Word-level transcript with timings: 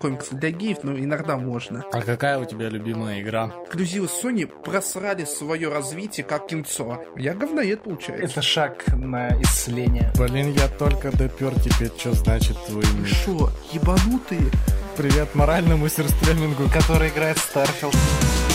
комиксы 0.00 0.34
для 0.34 0.50
геев, 0.50 0.78
но 0.82 0.98
иногда 0.98 1.36
можно. 1.36 1.84
А 1.92 2.00
какая 2.02 2.38
у 2.38 2.44
тебя 2.44 2.68
любимая 2.68 3.20
игра? 3.20 3.52
Эксклюзивы 3.66 4.06
Sony 4.06 4.46
просрали 4.46 5.24
свое 5.24 5.68
развитие 5.68 6.24
как 6.24 6.46
кинцо. 6.48 7.04
Я 7.16 7.34
говноед, 7.34 7.82
получается. 7.82 8.24
Это 8.24 8.42
шаг 8.42 8.84
на 8.88 9.28
исцеление. 9.40 10.12
Блин, 10.16 10.52
я 10.52 10.68
только 10.68 11.16
допер 11.16 11.52
теперь, 11.60 11.92
что 11.96 12.12
значит 12.12 12.56
твой 12.66 12.84
Вы 12.84 13.06
шо, 13.06 13.50
ебанутые? 13.72 14.50
Привет 14.96 15.34
моральному 15.34 15.88
стримингу. 15.88 16.64
Который 16.72 17.08
играет 17.08 17.38
в 17.38 18.49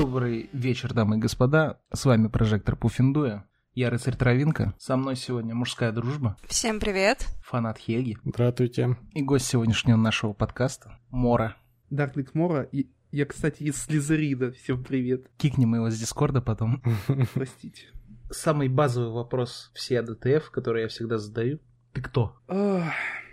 Добрый 0.00 0.48
вечер, 0.52 0.94
дамы 0.94 1.16
и 1.16 1.18
господа. 1.18 1.80
С 1.92 2.04
вами 2.04 2.28
прожектор 2.28 2.76
Пуффиндуя. 2.76 3.48
Я 3.74 3.90
рыцарь 3.90 4.14
Травинка. 4.14 4.72
Со 4.78 4.96
мной 4.96 5.16
сегодня 5.16 5.56
мужская 5.56 5.90
дружба, 5.90 6.36
Всем 6.46 6.78
привет. 6.78 7.26
фанат 7.42 7.78
Хеги 7.78 8.16
Здравствуйте. 8.24 8.96
и 9.12 9.22
гость 9.22 9.46
сегодняшнего 9.46 9.96
нашего 9.96 10.34
подкаста 10.34 11.00
Мора. 11.10 11.56
Дарклик 11.90 12.32
Мора. 12.36 12.62
И 12.62 12.92
я, 13.10 13.26
кстати, 13.26 13.64
из 13.64 13.74
Слизерида. 13.82 14.52
Всем 14.52 14.84
привет. 14.84 15.26
Кикнем 15.36 15.74
его 15.74 15.90
с 15.90 15.98
Дискорда 15.98 16.40
потом. 16.40 16.80
Простите. 17.34 17.86
Самый 18.30 18.68
базовый 18.68 19.10
вопрос 19.10 19.72
все 19.74 20.00
ДТФ, 20.02 20.52
который 20.52 20.82
я 20.82 20.88
всегда 20.88 21.18
задаю. 21.18 21.58
Ты 21.92 22.02
кто? 22.02 22.36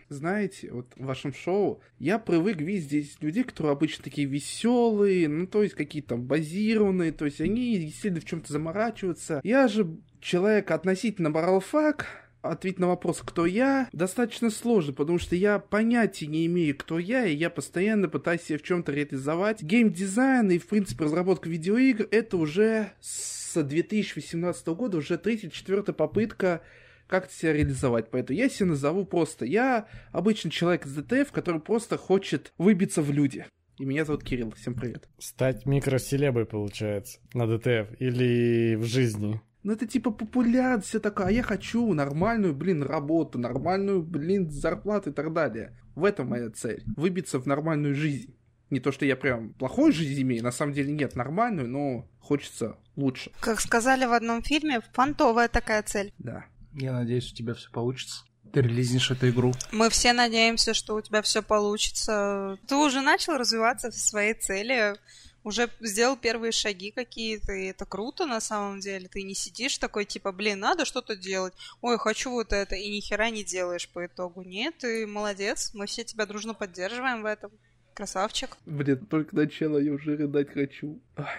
Знаете, 0.10 0.70
вот 0.72 0.88
в 0.96 1.06
вашем 1.06 1.34
шоу 1.34 1.82
я 1.98 2.20
привык 2.20 2.58
видеть 2.58 2.86
здесь 2.86 3.18
людей, 3.22 3.44
которые 3.44 3.74
обычно 3.74 4.04
такие 4.04 4.28
веселые, 4.28 5.28
ну 5.28 5.48
то 5.48 5.64
есть 5.64 5.74
какие-то 5.74 6.16
базированные, 6.16 7.12
то 7.12 7.26
есть 7.26 7.42
они 7.42 7.90
сильно 7.90 8.20
в 8.20 8.26
чем-то 8.26 8.54
заморачиваются. 8.54 9.42
Я 9.44 9.68
же 9.68 9.98
человек 10.20 10.70
относительно 10.70 11.32
баралфак, 11.32 12.08
ответить 12.44 12.80
на 12.80 12.88
вопрос, 12.88 13.22
кто 13.26 13.46
я, 13.46 13.90
достаточно 13.92 14.50
сложно, 14.50 14.94
потому 14.94 15.18
что 15.18 15.36
я 15.36 15.60
понятия 15.60 16.28
не 16.28 16.46
имею, 16.46 16.78
кто 16.78 17.00
я, 17.00 17.26
и 17.26 17.36
я 17.36 17.50
постоянно 17.50 18.08
пытаюсь 18.08 18.44
себя 18.44 18.60
в 18.60 18.64
чем-то 18.64 18.92
реализовать. 18.92 19.64
Геймдизайн 19.64 20.52
и, 20.52 20.60
в 20.60 20.68
принципе, 20.68 21.06
разработка 21.06 21.50
видеоигр— 21.50 22.08
это 22.12 22.38
уже 22.38 22.92
с 23.02 23.62
2018 23.62 24.68
года, 24.68 24.98
уже 24.98 25.18
третья, 25.18 25.50
четвертая 25.50 25.96
попытка 25.96 26.62
как 27.08 27.32
себя 27.32 27.54
реализовать. 27.54 28.10
Поэтому 28.12 28.38
я 28.38 28.50
себя 28.50 28.70
назову 28.70 29.06
просто. 29.06 29.46
Я 29.46 29.88
обычный 30.12 30.52
человек 30.52 30.86
из 30.86 30.94
ДТФ, 30.94 31.32
который 31.32 31.62
просто 31.62 31.98
хочет 31.98 32.54
выбиться 32.58 33.02
в 33.02 33.12
люди. 33.12 33.46
И 33.78 33.86
меня 33.86 34.06
зовут 34.06 34.24
Кирилл. 34.24 34.52
Всем 34.52 34.74
привет. 34.74 35.10
Стать 35.20 35.66
микроселебой, 35.66 36.46
получается, 36.46 37.20
на 37.34 37.46
ДТФ 37.46 38.00
или 38.00 38.76
в 38.76 38.86
жизни. 38.86 39.42
Ну 39.64 39.74
это 39.74 39.88
типа 39.88 40.12
популярность, 40.12 40.88
все 40.88 41.00
такое, 41.00 41.26
а 41.26 41.32
я 41.32 41.42
хочу 41.42 41.92
нормальную, 41.94 42.54
блин, 42.54 42.84
работу, 42.84 43.40
нормальную, 43.40 44.04
блин, 44.04 44.52
зарплату 44.52 45.10
и 45.10 45.14
так 45.14 45.34
далее. 45.34 45.76
В 45.96 46.06
этом 46.06 46.28
моя 46.28 46.52
цель. 46.52 46.84
Выбиться 46.96 47.40
в 47.40 47.48
нормальную 47.48 47.96
жизнь. 47.96 48.36
Не 48.70 48.80
то, 48.80 48.92
что 48.92 49.06
я 49.06 49.16
прям 49.16 49.54
плохую 49.54 49.92
жизнь 49.92 50.22
имею, 50.22 50.44
на 50.44 50.52
самом 50.52 50.74
деле 50.74 50.92
нет, 50.92 51.16
нормальную, 51.16 51.68
но 51.68 52.08
хочется 52.20 52.78
лучше. 52.96 53.32
Как 53.40 53.60
сказали 53.60 54.06
в 54.06 54.14
одном 54.14 54.42
фильме, 54.42 54.82
фантовая 54.94 55.48
такая 55.48 55.84
цель. 55.84 56.14
Да. 56.18 56.46
Я 56.76 56.92
надеюсь, 56.92 57.32
у 57.32 57.36
тебя 57.36 57.54
все 57.54 57.70
получится. 57.72 58.24
Ты 58.54 58.62
релизнешь 58.62 59.10
эту 59.12 59.30
игру. 59.30 59.54
Мы 59.72 59.90
все 59.90 60.14
надеемся, 60.14 60.74
что 60.74 60.96
у 60.96 61.02
тебя 61.02 61.22
все 61.22 61.42
получится. 61.42 62.58
Ты 62.68 62.76
уже 62.76 63.02
начал 63.02 63.38
развиваться 63.38 63.92
в 63.92 63.96
своей 63.96 64.34
цели, 64.34 64.96
уже 65.44 65.70
сделал 65.80 66.18
первые 66.18 66.52
шаги 66.52 66.92
какие-то, 66.92 67.54
и 67.54 67.68
это 67.68 67.86
круто 67.86 68.26
на 68.26 68.42
самом 68.42 68.80
деле. 68.80 69.08
Ты 69.08 69.24
не 69.24 69.36
сидишь 69.36 69.78
такой, 69.78 70.06
типа, 70.06 70.32
блин, 70.32 70.60
надо 70.60 70.86
что-то 70.86 71.16
делать. 71.16 71.54
Ой, 71.82 71.98
хочу 71.98 72.32
вот 72.32 72.52
это, 72.52 72.76
и 72.76 72.90
ни 72.90 73.00
хера 73.00 73.30
не 73.30 73.44
делаешь 73.44 73.90
по 73.90 74.06
итогу. 74.06 74.42
Нет, 74.42 74.76
ты 74.80 75.08
молодец, 75.08 75.72
мы 75.74 75.86
все 75.86 76.04
тебя 76.04 76.26
дружно 76.26 76.54
поддерживаем 76.54 77.22
в 77.22 77.26
этом. 77.26 77.52
Красавчик. 77.94 78.58
Блин, 78.66 79.06
только 79.06 79.36
начало, 79.36 79.78
я 79.78 79.94
уже 79.94 80.18
рыдать 80.18 80.50
хочу. 80.52 81.00
Ах. 81.16 81.30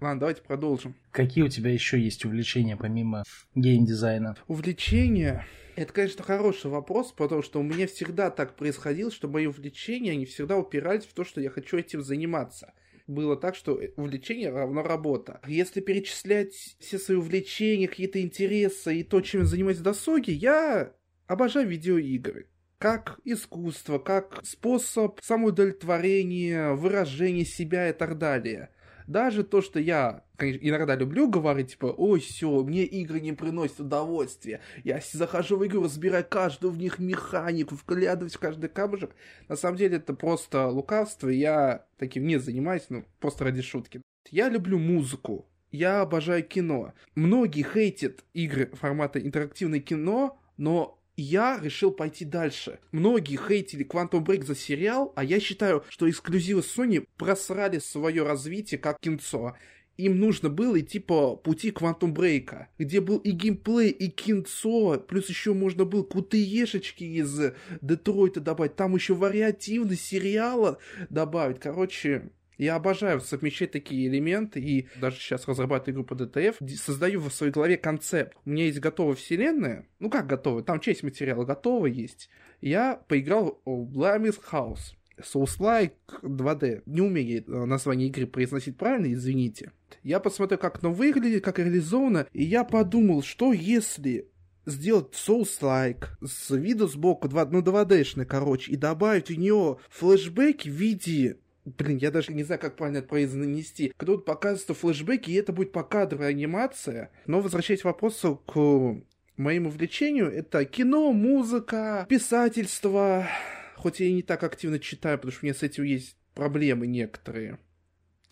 Ладно, 0.00 0.20
давайте 0.20 0.42
продолжим. 0.42 0.94
Какие 1.10 1.44
у 1.44 1.48
тебя 1.48 1.70
еще 1.70 1.98
есть 1.98 2.24
увлечения 2.24 2.76
помимо 2.76 3.24
геймдизайна? 3.54 4.36
Увлечение. 4.46 5.46
Это, 5.74 5.92
конечно, 5.92 6.22
хороший 6.22 6.70
вопрос, 6.70 7.12
потому 7.12 7.42
что 7.42 7.60
у 7.60 7.62
меня 7.62 7.86
всегда 7.86 8.30
так 8.30 8.56
происходило, 8.56 9.10
что 9.10 9.28
мои 9.28 9.46
увлечения, 9.46 10.12
они 10.12 10.24
всегда 10.24 10.56
упирались 10.56 11.04
в 11.04 11.12
то, 11.12 11.24
что 11.24 11.40
я 11.40 11.50
хочу 11.50 11.76
этим 11.76 12.02
заниматься. 12.02 12.72
Было 13.06 13.36
так, 13.36 13.54
что 13.54 13.80
увлечение 13.96 14.50
равно 14.50 14.82
работа. 14.82 15.40
Если 15.46 15.80
перечислять 15.80 16.76
все 16.80 16.98
свои 16.98 17.16
увлечения, 17.16 17.88
какие-то 17.88 18.20
интересы 18.20 18.96
и 18.96 19.04
то, 19.04 19.20
чем 19.20 19.42
я 19.42 19.46
занимаюсь 19.46 19.78
в 19.78 19.82
досуге, 19.82 20.32
я 20.32 20.92
обожаю 21.26 21.68
видеоигры 21.68 22.48
как 22.78 23.18
искусство, 23.24 23.98
как 23.98 24.40
способ 24.44 25.18
самоудовлетворения, 25.22 26.72
выражения 26.72 27.44
себя 27.44 27.88
и 27.88 27.92
так 27.92 28.18
далее. 28.18 28.70
Даже 29.06 29.44
то, 29.44 29.62
что 29.62 29.78
я 29.78 30.24
конечно, 30.36 30.66
иногда 30.66 30.94
люблю 30.94 31.28
говорить, 31.28 31.72
типа, 31.72 31.86
ой, 31.86 32.20
все, 32.20 32.62
мне 32.62 32.84
игры 32.84 33.20
не 33.20 33.32
приносят 33.32 33.80
удовольствия. 33.80 34.60
Я 34.84 35.00
захожу 35.12 35.56
в 35.56 35.66
игру, 35.66 35.84
разбираю 35.84 36.24
каждую 36.28 36.72
в 36.72 36.78
них 36.78 36.98
механику, 36.98 37.74
вглядываюсь 37.74 38.34
в 38.34 38.40
каждый 38.40 38.68
камушек. 38.68 39.14
На 39.48 39.56
самом 39.56 39.76
деле 39.76 39.96
это 39.96 40.14
просто 40.14 40.68
лукавство, 40.68 41.28
я 41.28 41.86
таким 41.98 42.26
не 42.26 42.38
занимаюсь, 42.38 42.86
ну, 42.88 43.04
просто 43.20 43.44
ради 43.44 43.62
шутки. 43.62 44.02
Я 44.30 44.48
люблю 44.48 44.78
музыку, 44.78 45.46
я 45.70 46.00
обожаю 46.00 46.44
кино. 46.44 46.94
Многие 47.14 47.62
хейтят 47.62 48.24
игры 48.34 48.70
формата 48.74 49.20
интерактивное 49.20 49.80
кино, 49.80 50.38
но 50.56 51.00
я 51.16 51.58
решил 51.62 51.90
пойти 51.90 52.24
дальше. 52.24 52.78
Многие 52.92 53.36
хейтили 53.36 53.86
Quantum 53.86 54.24
Break 54.24 54.44
за 54.44 54.54
сериал, 54.54 55.12
а 55.16 55.24
я 55.24 55.40
считаю, 55.40 55.84
что 55.88 56.08
эксклюзивы 56.08 56.60
Sony 56.60 57.06
просрали 57.16 57.78
свое 57.78 58.22
развитие 58.22 58.78
как 58.78 59.00
кинцо. 59.00 59.56
Им 59.96 60.20
нужно 60.20 60.50
было 60.50 60.78
идти 60.78 60.98
по 60.98 61.36
пути 61.36 61.70
Quantum 61.70 62.12
Break, 62.12 62.66
где 62.78 63.00
был 63.00 63.16
и 63.16 63.30
геймплей, 63.30 63.88
и 63.88 64.08
кинцо, 64.08 64.98
плюс 64.98 65.30
еще 65.30 65.54
можно 65.54 65.86
было 65.86 66.06
ешечки 66.32 67.04
из 67.04 67.40
Детройта 67.80 68.40
добавить, 68.40 68.76
там 68.76 68.94
еще 68.94 69.14
вариативность 69.14 70.04
сериала 70.04 70.78
добавить. 71.08 71.60
Короче, 71.60 72.30
я 72.58 72.76
обожаю 72.76 73.20
совмещать 73.20 73.72
такие 73.72 74.08
элементы, 74.08 74.60
и 74.60 74.88
даже 75.00 75.16
сейчас 75.16 75.46
разрабатываю 75.46 75.94
игру 75.94 76.04
по 76.04 76.14
ДТФ, 76.14 76.58
создаю 76.76 77.20
в 77.20 77.30
своей 77.32 77.52
голове 77.52 77.76
концепт. 77.76 78.36
У 78.44 78.50
меня 78.50 78.64
есть 78.64 78.80
готовая 78.80 79.14
вселенная, 79.14 79.86
ну 79.98 80.10
как 80.10 80.26
готовая, 80.26 80.62
там 80.62 80.80
часть 80.80 81.02
материала 81.02 81.44
готова 81.44 81.86
есть. 81.86 82.28
Я 82.60 83.00
поиграл 83.08 83.60
в 83.64 83.98
Blamis 83.98 84.40
House. 84.50 84.94
Souls-like 85.18 85.92
2D. 86.22 86.82
Не 86.84 87.00
умею 87.00 87.66
название 87.66 88.08
игры 88.08 88.26
произносить 88.26 88.76
правильно, 88.76 89.12
извините. 89.14 89.72
Я 90.02 90.20
посмотрел, 90.20 90.58
как 90.58 90.82
оно 90.82 90.92
выглядит, 90.92 91.42
как 91.42 91.58
реализовано, 91.58 92.26
и 92.34 92.44
я 92.44 92.64
подумал, 92.64 93.22
что 93.22 93.54
если 93.54 94.28
сделать 94.66 95.14
Souls-like 95.14 96.06
с 96.22 96.54
виду 96.54 96.86
сбоку, 96.86 97.28
2, 97.28 97.46
ну 97.46 97.62
2D-шный, 97.62 98.26
короче, 98.26 98.72
и 98.72 98.76
добавить 98.76 99.30
в 99.30 99.38
нее 99.38 99.78
флешбеки 99.88 100.68
в 100.68 100.72
виде 100.72 101.38
Блин, 101.66 101.96
я 101.98 102.12
даже 102.12 102.32
не 102.32 102.44
знаю, 102.44 102.60
как 102.60 102.76
правильно 102.76 102.98
это 102.98 103.08
произнести. 103.08 103.92
Когда 103.96 104.16
показываются 104.18 104.72
флешбеки, 104.72 105.30
и 105.30 105.34
это 105.34 105.52
будет 105.52 105.72
покадровая 105.72 106.28
анимация. 106.28 107.10
Но 107.26 107.40
возвращаясь 107.40 107.82
к 107.82 107.86
вопросу 107.86 108.36
к 108.36 109.02
моему 109.36 109.68
увлечению, 109.68 110.30
это 110.30 110.64
кино, 110.64 111.12
музыка, 111.12 112.06
писательство. 112.08 113.26
Хоть 113.74 113.98
я 113.98 114.06
и 114.06 114.12
не 114.12 114.22
так 114.22 114.44
активно 114.44 114.78
читаю, 114.78 115.18
потому 115.18 115.32
что 115.32 115.40
у 115.42 115.46
меня 115.46 115.54
с 115.54 115.64
этим 115.64 115.82
есть 115.82 116.16
проблемы 116.34 116.86
некоторые. 116.86 117.58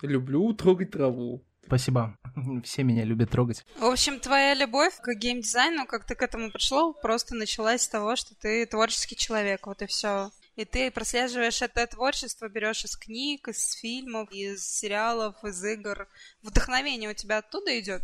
Люблю 0.00 0.53
трогать 0.53 0.93
траву. 0.93 1.44
Спасибо. 1.67 2.17
Все 2.62 2.84
меня 2.84 3.05
любят 3.05 3.31
трогать. 3.31 3.65
В 3.78 3.84
общем, 3.84 4.21
твоя 4.21 4.55
любовь 4.55 4.94
к 5.00 5.12
геймдизайну, 5.12 5.87
как 5.87 6.06
ты 6.06 6.14
к 6.14 6.23
этому 6.23 6.53
пришел, 6.53 6.94
просто 6.94 7.35
началась 7.35 7.82
с 7.82 7.88
того, 7.88 8.14
что 8.14 8.37
ты 8.37 8.64
творческий 8.67 9.17
человек, 9.17 9.67
вот 9.67 9.82
и 9.82 9.87
все. 9.87 10.31
И 10.56 10.65
ты 10.65 10.91
прослеживаешь 10.91 11.62
это 11.62 11.87
творчество, 11.87 12.49
берешь 12.49 12.85
из 12.85 12.97
книг, 12.97 13.49
из 13.49 13.73
фильмов, 13.75 14.31
из 14.31 14.65
сериалов, 14.65 15.35
из 15.45 15.65
игр. 15.65 16.06
Вдохновение 16.43 17.11
у 17.11 17.15
тебя 17.15 17.39
оттуда 17.39 17.79
идет? 17.81 18.03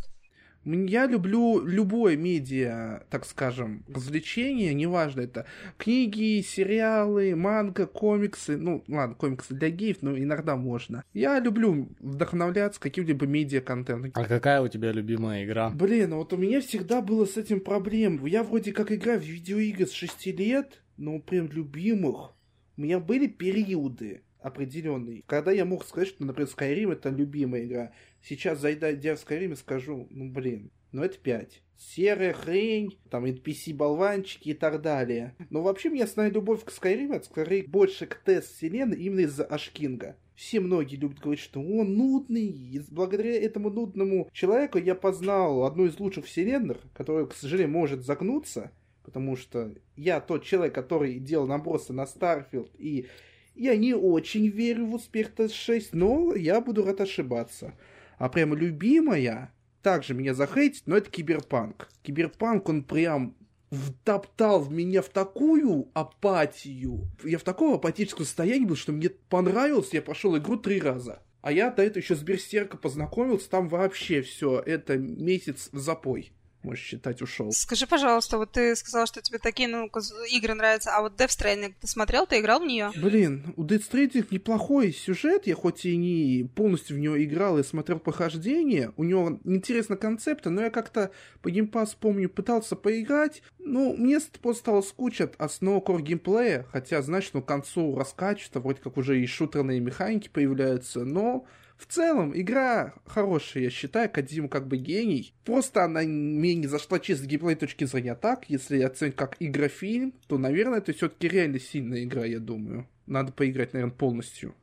Я 0.65 1.07
люблю 1.07 1.65
любое 1.65 2.17
медиа, 2.17 3.05
так 3.09 3.25
скажем, 3.25 3.83
развлечение, 3.89 4.75
неважно 4.75 5.23
это 5.23 5.47
книги, 5.79 6.43
сериалы, 6.43 7.35
манга, 7.35 7.87
комиксы, 7.87 8.59
ну 8.59 8.85
ладно, 8.87 9.15
комиксы 9.15 9.55
для 9.55 9.71
геев, 9.71 9.99
но 10.03 10.19
иногда 10.19 10.57
можно. 10.57 11.03
Я 11.15 11.39
люблю 11.41 11.89
вдохновляться 12.01 12.79
каким-либо 12.79 13.25
медиа-контентом. 13.27 14.13
А 14.15 14.25
какая 14.25 14.61
у 14.61 14.69
тебя 14.69 14.93
любимая 14.93 15.45
игра? 15.45 15.71
Блин, 15.71 16.15
вот 16.15 16.35
у 16.35 16.37
меня 16.37 16.61
всегда 16.61 17.01
было 17.01 17.25
с 17.25 17.39
этим 17.39 17.61
проблем. 17.61 18.27
Я 18.27 18.43
вроде 18.43 18.73
как 18.73 18.93
играю 18.93 19.21
в 19.21 19.25
видеоигры 19.25 19.87
с 19.87 19.93
6 19.93 20.27
лет, 20.27 20.83
но 20.99 21.21
прям 21.21 21.49
любимых 21.49 22.35
у 22.81 22.83
меня 22.83 22.99
были 22.99 23.27
периоды. 23.27 24.23
определенный. 24.41 25.23
Когда 25.27 25.53
я 25.53 25.67
мог 25.67 25.85
сказать, 25.85 26.09
что, 26.09 26.25
например, 26.25 26.49
Skyrim 26.49 26.93
это 26.93 27.11
любимая 27.11 27.65
игра, 27.65 27.93
сейчас 28.23 28.59
зайдя 28.59 29.15
в 29.15 29.19
Skyrim 29.19 29.55
скажу, 29.55 30.09
ну 30.09 30.31
блин, 30.31 30.71
ну 30.93 31.03
это 31.03 31.19
5. 31.19 31.63
Серая 31.77 32.33
хрень, 32.33 32.99
там 33.11 33.27
NPC-болванчики 33.27 34.49
и 34.49 34.55
так 34.55 34.81
далее. 34.81 35.35
Но 35.51 35.61
вообще 35.61 35.91
меня 35.91 36.05
основная 36.05 36.33
любовь 36.33 36.65
к 36.65 36.71
Skyrim, 36.71 37.15
это 37.15 37.27
скорее 37.27 37.65
больше 37.65 38.07
к 38.07 38.15
тест 38.15 38.55
вселенной 38.55 38.97
именно 38.97 39.21
из-за 39.21 39.45
Ашкинга. 39.45 40.17
Все 40.35 40.61
многие 40.61 40.97
любят 40.97 41.19
говорить, 41.19 41.45
что 41.45 41.61
он 41.61 41.99
нудный, 41.99 42.47
и 42.47 42.81
благодаря 42.91 43.35
этому 43.35 43.69
нудному 43.69 44.31
человеку 44.33 44.79
я 44.79 44.95
познал 44.95 45.65
одну 45.65 45.85
из 45.85 46.01
лучших 46.01 46.25
вселенных, 46.25 46.79
которая, 46.95 47.27
к 47.27 47.35
сожалению, 47.35 47.73
может 47.73 48.07
загнуться, 48.07 48.73
потому 49.03 49.37
что 49.37 49.75
я 49.97 50.21
тот 50.21 50.45
человек, 50.45 50.75
который 50.75 51.19
делал 51.19 51.47
набросы 51.47 51.93
на 51.93 52.05
Starfield, 52.05 52.71
и 52.79 53.07
я 53.55 53.77
не 53.77 53.95
очень 53.95 54.49
верю 54.49 54.87
в 54.87 54.95
успех 54.95 55.33
TES 55.37 55.68
6, 55.68 55.89
но 55.93 56.35
я 56.35 56.61
буду 56.61 56.85
рад 56.85 57.01
ошибаться. 57.01 57.75
А 58.19 58.29
прямо 58.29 58.57
любимая, 58.57 59.53
также 59.83 60.15
меня 60.15 60.35
захейтит, 60.35 60.83
но 60.87 60.97
это 60.97 61.11
Киберпанк. 61.11 61.89
Киберпанк, 62.03 62.69
он 62.69 62.85
прям 62.85 63.35
втоптал 63.71 64.61
в 64.61 64.73
меня 64.73 65.01
в 65.03 65.09
такую 65.09 65.89
апатию. 65.95 67.09
Я 67.25 67.39
в 67.39 67.43
таком 67.43 67.75
апатическом 67.75 68.25
состоянии 68.25 68.67
был, 68.67 68.77
что 68.77 68.93
мне 68.93 69.11
понравилось, 69.11 69.93
я 69.93 70.03
пошел 70.03 70.37
игру 70.37 70.57
три 70.57 70.81
раза. 70.81 71.23
А 71.41 71.53
я 71.53 71.71
до 71.71 71.83
этого 71.83 72.03
еще 72.03 72.15
с 72.15 72.23
Берсерка 72.23 72.77
познакомился, 72.77 73.49
там 73.49 73.69
вообще 73.69 74.21
все, 74.23 74.61
это 74.61 74.99
месяц 74.99 75.71
в 75.73 75.79
запой 75.79 76.33
можешь 76.63 76.85
считать, 76.85 77.23
ушел. 77.23 77.53
Скажи, 77.53 77.87
пожалуйста, 77.87 78.39
вот 78.39 78.53
ты 78.53 78.77
сказал, 78.77 79.07
что 79.07 79.21
тебе 79.23 79.39
такие 79.39 79.69
ну, 79.69 79.91
игры 80.31 80.55
нравятся, 80.55 80.97
а 80.97 81.03
вот 81.03 81.15
Death 81.21 81.29
Stranding, 81.29 81.75
ты 81.81 81.87
смотрел, 81.87 82.27
ты 82.27 82.41
играл 82.41 82.61
в 82.61 82.67
нее? 82.67 82.91
Блин, 82.97 83.55
у 83.57 83.65
Death 83.65 83.91
Stranding 83.91 84.27
неплохой 84.31 84.93
сюжет, 84.93 85.47
я 85.47 85.55
хоть 85.55 85.85
и 85.85 85.97
не 85.97 86.49
полностью 86.55 86.97
в 86.97 87.01
нее 87.01 87.25
играл 87.25 87.59
и 87.59 87.63
смотрел 87.63 87.99
похождение, 87.99 88.93
у 88.97 89.05
него 89.05 89.39
интересно 89.45 89.97
концепты, 89.97 90.51
но 90.51 90.63
я 90.63 90.71
как-то 90.71 91.11
по 91.43 91.51
геймпас, 91.51 91.95
помню, 91.95 92.29
пытался 92.29 92.77
поиграть, 92.77 93.43
ну, 93.59 93.95
мне 93.97 94.19
просто 94.43 94.61
стало 94.61 94.83
скучно 94.83 95.27
от 95.27 95.41
основного 95.41 95.81
кор 95.81 96.03
геймплея, 96.03 96.67
хотя, 96.71 97.03
знаешь, 97.03 97.31
ну, 97.33 97.43
к 97.43 97.47
концу 97.47 97.97
раскачивается, 97.97 98.61
вроде 98.61 98.81
как 98.81 98.97
уже 98.97 99.21
и 99.21 99.27
шутерные 99.27 99.81
механики 99.81 100.29
появляются, 100.29 101.05
но 101.05 101.47
в 101.81 101.87
целом, 101.87 102.39
игра 102.39 102.95
хорошая, 103.07 103.65
я 103.65 103.71
считаю, 103.71 104.11
Кадзиму 104.11 104.49
как 104.49 104.69
бы 104.69 104.77
гений. 104.77 105.33
Просто 105.45 105.85
она 105.85 106.03
мне 106.03 106.55
не 106.55 106.67
зашла 106.67 106.99
чисто 107.01 107.25
с 107.25 107.27
геймплей 107.27 107.57
точки 107.57 107.85
зрения 107.85 108.15
так. 108.15 108.49
Если 108.49 108.83
оценить 108.83 109.17
как 109.17 109.37
игрофильм, 109.41 110.13
то, 110.27 110.37
наверное, 110.37 110.79
это 110.79 110.93
все-таки 110.93 111.29
реально 111.29 111.59
сильная 111.59 112.05
игра, 112.05 112.25
я 112.27 112.39
думаю. 112.39 112.87
Надо 113.07 113.33
поиграть, 113.33 113.73
наверное, 113.73 113.95
полностью. 113.95 114.55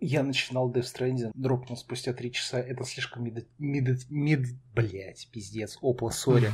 Я 0.00 0.22
начинал 0.22 0.70
Death 0.70 0.82
Stranding, 0.82 1.30
дропнул 1.34 1.76
спустя 1.76 2.12
три 2.12 2.32
часа. 2.32 2.58
Это 2.58 2.84
слишком 2.84 3.24
мид... 3.24 3.46
мид... 3.58 4.10
мид... 4.10 4.46
Блять, 4.74 5.28
пиздец, 5.32 5.78
опла, 5.80 6.10
сори. 6.10 6.50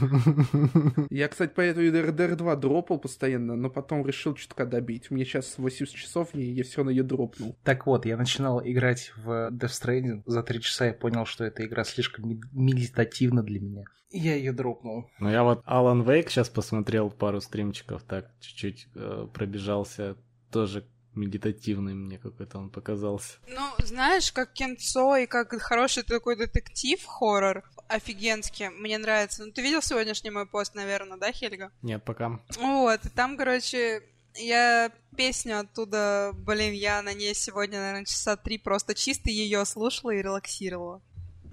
Я, 1.11 1.29
кстати, 1.29 1.53
по 1.53 1.61
этому 1.63 1.87
RDR 1.87 2.37
2 2.37 2.57
дропал 2.57 2.99
постоянно, 2.99 3.57
но 3.57 3.71
потом 3.71 4.07
решил 4.07 4.35
чутка 4.35 4.67
добить. 4.67 5.11
Мне 5.11 5.25
сейчас 5.25 5.59
80 5.59 5.95
часов, 5.95 6.35
и 6.35 6.43
я 6.43 6.65
все 6.65 6.85
на 6.85 6.91
ее 6.91 7.03
дропнул. 7.03 7.57
Так 7.65 7.87
вот, 7.87 8.05
я 8.05 8.17
начинал 8.17 8.61
играть 8.63 9.13
в 9.17 9.51
Death 9.51 9.71
Stranding. 9.71 10.23
За 10.27 10.43
три 10.43 10.61
часа 10.61 10.87
я 10.87 10.93
понял, 10.93 11.25
что 11.25 11.45
эта 11.45 11.65
игра 11.65 11.85
слишком 11.85 12.41
медитативна 12.53 13.43
для 13.43 13.61
меня. 13.61 13.85
Я 14.11 14.35
ее 14.35 14.53
дропнул. 14.53 15.09
Ну, 15.19 15.31
я 15.31 15.45
вот 15.45 15.65
Alan 15.65 16.05
Wake 16.05 16.29
сейчас 16.29 16.49
посмотрел 16.49 17.11
пару 17.11 17.41
стримчиков, 17.41 18.03
так, 18.03 18.31
чуть-чуть 18.41 18.89
э, 18.95 19.29
пробежался. 19.33 20.17
Тоже 20.51 20.85
медитативный 21.15 21.95
мне 21.95 22.19
какой-то 22.19 22.59
он 22.59 22.71
показался. 22.71 23.39
Ну, 23.49 23.73
знаешь, 23.85 24.33
как 24.33 24.53
кинцо 24.53 25.17
и 25.17 25.27
как 25.27 25.53
хороший 25.61 26.03
такой 26.03 26.37
детектив, 26.37 27.05
хоррор, 27.05 27.65
офигенский, 27.89 28.69
мне 28.71 28.99
нравится. 28.99 29.45
Ну, 29.45 29.53
ты 29.53 29.63
видел 29.63 29.83
сегодняшний 29.83 30.31
мой 30.31 30.47
пост, 30.47 30.75
наверное, 30.75 31.19
да, 31.19 31.33
Хельга? 31.33 31.73
Нет, 31.83 32.05
пока. 32.05 32.41
Вот, 32.59 33.05
и 33.05 33.09
там, 33.09 33.37
короче, 33.37 34.03
я 34.37 34.93
песню 35.17 35.61
оттуда, 35.61 36.33
блин, 36.35 36.73
я 36.73 37.03
на 37.03 37.13
ней 37.13 37.35
сегодня, 37.35 37.81
наверное, 37.81 38.05
часа 38.05 38.37
три 38.37 38.59
просто 38.59 38.95
чисто 38.95 39.31
ее 39.31 39.65
слушала 39.65 40.11
и 40.11 40.23
релаксировала. 40.23 41.03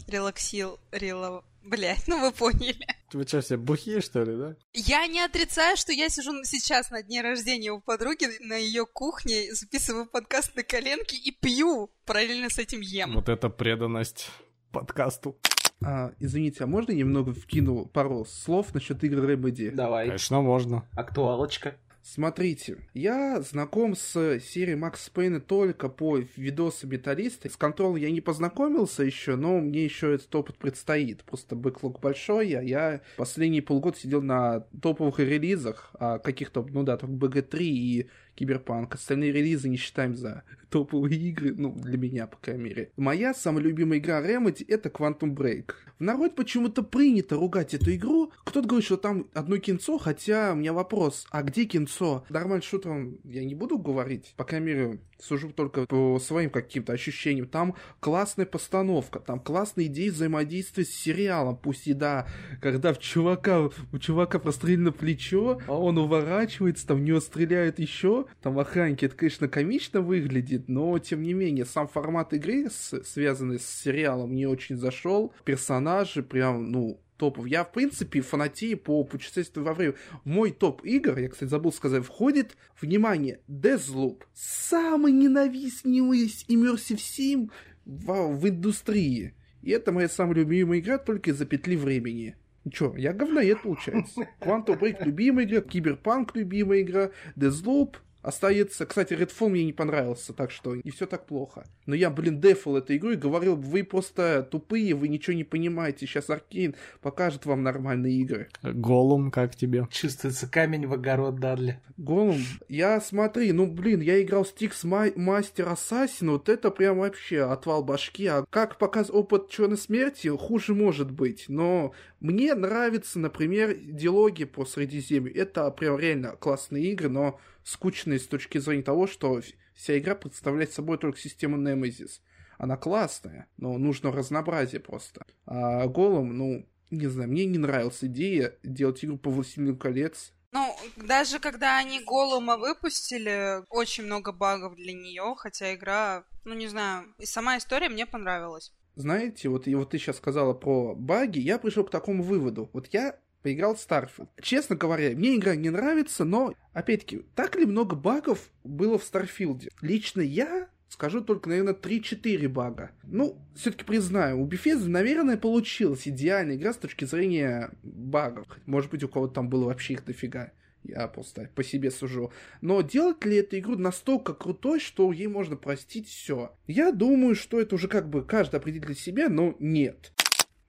Релаксил, 0.08 0.80
релаксил 0.92 1.44
Блять, 1.68 2.08
ну 2.08 2.22
вы 2.22 2.32
поняли. 2.32 2.88
Вы 3.12 3.28
что, 3.28 3.42
все 3.42 3.58
бухие, 3.58 4.00
что 4.00 4.24
ли, 4.24 4.38
да? 4.38 4.56
Я 4.74 5.06
не 5.08 5.20
отрицаю, 5.20 5.76
что 5.76 5.92
я 5.92 6.08
сижу 6.08 6.32
сейчас 6.46 6.92
на 6.92 7.04
дне 7.04 7.22
рождения 7.22 7.72
у 7.72 7.82
подруги 7.82 8.28
на 8.40 8.56
ее 8.56 8.86
кухне, 8.86 9.54
записываю 9.54 10.06
подкаст 10.06 10.56
на 10.56 10.64
коленке 10.64 11.18
и 11.18 11.32
пью, 11.32 11.92
параллельно 12.06 12.50
с 12.50 12.58
этим 12.58 12.80
ем. 12.80 13.16
Вот 13.16 13.28
это 13.28 13.50
преданность 13.50 14.30
подкасту. 14.72 15.38
А, 15.86 16.14
извините, 16.20 16.64
а 16.64 16.68
можно 16.68 16.92
я 16.92 17.00
немного 17.00 17.34
вкину 17.34 17.86
пару 17.86 18.24
слов 18.24 18.74
насчет 18.74 19.04
игры 19.04 19.36
Remedy? 19.36 19.72
Давай. 19.72 20.06
Конечно, 20.08 20.42
можно. 20.42 20.88
Актуалочка. 20.94 21.76
Смотрите, 22.10 22.78
я 22.94 23.42
знаком 23.42 23.94
с 23.94 24.40
серией 24.40 24.78
Макс 24.78 25.10
Пейна 25.10 25.42
только 25.42 25.90
по 25.90 26.18
видосу 26.38 26.88
Металлиста. 26.88 27.50
С 27.50 27.58
Control 27.58 28.00
я 28.00 28.10
не 28.10 28.22
познакомился 28.22 29.04
еще, 29.04 29.36
но 29.36 29.60
мне 29.60 29.84
еще 29.84 30.14
этот 30.16 30.34
опыт 30.34 30.58
предстоит. 30.58 31.26
Просто 31.26 31.58
бэклог 31.58 32.00
большой, 32.00 32.54
а 32.54 32.62
я 32.62 33.02
последние 33.18 33.62
полгода 33.62 33.98
сидел 33.98 34.22
на 34.22 34.62
топовых 34.82 35.20
релизах, 35.20 35.92
а 36.00 36.20
каких-то, 36.20 36.66
ну 36.70 36.84
да, 36.84 36.96
только 36.96 37.14
BG3 37.14 37.60
и 37.60 38.08
Киберпанк. 38.38 38.96
Остальные 38.96 39.32
релизы 39.32 39.68
не 39.68 39.78
считаем 39.78 40.16
за 40.16 40.44
топовые 40.70 41.18
игры, 41.18 41.54
ну, 41.58 41.74
для 41.74 41.98
меня, 41.98 42.28
по 42.28 42.38
крайней 42.38 42.64
мере. 42.64 42.92
Моя 42.96 43.34
самая 43.34 43.64
любимая 43.64 44.00
игра 44.00 44.22
Remedy— 44.22 44.64
это 44.68 44.90
Quantum 44.90 45.36
Break. 45.36 45.74
В 46.00 46.04
народ 46.04 46.36
почему-то 46.36 46.84
принято 46.84 47.36
ругать 47.36 47.74
эту 47.74 47.94
игру. 47.96 48.32
Кто-то 48.44 48.68
говорит, 48.68 48.86
что 48.86 48.98
там 48.98 49.28
одно 49.34 49.58
кинцо, 49.58 49.98
хотя 49.98 50.54
у 50.54 50.56
меня 50.56 50.72
вопрос, 50.72 51.26
а 51.32 51.42
где 51.42 51.66
кинцо? 51.66 52.24
Нормально 52.30 52.62
шутером 52.62 53.18
я 53.24 53.44
не 53.44 53.56
буду 53.56 53.80
говорить, 53.80 54.36
по 54.38 54.44
крайней 54.44 54.68
мере, 54.68 55.00
сужу 55.20 55.52
только 55.52 55.88
по 55.88 56.20
своим 56.20 56.52
каким-то 56.52 56.94
ощущениям. 56.94 57.48
Там 57.48 57.74
классная 58.00 58.46
постановка, 58.46 59.20
там 59.20 59.40
классные 59.40 59.88
идеи 59.88 60.10
взаимодействия 60.10 60.86
с 60.86 60.92
сериалом. 60.92 61.58
Пусть 61.58 61.88
и 61.88 61.94
да, 61.94 62.28
когда 62.62 62.94
в 62.94 63.00
чувака, 63.00 63.70
у 63.92 63.98
чувака 63.98 64.38
прострелено 64.38 64.92
плечо, 64.92 65.60
а 65.66 65.74
он 65.74 65.98
уворачивается, 65.98 66.86
там 66.86 66.98
в 66.98 67.02
него 67.02 67.20
стреляют 67.20 67.80
еще, 67.80 68.27
там 68.42 68.58
охранники, 68.60 69.06
это, 69.06 69.16
конечно, 69.16 69.48
комично 69.48 70.02
выглядит, 70.02 70.68
но, 70.68 70.98
тем 71.00 71.22
не 71.22 71.34
менее, 71.34 71.66
сам 71.66 71.88
формат 71.88 72.34
игры, 72.34 72.68
связанный 72.70 73.60
с 73.60 73.66
сериалом, 73.66 74.32
мне 74.32 74.48
очень 74.48 74.78
зашел. 74.78 75.34
Персонажи 75.44 76.24
прям, 76.24 76.72
ну, 76.72 77.00
топов. 77.18 77.46
Я, 77.48 77.64
в 77.64 77.72
принципе, 77.72 78.22
фанатею 78.22 78.78
по 78.78 79.04
путешествию 79.04 79.66
во 79.66 79.74
время. 79.74 79.96
мой 80.24 80.52
топ 80.52 80.86
игр, 80.86 81.18
я, 81.18 81.30
кстати, 81.30 81.50
забыл 81.50 81.74
сказать, 81.74 82.06
входит, 82.06 82.56
внимание, 82.80 83.42
Deathloop. 83.50 84.24
Самый 84.34 85.12
ненавистный 85.12 86.00
Immersive 86.00 86.98
Sim 86.98 87.52
в, 87.86 88.38
в 88.38 88.48
индустрии. 88.48 89.34
И 89.62 89.72
это 89.72 89.92
моя 89.92 90.08
самая 90.08 90.36
любимая 90.36 90.80
игра 90.80 90.98
только 90.98 91.32
из-за 91.32 91.46
петли 91.46 91.76
времени. 91.76 92.36
Чё, 92.72 92.94
я 92.98 93.14
говноед, 93.14 93.62
получается. 93.62 94.28
Quantum 94.40 94.80
Break 94.80 95.04
любимая 95.06 95.46
игра, 95.46 95.62
Киберпанк 95.62 96.36
любимая 96.36 96.82
игра, 96.82 97.12
Deathloop 97.36 97.96
Остается, 98.28 98.86
кстати, 98.86 99.14
Redfall 99.14 99.48
мне 99.48 99.64
не 99.64 99.72
понравился, 99.72 100.34
так 100.34 100.52
что 100.52 100.76
не 100.76 100.92
все 100.92 101.06
так 101.06 101.26
плохо. 101.26 101.66
Но 101.86 101.96
я, 101.96 102.10
блин, 102.10 102.42
дефал 102.42 102.76
эту 102.76 102.94
игру 102.98 103.12
и 103.12 103.16
говорил, 103.16 103.56
вы 103.56 103.86
просто 103.86 104.44
тупые, 104.44 104.96
вы 104.96 105.08
ничего 105.08 105.34
не 105.34 105.46
понимаете, 105.46 106.06
сейчас 106.06 106.30
Arkane 106.30 106.76
покажет 107.00 107.46
вам 107.46 107.64
нормальные 107.64 108.16
игры. 108.16 108.50
Голум, 108.62 109.32
как 109.32 109.56
тебе? 109.56 109.88
Чувствуется 109.90 110.46
камень 110.46 110.88
в 110.88 110.94
огород, 110.94 111.40
Дадли. 111.40 111.80
Голум, 111.96 112.42
я 112.68 113.00
смотри, 113.00 113.54
ну, 113.54 113.66
блин, 113.66 114.02
я 114.02 114.22
играл 114.22 114.46
Styx 114.46 114.84
Master 114.84 115.70
Assassin, 115.70 116.32
вот 116.32 116.50
это 116.50 116.70
прям 116.70 116.98
вообще 116.98 117.44
отвал 117.44 117.82
башки, 117.82 118.28
а 118.28 118.44
как 118.50 118.78
показ 118.78 119.10
опыт 119.10 119.50
Черной 119.50 119.78
Смерти, 119.78 120.28
хуже 120.28 120.76
может 120.76 121.12
быть, 121.12 121.46
но 121.48 121.94
мне 122.20 122.54
нравится, 122.56 123.20
например, 123.20 123.74
диалоги 123.74 124.44
по 124.44 124.66
Средиземью, 124.66 125.34
это 125.34 125.72
прям 125.72 125.98
реально 125.98 126.36
классные 126.36 126.92
игры, 126.92 127.08
но 127.08 127.40
скучные 127.68 128.18
с 128.18 128.28
точки 128.28 128.60
зрения 128.60 128.84
того, 128.84 129.08
что 129.08 129.42
вся 129.76 129.98
игра 129.98 130.16
представляет 130.16 130.72
собой 130.72 130.98
только 130.98 131.20
систему 131.20 131.58
Nemesis. 131.58 132.22
Она 132.58 132.78
классная, 132.78 133.48
но 133.58 133.78
нужно 133.78 134.12
разнообразие 134.12 134.80
просто. 134.80 135.26
А 135.46 135.86
Голом, 135.88 136.36
ну, 136.38 136.66
не 136.90 137.08
знаю, 137.08 137.30
мне 137.30 137.46
не 137.46 137.58
нравилась 137.58 138.04
идея 138.04 138.56
делать 138.64 139.04
игру 139.04 139.18
по 139.18 139.30
Властелину 139.30 139.76
колец. 139.76 140.32
Ну, 140.54 140.76
даже 140.96 141.40
когда 141.40 141.78
они 141.78 142.00
Голума 142.00 142.58
выпустили, 142.58 143.64
очень 143.70 144.06
много 144.06 144.32
багов 144.32 144.76
для 144.76 144.94
нее, 144.94 145.36
хотя 145.38 145.76
игра, 145.76 146.24
ну 146.46 146.54
не 146.54 146.68
знаю, 146.68 147.14
и 147.20 147.26
сама 147.26 147.58
история 147.58 147.90
мне 147.90 148.06
понравилась. 148.06 148.74
Знаете, 148.96 149.50
вот, 149.50 149.68
и 149.68 149.76
вот 149.76 149.92
ты 149.92 150.00
сейчас 150.00 150.18
сказала 150.18 150.54
про 150.54 150.96
баги, 150.96 151.40
я 151.40 151.60
пришел 151.60 151.84
к 151.84 151.92
такому 151.92 152.24
выводу. 152.24 152.70
Вот 152.74 152.88
я 152.94 153.20
поиграл 153.42 153.76
в 153.76 153.80
Starfield. 153.80 154.30
Честно 154.42 154.76
говоря, 154.76 155.16
мне 155.16 155.36
игра 155.36 155.56
не 155.56 155.70
нравится, 155.70 156.26
но, 156.26 156.54
опять-таки, 156.74 157.24
так 157.36 157.56
ли 157.56 157.66
много 157.66 157.96
багов 157.96 158.52
было 158.64 158.98
в 158.98 159.04
Старфилде? 159.04 159.70
Лично 159.82 160.22
я 160.22 160.70
скажу 160.90 161.22
только, 161.22 161.50
наверное, 161.50 161.74
3-4 161.74 162.48
бага. 162.48 162.92
Ну, 163.04 163.38
все-таки 163.56 163.84
признаю, 163.84 164.42
у 164.42 164.48
Bethesda, 164.48 164.88
наверное, 164.88 165.38
получилась 165.38 166.08
идеальная 166.08 166.56
игра 166.56 166.74
с 166.74 166.78
точки 166.78 167.06
зрения 167.06 167.72
багов. 167.84 168.48
Может 168.66 168.92
быть, 168.92 169.04
у 169.04 169.08
кого-то 169.10 169.36
там 169.36 169.50
было 169.50 169.66
вообще 169.66 169.94
их 169.94 170.06
дофига. 170.06 170.52
Я 170.84 171.08
просто 171.08 171.50
по 171.54 171.64
себе 171.64 171.92
сужу. 171.92 172.32
Но 172.62 172.82
делать 172.82 173.24
ли 173.26 173.38
эту 173.38 173.60
игру 173.60 173.78
настолько 173.78 174.34
крутой, 174.34 174.80
что 174.80 175.12
ей 175.12 175.28
можно 175.28 175.58
простить 175.58 176.08
все? 176.08 176.56
Я 176.66 176.92
думаю, 176.92 177.36
что 177.36 177.60
это 177.60 177.76
уже 177.76 177.90
как 177.90 178.10
бы 178.10 178.24
каждый 178.24 178.56
определит 178.56 178.86
для 178.86 178.96
себя, 178.96 179.28
но 179.28 179.56
нет. 179.60 180.14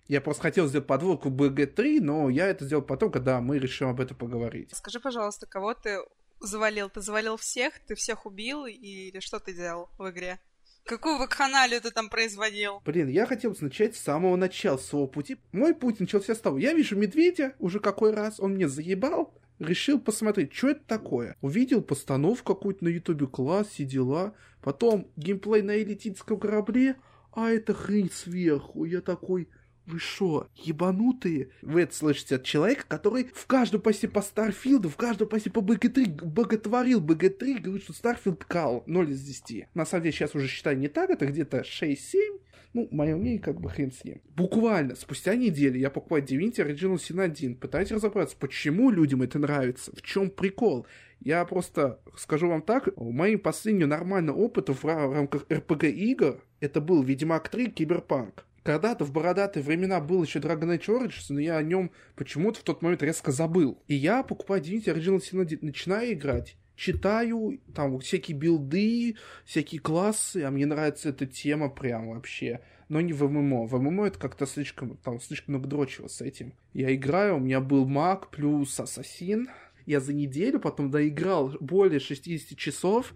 Я 0.09 0.23
просто 0.23 0.43
хотел 0.43 0.67
сделать 0.67 0.87
подводку 0.87 1.29
BG3, 1.29 2.01
но 2.01 2.31
я 2.31 2.47
это 2.47 2.65
сделал 2.65 2.83
потом, 2.83 3.13
когда 3.13 3.41
мы 3.41 3.59
решим 3.59 3.91
об 3.91 4.01
этом 4.01 4.17
поговорить. 4.17 4.75
Скажи, 4.75 5.01
пожалуйста, 5.01 5.47
кого 5.47 5.75
ты 5.75 5.99
завалил? 6.41 6.89
Ты 6.89 7.03
завалил 7.03 7.37
всех? 7.37 7.75
Ты 7.87 7.95
всех 7.95 8.25
убил? 8.25 8.65
Или 8.65 9.21
что 9.21 9.39
ты 9.39 9.53
делал 9.53 9.91
в 9.99 10.09
игре? 10.11 10.41
Какую 10.85 11.19
вакханалию 11.19 11.83
ты 11.83 11.91
там 11.91 12.09
производил? 12.09 12.81
Блин, 12.87 13.09
я 13.09 13.27
хотел 13.27 13.55
начать 13.61 13.95
с 13.95 14.01
самого 14.01 14.37
начала 14.37 14.79
своего 14.79 15.07
пути. 15.07 15.37
Мой 15.53 15.75
путь 15.75 16.01
начался 16.01 16.35
с 16.35 16.41
того, 16.41 16.57
я 16.57 16.73
вижу 16.73 16.97
медведя 16.97 17.55
уже 17.59 17.79
какой 17.79 18.15
раз, 18.15 18.41
он 18.41 18.55
мне 18.55 18.67
заебал, 18.67 19.35
решил 19.59 20.01
посмотреть, 20.01 20.55
что 20.55 20.71
это 20.71 20.81
такое. 20.87 21.37
Увидел 21.43 21.83
постановку 21.83 22.55
какую-то 22.55 22.85
на 22.85 22.89
ютубе, 22.89 23.27
класс, 23.27 23.67
все 23.69 23.85
дела. 23.85 24.33
Потом 24.63 25.13
геймплей 25.17 25.61
на 25.61 25.77
элитинском 25.77 26.41
корабле, 26.41 26.97
а 27.33 27.51
это 27.51 27.75
хрень 27.75 28.11
сверху. 28.11 28.87
Я 28.87 29.03
такой, 29.03 29.51
вы 29.89 29.99
шо, 29.99 30.49
ебанутые? 30.55 31.49
Вы 31.63 31.83
это 31.83 31.95
слышите 31.95 32.37
от 32.37 32.45
человека, 32.45 32.85
который 32.87 33.31
в 33.35 33.47
каждом 33.47 33.81
посте 33.81 34.09
по 34.09 34.23
Старфилду, 34.23 34.89
в 34.89 34.97
каждом 34.97 35.29
посте 35.29 35.51
по 35.51 35.61
БГ-3 35.61 36.25
боготворил 36.25 37.01
БГ-3, 37.01 37.61
говорит, 37.61 37.85
что 37.85 37.93
Старфилд 37.93 38.45
кал 38.45 38.85
0 38.87 39.11
из 39.11 39.23
10. 39.23 39.69
На 39.75 39.87
самом 39.87 40.05
деле 40.05 40.13
сейчас 40.13 40.35
уже 40.35 40.47
считаю 40.47 40.79
не 40.79 40.89
так, 40.89 41.11
это 41.11 41.27
где-то 41.27 41.61
6-7. 41.61 41.97
Ну, 42.75 42.87
мое 42.91 43.17
мнение, 43.17 43.41
как 43.41 43.61
бы 43.61 43.71
хрен 43.71 43.91
с 43.91 44.05
ним. 44.05 44.21
Буквально, 44.37 44.95
спустя 44.95 45.35
неделю 45.35 45.79
я 45.79 45.89
покупаю 45.89 46.23
Divinity 46.23 46.59
Original 46.59 46.97
Sin 46.97 47.21
1, 47.21 47.57
пытаюсь 47.57 47.91
разобраться, 47.91 48.37
почему 48.39 48.91
людям 48.91 49.23
это 49.23 49.39
нравится, 49.39 49.91
в 49.97 50.03
чем 50.03 50.29
прикол. 50.29 50.87
Я 51.21 51.45
просто 51.47 51.99
скажу 52.17 52.49
вам 52.49 52.63
так, 52.63 52.95
моим 52.97 53.39
последним 53.39 53.89
нормальным 53.89 54.37
опытом 54.39 54.75
в 54.75 54.85
рамках 54.85 55.45
RPG 55.47 55.91
игр 55.91 56.41
это 56.61 56.81
был 56.81 57.03
Ведьмак 57.03 57.49
3 57.49 57.71
Киберпанк. 57.71 58.45
Когда-то 58.69 59.07
в 59.07 59.13
бородатые 59.13 59.63
времена 59.63 59.99
был 59.99 60.23
еще 60.23 60.41
Dragon 60.41 60.77
Age 60.77 60.89
Origins, 60.89 61.25
но 61.31 61.41
я 61.41 61.57
о 61.57 61.63
нем 61.63 61.91
почему-то 62.17 62.61
в 62.61 62.65
тот 62.65 62.83
момент 62.83 63.03
резко 63.03 63.33
забыл. 63.33 63.83
И 63.89 63.95
я 63.95 64.23
покупаю 64.23 64.63
Divinity 64.63 64.95
Original 64.95 65.21
Sin 65.21 65.41
1, 65.41 65.61
начинаю 65.63 66.13
играть 66.13 66.55
читаю, 66.77 67.63
там 67.75 67.99
всякие 67.99 68.37
билды, 68.37 69.17
всякие 69.47 69.81
классы, 69.81 70.43
а 70.43 70.51
мне 70.51 70.67
нравится 70.67 71.09
эта 71.09 71.25
тема 71.25 71.71
прям 71.71 72.11
вообще. 72.11 72.61
Но 72.91 73.01
не 73.01 73.15
в 73.15 73.27
ММО. 73.27 73.67
В 73.69 73.81
ММО 73.81 74.09
это 74.09 74.19
как-то 74.19 74.45
слишком, 74.45 74.99
там, 74.99 75.19
слишком 75.19 75.55
много 75.55 75.89
с 75.89 76.21
этим. 76.21 76.53
Я 76.75 76.95
играю, 76.95 77.37
у 77.37 77.41
меня 77.41 77.63
был 77.63 77.87
маг 77.87 78.29
плюс 78.31 78.79
ассасин. 78.79 79.49
Я 79.87 80.01
за 80.01 80.13
неделю 80.13 80.61
потом 80.61 80.91
доиграл 80.91 81.57
более 81.59 82.01
60 82.01 82.59
часов, 82.59 83.15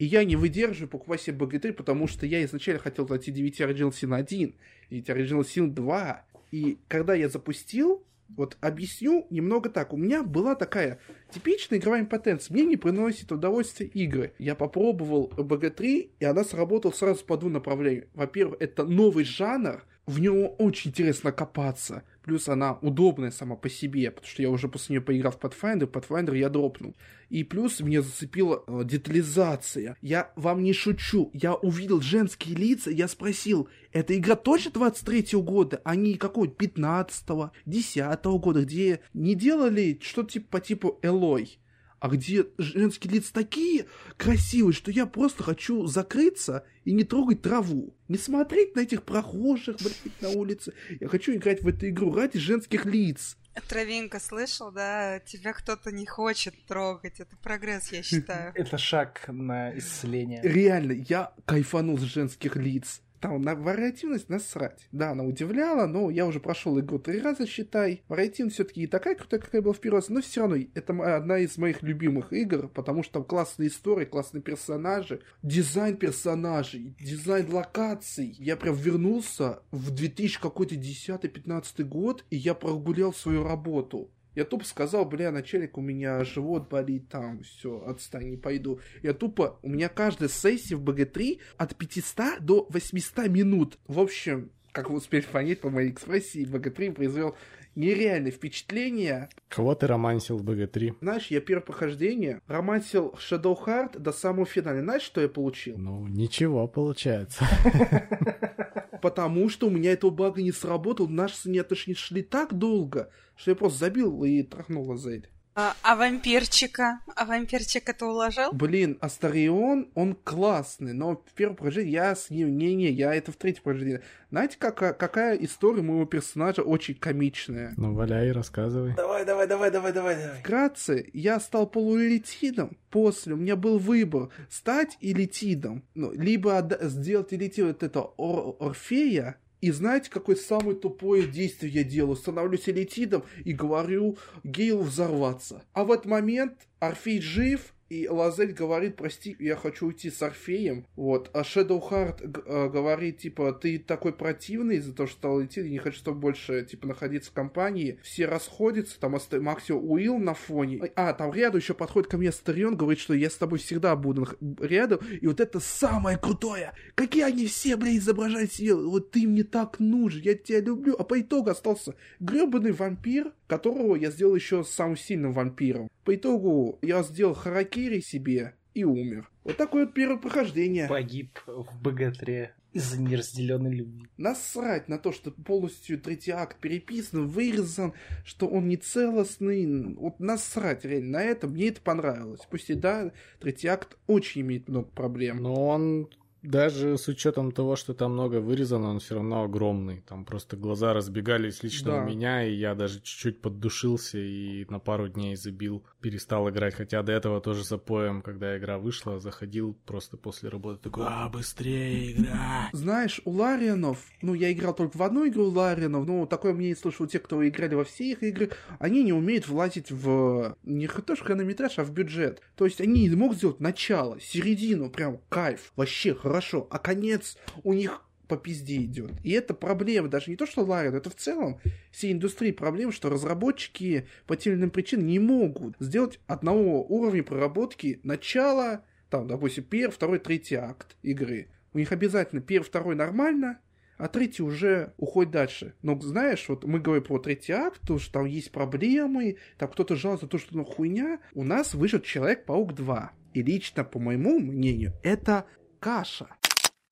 и 0.00 0.06
я 0.06 0.24
не 0.24 0.34
выдерживаю 0.34 0.88
покупать 0.88 1.20
себе 1.20 1.36
BG3, 1.36 1.74
потому 1.74 2.08
что 2.08 2.26
я 2.26 2.42
изначально 2.44 2.80
хотел 2.80 3.06
найти 3.06 3.30
9 3.30 3.60
Original 3.60 3.90
Sin 3.90 4.16
1, 4.16 4.54
9 4.90 5.08
Original 5.10 5.40
Sin 5.42 5.68
2. 5.68 6.24
И 6.52 6.78
когда 6.88 7.14
я 7.14 7.28
запустил, 7.28 8.04
вот 8.36 8.56
объясню 8.60 9.26
немного 9.30 9.70
так. 9.70 9.92
У 9.92 9.96
меня 9.96 10.22
была 10.22 10.54
такая 10.54 11.00
типичная 11.32 11.78
игровая 11.78 12.02
импотенция. 12.02 12.54
Мне 12.54 12.64
не 12.64 12.76
приносит 12.76 13.32
удовольствие 13.32 13.90
игры. 13.90 14.34
Я 14.38 14.54
попробовал 14.54 15.32
BG3, 15.36 16.10
и 16.18 16.24
она 16.24 16.44
сработала 16.44 16.92
сразу 16.92 17.24
по 17.24 17.36
двум 17.36 17.54
направлениям. 17.54 18.08
Во-первых, 18.14 18.60
это 18.60 18.84
новый 18.84 19.24
жанр, 19.24 19.84
в 20.10 20.20
него 20.20 20.48
очень 20.58 20.90
интересно 20.90 21.32
копаться. 21.32 22.02
Плюс 22.22 22.48
она 22.48 22.74
удобная 22.82 23.30
сама 23.30 23.56
по 23.56 23.70
себе, 23.70 24.10
потому 24.10 24.28
что 24.28 24.42
я 24.42 24.50
уже 24.50 24.68
после 24.68 24.94
нее 24.94 25.00
поиграл 25.00 25.32
в 25.32 25.38
Pathfinder, 25.38 25.90
Pathfinder 25.90 26.36
я 26.36 26.48
дропнул. 26.48 26.94
И 27.28 27.44
плюс 27.44 27.80
меня 27.80 28.02
зацепила 28.02 28.62
э, 28.66 28.82
детализация. 28.84 29.96
Я 30.02 30.32
вам 30.34 30.62
не 30.62 30.72
шучу, 30.72 31.30
я 31.32 31.54
увидел 31.54 32.00
женские 32.00 32.56
лица, 32.56 32.90
я 32.90 33.08
спросил, 33.08 33.68
эта 33.92 34.16
игра 34.16 34.34
точно 34.34 34.72
23 34.72 35.38
года, 35.40 35.80
а 35.84 35.94
не 35.94 36.14
какой-то 36.14 36.54
15-го, 36.62 37.52
10 37.66 38.24
года, 38.24 38.62
где 38.62 39.00
не 39.14 39.34
делали 39.34 39.98
что-то 40.02 40.32
типа 40.32 40.46
по 40.50 40.60
типу 40.60 40.98
Элой 41.02 41.60
а 42.00 42.08
где 42.08 42.46
женские 42.58 43.14
лица 43.14 43.32
такие 43.32 43.86
красивые, 44.16 44.72
что 44.72 44.90
я 44.90 45.06
просто 45.06 45.42
хочу 45.42 45.86
закрыться 45.86 46.64
и 46.84 46.92
не 46.92 47.04
трогать 47.04 47.42
траву. 47.42 47.94
Не 48.08 48.16
смотреть 48.16 48.74
на 48.74 48.80
этих 48.80 49.02
прохожих, 49.02 49.76
блядь, 49.76 50.20
на 50.20 50.30
улице. 50.30 50.72
Я 50.98 51.08
хочу 51.08 51.34
играть 51.34 51.62
в 51.62 51.68
эту 51.68 51.88
игру 51.88 52.12
ради 52.14 52.38
женских 52.38 52.86
лиц. 52.86 53.36
Травинка, 53.68 54.18
слышал, 54.18 54.72
да? 54.72 55.20
Тебя 55.20 55.52
кто-то 55.52 55.92
не 55.92 56.06
хочет 56.06 56.54
трогать. 56.66 57.20
Это 57.20 57.36
прогресс, 57.36 57.92
я 57.92 58.02
считаю. 58.02 58.52
Это 58.56 58.78
шаг 58.78 59.24
на 59.28 59.76
исцеление. 59.76 60.40
Реально, 60.42 60.92
я 60.92 61.34
кайфанул 61.44 61.98
с 61.98 62.02
женских 62.02 62.56
лиц 62.56 63.02
там 63.20 63.42
на 63.42 63.54
вариативность 63.54 64.28
насрать. 64.28 64.88
Да, 64.92 65.10
она 65.10 65.24
удивляла, 65.24 65.86
но 65.86 66.10
я 66.10 66.26
уже 66.26 66.40
прошел 66.40 66.78
игру 66.80 66.98
три 66.98 67.20
раза, 67.20 67.46
считай. 67.46 68.02
Вариативность 68.08 68.54
все-таки 68.54 68.80
не 68.80 68.86
такая 68.86 69.14
крутая, 69.14 69.40
какая 69.40 69.62
была 69.62 69.74
в 69.74 69.80
первый 69.80 69.96
раз, 69.96 70.08
но 70.08 70.20
все 70.22 70.40
равно 70.40 70.56
это 70.74 71.16
одна 71.16 71.38
из 71.38 71.56
моих 71.58 71.82
любимых 71.82 72.32
игр, 72.32 72.68
потому 72.68 73.02
что 73.02 73.14
там 73.14 73.24
классные 73.24 73.68
истории, 73.68 74.06
классные 74.06 74.42
персонажи, 74.42 75.20
дизайн 75.42 75.96
персонажей, 75.96 76.96
дизайн 77.00 77.50
локаций. 77.52 78.34
Я 78.38 78.56
прям 78.56 78.74
вернулся 78.74 79.62
в 79.70 79.90
2000 79.90 80.40
какой-то 80.40 80.74
10-15 80.74 81.84
год, 81.84 82.24
и 82.30 82.36
я 82.36 82.54
прогулял 82.54 83.12
свою 83.12 83.44
работу. 83.44 84.10
Я 84.34 84.44
тупо 84.44 84.64
сказал, 84.64 85.04
бля, 85.04 85.32
начальник, 85.32 85.76
у 85.76 85.80
меня 85.80 86.22
живот 86.24 86.68
болит, 86.68 87.08
там, 87.08 87.42
все, 87.42 87.82
отстань, 87.84 88.30
не 88.30 88.36
пойду. 88.36 88.80
Я 89.02 89.12
тупо, 89.12 89.58
у 89.62 89.68
меня 89.68 89.88
каждая 89.88 90.28
сессия 90.28 90.76
в 90.76 90.82
БГ-3 90.82 91.40
от 91.56 91.76
500 91.76 92.40
до 92.40 92.66
800 92.70 93.28
минут. 93.28 93.78
В 93.86 93.98
общем, 93.98 94.50
как 94.72 94.90
вы 94.90 94.98
успели 94.98 95.22
понять 95.22 95.60
по 95.60 95.70
моей 95.70 95.90
экспрессии, 95.90 96.44
БГ-3 96.44 96.92
произвел 96.92 97.36
нереальное 97.74 98.30
впечатление. 98.30 99.28
Кого 99.48 99.74
ты 99.74 99.86
романсил 99.86 100.38
в 100.38 100.44
БГ-3? 100.44 100.96
Знаешь, 101.00 101.26
я 101.28 101.40
первое 101.40 101.64
прохождение 101.64 102.40
романсил 102.46 103.14
Shadow 103.18 103.56
Heart 103.64 103.98
до 103.98 104.12
самого 104.12 104.46
финала. 104.46 104.80
Знаешь, 104.80 105.02
что 105.02 105.20
я 105.20 105.28
получил? 105.28 105.76
Ну, 105.78 106.06
ничего 106.06 106.66
получается. 106.68 107.44
Потому 109.00 109.48
что 109.48 109.66
у 109.66 109.70
меня 109.70 109.92
этого 109.92 110.10
бага 110.10 110.42
не 110.42 110.52
сработал, 110.52 111.08
наши 111.08 111.48
не 111.48 111.58
отношения 111.58 111.96
шли 111.96 112.22
так 112.22 112.54
долго, 112.54 113.10
что 113.36 113.50
я 113.50 113.54
просто 113.56 113.78
забил 113.78 114.24
и 114.24 114.42
трахнул 114.42 114.88
Лазель. 114.88 115.28
А, 115.56 115.74
а 115.82 115.96
вампирчика? 115.96 117.00
А 117.16 117.24
вампирчика 117.24 117.92
ты 117.92 118.04
уложил? 118.04 118.52
Блин, 118.52 118.98
Астарион, 119.00 119.90
он 119.94 120.14
классный, 120.14 120.92
но 120.92 121.16
в 121.16 121.32
первом 121.34 121.56
прохождении 121.56 121.90
я 121.90 122.14
с 122.14 122.30
ним... 122.30 122.56
Не-не, 122.56 122.88
я 122.90 123.14
это 123.14 123.32
в 123.32 123.36
третьем 123.36 123.64
прохождении. 123.64 124.00
Знаете, 124.30 124.56
какая, 124.58 124.92
какая 124.92 125.36
история 125.36 125.82
моего 125.82 126.06
персонажа 126.06 126.62
очень 126.62 126.94
комичная? 126.94 127.74
Ну, 127.76 127.94
валяй, 127.94 128.30
рассказывай. 128.30 128.94
Давай, 128.94 129.24
давай, 129.24 129.48
давай, 129.48 129.70
давай, 129.70 129.92
давай, 129.92 130.16
давай. 130.16 130.38
Вкратце, 130.40 131.10
я 131.12 131.40
стал 131.40 131.66
полуэлитидом. 131.66 132.76
После 132.90 133.34
у 133.34 133.36
меня 133.36 133.56
был 133.56 133.78
выбор 133.78 134.30
стать 134.48 134.96
элитидом. 135.00 135.82
Ну, 135.94 136.12
либо 136.12 136.66
сделать 136.82 137.34
элитид 137.34 137.66
вот 137.66 137.82
это 137.82 138.00
Ор- 138.00 138.56
Орфея, 138.60 139.36
и 139.60 139.70
знаете, 139.70 140.10
какое 140.10 140.36
самое 140.36 140.76
тупое 140.76 141.26
действие 141.26 141.72
я 141.72 141.84
делаю? 141.84 142.16
Становлюсь 142.16 142.68
элитидом 142.68 143.24
и 143.44 143.52
говорю 143.52 144.16
Гейлу 144.42 144.82
взорваться. 144.82 145.62
А 145.72 145.84
в 145.84 145.92
этот 145.92 146.06
момент 146.06 146.68
Орфей 146.78 147.20
жив, 147.20 147.74
и 147.90 148.08
Лазель 148.08 148.52
говорит, 148.52 148.94
прости, 148.94 149.34
я 149.40 149.56
хочу 149.56 149.88
уйти 149.88 150.10
с 150.10 150.22
Орфеем. 150.22 150.86
Вот. 150.94 151.28
А 151.34 151.42
Heart 151.42 152.42
э, 152.46 152.68
говорит, 152.68 153.18
типа, 153.18 153.52
ты 153.52 153.80
такой 153.80 154.12
противный 154.12 154.76
из-за 154.76 154.94
того, 154.94 155.08
что 155.08 155.18
стал 155.18 155.44
идти, 155.44 155.60
я 155.60 155.68
не 155.68 155.78
хочу 155.78 155.98
с 155.98 156.02
тобой 156.02 156.20
больше, 156.20 156.64
типа, 156.64 156.86
находиться 156.86 157.30
в 157.30 157.34
компании. 157.34 157.98
Все 158.02 158.26
расходятся, 158.26 158.98
там 159.00 159.14
оста... 159.14 159.40
Максио 159.40 159.76
Уилл 159.76 160.18
на 160.18 160.34
фоне. 160.34 160.92
А, 160.94 161.12
там 161.12 161.32
рядом 161.32 161.58
еще 161.58 161.74
подходит 161.74 162.08
ко 162.08 162.16
мне 162.16 162.28
Астарион, 162.28 162.76
говорит, 162.76 163.00
что 163.00 163.12
я 163.12 163.28
с 163.28 163.34
тобой 163.34 163.58
всегда 163.58 163.96
буду 163.96 164.28
рядом. 164.60 165.00
И 165.20 165.26
вот 165.26 165.40
это 165.40 165.58
самое 165.58 166.16
крутое. 166.16 166.72
Какие 166.94 167.24
они 167.24 167.46
все, 167.46 167.74
бля, 167.76 167.96
изображают 167.96 168.52
себе. 168.52 168.76
Вот 168.76 169.10
ты 169.10 169.26
мне 169.26 169.42
так 169.42 169.80
нужен, 169.80 170.22
я 170.22 170.34
тебя 170.34 170.60
люблю. 170.60 170.94
А 170.96 171.02
по 171.02 171.20
итогу 171.20 171.50
остался 171.50 171.96
гребаный 172.20 172.70
вампир, 172.70 173.32
которого 173.48 173.96
я 173.96 174.12
сделал 174.12 174.36
еще 174.36 174.62
самым 174.62 174.96
сильным 174.96 175.32
вампиром. 175.32 175.90
По 176.10 176.16
итогу 176.16 176.80
я 176.82 177.04
сделал 177.04 177.34
харакири 177.34 178.00
себе 178.00 178.56
и 178.74 178.82
умер. 178.82 179.30
Вот 179.44 179.56
такое 179.56 179.84
вот 179.84 179.94
первое 179.94 180.18
прохождение. 180.18 180.88
Погиб 180.88 181.38
в 181.46 181.80
БГ-3 181.80 182.48
из-за 182.72 183.00
неразделенной 183.00 183.72
любви. 183.72 184.08
Насрать 184.16 184.88
на 184.88 184.98
то, 184.98 185.12
что 185.12 185.30
полностью 185.30 186.00
третий 186.00 186.32
акт 186.32 186.56
переписан, 186.58 187.28
вырезан, 187.28 187.92
что 188.24 188.48
он 188.48 188.66
не 188.66 188.76
целостный. 188.76 189.94
Вот 189.94 190.18
насрать 190.18 190.84
реально 190.84 191.18
на 191.18 191.22
это. 191.22 191.46
Мне 191.46 191.68
это 191.68 191.80
понравилось. 191.80 192.40
Пусть 192.50 192.70
и 192.70 192.74
да, 192.74 193.12
третий 193.38 193.68
акт 193.68 193.96
очень 194.08 194.40
имеет 194.40 194.68
много 194.68 194.88
проблем. 194.88 195.36
Но 195.40 195.68
он 195.68 196.10
даже 196.42 196.96
с 196.98 197.08
учетом 197.08 197.52
того, 197.52 197.76
что 197.76 197.94
там 197.94 198.12
много 198.12 198.40
вырезано, 198.40 198.90
он 198.90 199.00
все 199.00 199.16
равно 199.16 199.42
огромный. 199.44 200.02
Там 200.08 200.24
просто 200.24 200.56
глаза 200.56 200.92
разбегались 200.92 201.62
лично 201.62 201.92
Да. 201.92 202.02
у 202.02 202.06
меня, 202.06 202.44
и 202.44 202.54
я 202.54 202.74
даже 202.74 203.00
чуть-чуть 203.00 203.40
поддушился 203.40 204.18
и 204.18 204.64
на 204.68 204.78
пару 204.78 205.08
дней 205.08 205.36
забил, 205.36 205.84
перестал 206.00 206.48
играть. 206.50 206.74
Хотя 206.74 207.02
до 207.02 207.12
этого 207.12 207.40
тоже 207.40 207.64
запоем, 207.64 208.22
когда 208.22 208.56
игра 208.58 208.78
вышла, 208.78 209.20
заходил 209.20 209.76
просто 209.86 210.16
после 210.16 210.48
работы 210.48 210.80
такой, 210.82 211.04
а, 211.06 211.28
быстрее 211.28 212.12
игра! 212.12 212.68
Знаешь, 212.72 213.20
у 213.24 213.30
Ларианов, 213.32 213.98
ну, 214.22 214.34
я 214.34 214.52
играл 214.52 214.74
только 214.74 214.96
в 214.96 215.02
одну 215.02 215.26
игру 215.28 215.46
Ларианов, 215.50 216.06
но 216.06 216.26
такое 216.26 216.54
мнение 216.54 216.76
слышал 216.76 217.06
у 217.06 217.08
тех, 217.08 217.22
кто 217.22 217.46
играли 217.46 217.74
во 217.74 217.84
все 217.84 218.10
их 218.12 218.22
игры, 218.22 218.50
они 218.78 219.02
не 219.04 219.12
умеют 219.12 219.48
влазить 219.48 219.90
в 219.90 220.56
не 220.62 220.86
то 220.88 221.16
что 221.16 221.24
хронометраж, 221.24 221.78
а 221.78 221.84
в 221.84 221.92
бюджет. 221.92 222.40
То 222.56 222.64
есть 222.64 222.80
они 222.80 223.08
не 223.08 223.14
могут 223.16 223.38
сделать 223.38 223.60
начало, 223.60 224.20
середину, 224.20 224.90
прям 224.90 225.18
кайф, 225.28 225.72
вообще 225.76 226.14
хорошо, 226.30 226.68
а 226.70 226.78
конец 226.78 227.36
у 227.64 227.72
них 227.72 228.04
по 228.28 228.36
пизде 228.36 228.76
идет. 228.76 229.10
И 229.24 229.32
это 229.32 229.52
проблема, 229.52 230.06
даже 230.06 230.30
не 230.30 230.36
то, 230.36 230.46
что 230.46 230.62
Лариан, 230.62 230.94
это 230.94 231.10
в 231.10 231.16
целом 231.16 231.58
всей 231.90 232.12
индустрии 232.12 232.52
проблема, 232.52 232.92
что 232.92 233.10
разработчики 233.10 234.06
по 234.28 234.36
тем 234.36 234.52
или 234.52 234.60
иным 234.60 234.70
причинам 234.70 235.06
не 235.06 235.18
могут 235.18 235.74
сделать 235.80 236.20
одного 236.28 236.84
уровня 236.84 237.24
проработки 237.24 237.98
начала, 238.04 238.84
там, 239.10 239.26
допустим, 239.26 239.64
первый, 239.64 239.92
второй, 239.92 240.20
третий 240.20 240.54
акт 240.54 240.96
игры. 241.02 241.48
У 241.72 241.78
них 241.78 241.90
обязательно 241.90 242.40
первый, 242.40 242.64
второй 242.64 242.94
нормально, 242.94 243.58
а 243.98 244.06
третий 244.06 244.44
уже 244.44 244.94
уходит 244.98 245.32
дальше. 245.32 245.74
Но 245.82 245.98
знаешь, 245.98 246.48
вот 246.48 246.62
мы 246.62 246.78
говорим 246.78 247.02
про 247.02 247.18
третий 247.18 247.54
акт, 247.54 247.80
то, 247.84 247.98
что 247.98 248.12
там 248.12 248.26
есть 248.26 248.52
проблемы, 248.52 249.38
там 249.58 249.68
кто-то 249.68 249.96
жалуется 249.96 250.26
на 250.26 250.30
то, 250.30 250.38
что 250.38 250.56
ну 250.56 250.64
хуйня. 250.64 251.18
У 251.34 251.42
нас 251.42 251.74
вышел 251.74 251.98
Человек-паук 251.98 252.72
2. 252.72 253.12
И 253.34 253.42
лично, 253.42 253.84
по 253.84 253.98
моему 253.98 254.40
мнению, 254.40 254.92
это 255.02 255.46
каша. 255.80 256.28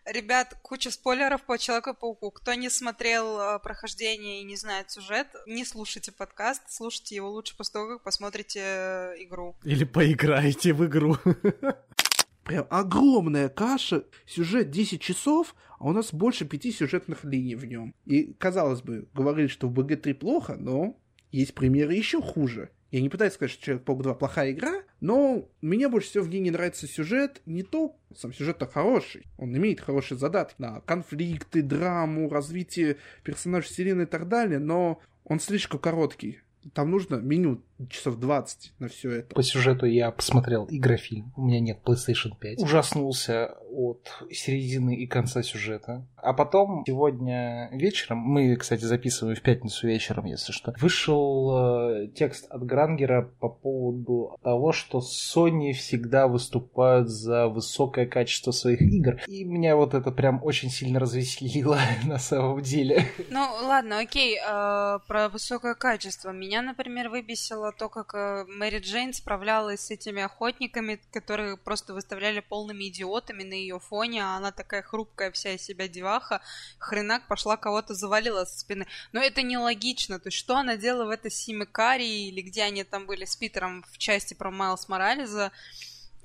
Ребят, 0.04 0.56
куча 0.62 0.90
спойлеров 0.90 1.42
по 1.42 1.58
Человеку-пауку. 1.58 2.30
Кто 2.30 2.54
не 2.54 2.70
смотрел 2.70 3.38
э, 3.38 3.58
прохождение 3.58 4.40
и 4.40 4.44
не 4.44 4.56
знает 4.56 4.90
сюжет, 4.90 5.26
не 5.46 5.66
слушайте 5.66 6.12
подкаст, 6.12 6.62
слушайте 6.68 7.14
его 7.16 7.30
лучше 7.30 7.54
после 7.54 7.72
того, 7.74 7.88
как 7.88 8.04
посмотрите 8.04 8.60
э, 8.62 9.14
игру. 9.24 9.54
Или 9.64 9.84
поиграйте 9.84 10.72
в 10.72 10.86
игру. 10.86 11.18
Прям 12.44 12.66
огромная 12.70 13.50
каша, 13.50 14.04
сюжет 14.24 14.70
10 14.70 15.02
часов, 15.02 15.54
а 15.78 15.84
у 15.84 15.92
нас 15.92 16.14
больше 16.14 16.46
пяти 16.46 16.72
сюжетных 16.72 17.24
линий 17.24 17.54
в 17.54 17.66
нем. 17.66 17.94
И, 18.06 18.32
казалось 18.32 18.80
бы, 18.80 19.06
говорили, 19.12 19.48
что 19.48 19.68
в 19.68 19.72
БГ-3 19.72 20.14
плохо, 20.14 20.56
но 20.58 20.98
есть 21.30 21.54
примеры 21.54 21.92
еще 21.92 22.22
хуже. 22.22 22.70
Я 22.90 23.02
не 23.02 23.08
пытаюсь 23.10 23.34
сказать, 23.34 23.52
что 23.52 23.64
Человек-паук 23.64 24.02
2 24.02 24.14
плохая 24.14 24.52
игра, 24.52 24.82
но 25.00 25.46
мне 25.60 25.88
больше 25.88 26.08
всего 26.08 26.24
в 26.24 26.30
ней 26.30 26.40
не 26.40 26.50
нравится 26.50 26.86
сюжет. 26.86 27.42
Не 27.44 27.62
то, 27.62 27.94
сам 28.16 28.32
сюжет-то 28.32 28.66
хороший. 28.66 29.26
Он 29.36 29.54
имеет 29.56 29.80
хорошие 29.80 30.16
задатки 30.16 30.54
на 30.58 30.80
конфликты, 30.80 31.62
драму, 31.62 32.30
развитие 32.30 32.96
персонажей 33.24 33.68
вселенной 33.68 34.04
и 34.04 34.06
так 34.06 34.28
далее, 34.28 34.58
но 34.58 35.00
он 35.24 35.38
слишком 35.38 35.80
короткий. 35.80 36.40
Там 36.72 36.90
нужно 36.90 37.16
минут 37.16 37.64
часов 37.88 38.18
20 38.18 38.72
на 38.78 38.88
все 38.88 39.10
это. 39.12 39.34
По 39.34 39.42
сюжету 39.42 39.86
я 39.86 40.10
посмотрел 40.10 40.66
игрофильм. 40.70 41.32
У 41.36 41.42
меня 41.42 41.60
нет 41.60 41.78
PlayStation 41.84 42.32
5. 42.38 42.62
Ужаснулся 42.62 43.56
от 43.70 44.10
середины 44.30 44.96
и 44.96 45.06
конца 45.06 45.42
сюжета. 45.42 46.06
А 46.16 46.32
потом, 46.32 46.82
сегодня 46.86 47.68
вечером, 47.72 48.18
мы, 48.18 48.56
кстати, 48.56 48.84
записываем 48.84 49.36
в 49.36 49.42
пятницу 49.42 49.86
вечером, 49.86 50.24
если 50.24 50.52
что, 50.52 50.74
вышел 50.80 52.02
э, 52.02 52.08
текст 52.08 52.50
от 52.50 52.64
Грангера 52.64 53.30
по 53.38 53.48
поводу 53.48 54.36
того, 54.42 54.72
что 54.72 54.98
Sony 54.98 55.72
всегда 55.72 56.26
выступают 56.26 57.08
за 57.08 57.46
высокое 57.48 58.06
качество 58.06 58.50
своих 58.50 58.80
игр. 58.80 59.20
И 59.28 59.44
меня 59.44 59.76
вот 59.76 59.94
это 59.94 60.10
прям 60.10 60.42
очень 60.42 60.70
сильно 60.70 60.98
развеселило 60.98 61.78
на 62.04 62.18
самом 62.18 62.62
деле. 62.62 63.04
Ну, 63.30 63.46
ладно, 63.62 64.00
окей, 64.00 64.36
э, 64.36 64.98
про 65.06 65.28
высокое 65.28 65.74
качество. 65.74 66.30
Меня, 66.30 66.62
например, 66.62 67.10
выбесило 67.10 67.67
то, 67.72 67.88
как 67.88 68.14
э, 68.14 68.44
Мэри 68.46 68.78
Джейн 68.78 69.12
справлялась 69.12 69.80
с 69.80 69.90
этими 69.90 70.22
охотниками, 70.22 71.00
которые 71.12 71.56
просто 71.56 71.94
выставляли 71.94 72.40
полными 72.40 72.88
идиотами 72.88 73.42
на 73.42 73.54
ее 73.54 73.78
фоне, 73.78 74.24
а 74.24 74.36
она 74.36 74.52
такая 74.52 74.82
хрупкая 74.82 75.30
вся 75.32 75.52
из 75.52 75.62
себя 75.62 75.88
деваха, 75.88 76.40
хренак 76.78 77.26
пошла 77.28 77.56
кого-то 77.56 77.94
завалила 77.94 78.44
со 78.44 78.58
спины. 78.58 78.86
Но 79.12 79.20
это 79.20 79.42
нелогично, 79.42 80.18
то 80.18 80.28
есть 80.28 80.38
что 80.38 80.56
она 80.56 80.76
делала 80.76 81.06
в 81.06 81.10
этой 81.10 81.30
Симикарии, 81.30 82.28
или 82.28 82.42
где 82.42 82.62
они 82.62 82.84
там 82.84 83.06
были 83.06 83.24
с 83.24 83.36
Питером 83.36 83.84
в 83.90 83.98
части 83.98 84.34
про 84.34 84.50
Майлз 84.50 84.88
Морализа, 84.88 85.52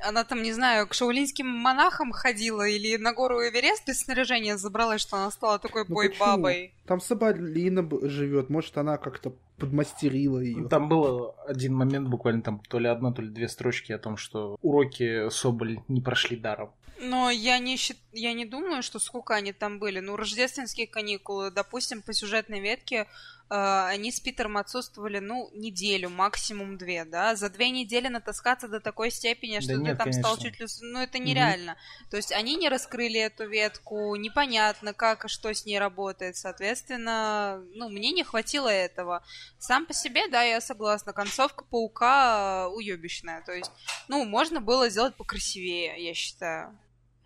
она 0.04 0.24
там, 0.24 0.42
не 0.42 0.52
знаю, 0.54 0.88
к 0.88 0.94
шаулинским 0.94 1.48
монахам 1.48 2.12
ходила 2.12 2.68
или 2.68 2.98
на 2.98 3.14
гору 3.14 3.40
Эверест 3.42 3.88
без 3.88 4.00
снаряжения 4.02 4.58
забралась, 4.58 5.02
что 5.02 5.18
она 5.18 5.32
стала 5.32 5.60
такой 5.60 5.86
Ну 5.88 5.96
бой-бабой. 5.96 6.74
Там 6.86 7.00
Сабалина 7.00 7.88
живет, 8.08 8.50
может, 8.50 8.78
она 8.78 8.98
как-то 8.98 9.34
подмастерила 9.64 10.40
ее. 10.40 10.68
Там 10.68 10.90
был 10.90 11.36
один 11.48 11.74
момент, 11.74 12.10
буквально 12.10 12.42
там 12.42 12.60
то 12.60 12.80
ли 12.80 12.90
одна, 12.90 13.14
то 13.14 13.22
ли 13.22 13.30
две 13.30 13.48
строчки 13.48 13.94
о 13.94 13.98
том, 13.98 14.18
что 14.18 14.58
уроки 14.62 15.30
Соболь 15.30 15.80
не 15.88 16.02
прошли 16.02 16.36
даром. 16.36 16.72
Но 17.00 17.30
я 17.30 17.60
не, 17.60 17.78
счит... 17.78 17.98
я 18.12 18.34
не 18.34 18.46
думаю, 18.46 18.84
что 18.84 19.00
сколько 19.00 19.36
они 19.36 19.54
там 19.54 19.80
были. 19.80 20.00
Ну, 20.00 20.16
рождественские 20.16 20.88
каникулы, 20.88 21.52
допустим, 21.52 22.02
по 22.02 22.14
сюжетной 22.14 22.60
ветке 22.60 23.08
они 23.50 24.12
с 24.12 24.20
Питером 24.20 24.58
отсутствовали, 24.58 25.20
ну, 25.20 25.50
неделю, 25.54 26.10
максимум 26.10 26.78
две, 26.78 27.06
да? 27.06 27.36
За 27.36 27.50
две 27.50 27.70
недели 27.70 28.08
натаскаться 28.08 28.68
до 28.68 28.80
такой 28.80 29.12
степени, 29.12 29.60
что 29.60 29.74
ты 29.76 29.82
нет, 29.82 29.98
там 29.98 30.12
стал 30.12 30.38
конечно. 30.38 30.66
чуть 30.66 30.82
ли... 30.82 30.90
Ну, 30.90 31.00
это 31.00 31.20
нереально. 31.20 31.78
То 32.10 32.18
есть 32.18 32.32
они 32.32 32.56
не 32.56 32.70
раскрыли 32.70 33.20
эту 33.20 33.48
ветку, 33.48 34.16
непонятно, 34.16 34.94
как 34.94 35.26
и 35.26 35.28
что 35.28 35.54
с 35.54 35.66
ней 35.66 35.78
работает. 35.78 36.36
Соответственно, 36.36 37.64
ну, 37.76 37.90
мне 37.90 38.12
не 38.12 38.24
хватило 38.24 38.70
этого. 38.70 39.24
Сам 39.60 39.86
по 39.86 39.94
себе, 39.94 40.28
да, 40.30 40.42
я 40.42 40.60
согласна. 40.60 41.14
Концовка 41.14 41.64
паука 41.66 42.70
уебищная. 42.70 43.44
То 43.46 43.54
есть, 43.54 43.72
ну, 44.08 44.26
можно 44.26 44.62
было 44.62 44.90
сделать 44.90 45.16
покрасивее, 45.16 46.04
я 46.04 46.14
считаю. 46.14 46.78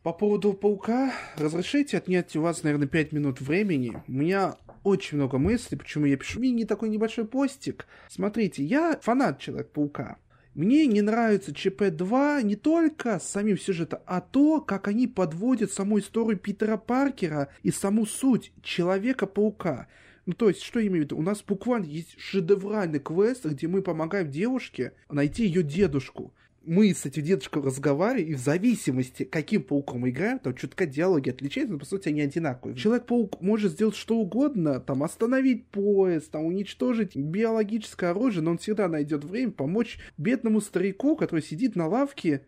По 0.04 0.14
поводу 0.14 0.54
паука, 0.54 1.14
разрешите 1.36 1.98
отнять 1.98 2.36
у 2.36 2.42
вас, 2.42 2.64
наверное, 2.64 2.88
5 2.88 3.12
минут 3.12 3.42
времени. 3.42 4.02
У 4.08 4.12
меня 4.12 4.56
очень 4.88 5.18
много 5.18 5.38
мыслей, 5.38 5.78
почему 5.78 6.06
я 6.06 6.16
пишу 6.16 6.40
мини 6.40 6.64
такой 6.64 6.90
небольшой 6.90 7.26
постик. 7.26 7.86
Смотрите, 8.10 8.64
я 8.64 8.98
фанат 9.02 9.40
Человек-паука. 9.40 10.18
Мне 10.56 10.88
не 10.88 11.02
нравится 11.02 11.54
ЧП-2 11.54 12.42
не 12.44 12.56
только 12.56 13.20
самим 13.20 13.60
сюжетом, 13.60 14.00
а 14.06 14.22
то, 14.22 14.62
как 14.62 14.88
они 14.88 15.06
подводят 15.06 15.72
саму 15.72 16.00
историю 16.00 16.40
Питера 16.40 16.78
Паркера 16.78 17.50
и 17.64 17.70
саму 17.70 18.06
суть 18.06 18.54
Человека-паука. 18.64 19.88
Ну, 20.26 20.34
то 20.34 20.48
есть, 20.48 20.62
что 20.64 20.80
я 20.80 20.88
имею 20.88 21.04
в 21.04 21.06
виду? 21.06 21.18
У 21.18 21.22
нас 21.22 21.44
буквально 21.46 21.86
есть 21.86 22.20
шедевральный 22.20 23.00
квест, 23.00 23.46
где 23.46 23.68
мы 23.68 23.82
помогаем 23.82 24.32
девушке 24.32 24.94
найти 25.10 25.46
ее 25.46 25.64
дедушку. 25.64 26.34
Мы 26.68 26.94
с 26.94 27.06
этим 27.06 27.24
дедушкой 27.24 27.64
разговариваем, 27.64 28.28
и 28.28 28.34
в 28.34 28.40
зависимости, 28.40 29.24
каким 29.24 29.64
пауком 29.64 30.02
мы 30.02 30.10
играем, 30.10 30.38
там 30.38 30.54
чутка 30.54 30.86
диалоги 30.86 31.30
отличаются, 31.30 31.72
но 31.72 31.80
по 31.80 31.86
сути 31.86 32.10
они 32.10 32.20
одинаковые. 32.20 32.76
Человек-паук 32.76 33.42
может 33.42 33.72
сделать 33.72 33.96
что 33.96 34.18
угодно, 34.18 34.82
там 34.82 35.02
остановить 35.02 35.68
поезд, 35.68 36.30
там 36.30 36.44
уничтожить 36.44 37.16
биологическое 37.16 38.10
оружие, 38.10 38.44
но 38.44 38.52
он 38.52 38.58
всегда 38.58 38.90
найдет 38.90 39.24
время 39.24 39.54
помочь 39.54 39.98
бедному 40.18 40.60
старику, 40.60 41.16
который 41.16 41.40
сидит 41.40 41.78
на 41.78 41.88
лавке 41.88 42.42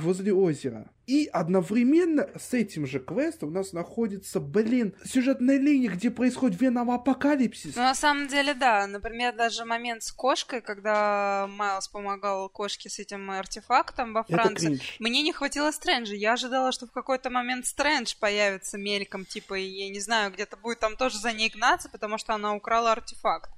возле 0.00 0.32
озера. 0.32 0.90
И 1.06 1.26
одновременно 1.32 2.28
с 2.36 2.52
этим 2.52 2.84
же 2.84 2.98
квестом 2.98 3.50
у 3.50 3.52
нас 3.52 3.72
находится, 3.72 4.40
блин, 4.40 4.92
сюжетная 5.04 5.56
линия, 5.58 5.88
где 5.88 6.10
происходит 6.10 6.60
Веном 6.60 6.90
Апокалипсис. 6.90 7.76
Ну, 7.76 7.82
на 7.82 7.94
самом 7.94 8.26
деле, 8.26 8.54
да. 8.54 8.88
Например, 8.88 9.32
даже 9.32 9.64
момент 9.64 10.02
с 10.02 10.10
кошкой, 10.10 10.60
когда 10.62 11.46
Майлз 11.48 11.86
помогал 11.88 12.48
кошке 12.48 12.90
с 12.90 12.98
этим 12.98 13.30
артефактом 13.30 14.14
во 14.14 14.24
Франции. 14.24 14.80
Мне 14.98 15.22
не 15.22 15.32
хватило 15.32 15.70
Стрэнджа. 15.70 16.14
Я 16.14 16.32
ожидала, 16.32 16.72
что 16.72 16.86
в 16.88 16.90
какой-то 16.92 17.30
момент 17.30 17.66
Стрэндж 17.66 18.14
появится 18.18 18.76
мельком, 18.76 19.24
типа, 19.24 19.54
и, 19.58 19.62
я 19.64 19.88
не 19.88 20.00
знаю, 20.00 20.32
где-то 20.32 20.56
будет 20.56 20.80
там 20.80 20.96
тоже 20.96 21.18
за 21.18 21.32
ней 21.32 21.50
гнаться, 21.50 21.88
потому 21.88 22.18
что 22.18 22.34
она 22.34 22.54
украла 22.54 22.90
артефакт. 22.92 23.50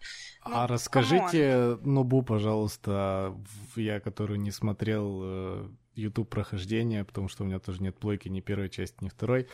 Ну, 0.47 0.55
а 0.55 0.67
расскажите 0.67 1.79
Нубу, 1.83 2.23
пожалуйста, 2.23 3.35
в- 3.75 3.79
я, 3.81 4.01
который 4.01 4.37
не 4.39 4.51
смотрел 4.51 5.21
э, 5.23 5.69
YouTube 5.99 6.29
прохождения, 6.29 7.05
потому 7.05 7.29
что 7.29 7.43
у 7.43 7.47
меня 7.47 7.59
тоже 7.59 7.83
нет 7.83 7.97
плойки 7.97 8.29
ни 8.29 8.41
первой 8.41 8.71
части, 8.71 8.97
ни 9.01 9.09
второй. 9.09 9.49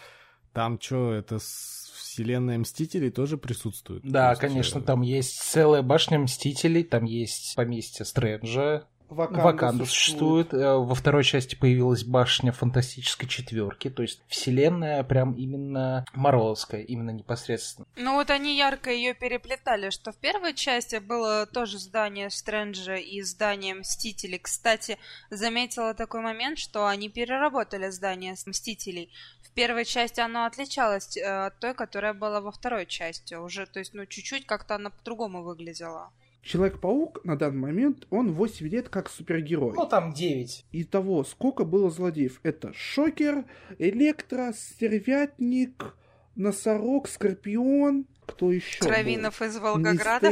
Там 0.53 0.81
что, 0.81 1.13
это 1.13 1.39
вселенная 1.41 2.59
Мстителей 2.59 3.11
тоже 3.11 3.37
присутствует? 3.37 4.03
Да, 4.05 4.27
То 4.27 4.31
есть, 4.31 4.41
конечно, 4.41 4.79
э, 4.79 4.83
там 4.83 5.03
есть 5.03 5.41
целая 5.41 5.83
башня 5.83 6.19
Мстителей, 6.21 6.85
там 6.85 7.05
есть 7.05 7.55
поместье 7.57 8.05
Стрэнджа, 8.05 8.87
Ваканда 9.09 9.45
Ваканда 9.45 9.87
существует. 9.87 10.53
Э, 10.55 10.77
Во 10.77 10.95
второй 10.95 11.25
части 11.25 11.55
появилась 11.55 12.05
башня 12.05 12.53
фантастической 12.53 13.29
четверки, 13.29 13.91
то 13.91 14.03
есть 14.03 14.23
вселенная 14.29 15.03
прям 15.05 15.33
именно 15.33 16.05
Марвеловская, 16.15 16.83
именно 16.83 17.11
непосредственно. 17.11 17.87
Ну 17.97 18.15
вот 18.15 18.31
они 18.31 18.57
ярко 18.57 18.91
ее 18.91 19.15
переплетали, 19.15 19.91
что 19.91 20.13
в 20.13 20.17
первой 20.17 20.55
части 20.55 20.97
было 20.97 21.47
тоже 21.47 21.79
здание 21.79 22.31
Стрэнджа 22.31 22.97
и 22.97 23.23
здание 23.23 23.75
Мстителей. 23.75 24.39
Кстати, 24.39 24.99
заметила 25.31 25.95
такой 25.95 26.21
момент, 26.21 26.59
что 26.59 26.87
они 26.87 27.09
переработали 27.09 27.91
здание 27.91 28.35
Мстителей. 28.47 29.11
В 29.43 29.51
первой 29.55 29.85
части 29.85 30.21
оно 30.21 30.47
отличалось 30.47 31.17
э, 31.17 31.47
от 31.47 31.59
той, 31.61 31.75
которая 31.75 32.15
была 32.15 32.41
во 32.41 32.51
второй 32.51 32.87
части 32.87 33.35
уже. 33.35 33.67
То 33.67 33.79
есть, 33.79 33.95
ну, 33.95 34.05
чуть-чуть 34.07 34.47
как-то 34.47 34.75
она 34.75 34.91
по-другому 34.91 35.43
выглядела. 35.45 36.11
Человек-паук 36.45 37.25
на 37.25 37.37
данный 37.37 37.61
момент, 37.61 38.07
он 38.11 38.33
8 38.33 38.69
лет 38.69 38.91
как 38.91 39.09
супергерой. 39.09 39.73
Ну, 39.75 39.87
там 39.87 40.13
9. 40.13 40.67
И 40.73 40.85
того, 40.85 41.25
сколько 41.25 41.65
было 41.65 41.91
злодеев. 41.91 42.39
Это 42.43 42.71
Шокер, 42.75 43.47
Электро, 43.79 44.53
Стервятник, 44.53 45.97
Носорог, 46.37 47.09
Скорпион, 47.09 48.07
кто 48.27 48.53
еще 48.53 48.81
Кровинов 48.81 49.41
был? 49.41 49.47
из 49.47 49.57
Волгограда. 49.57 50.31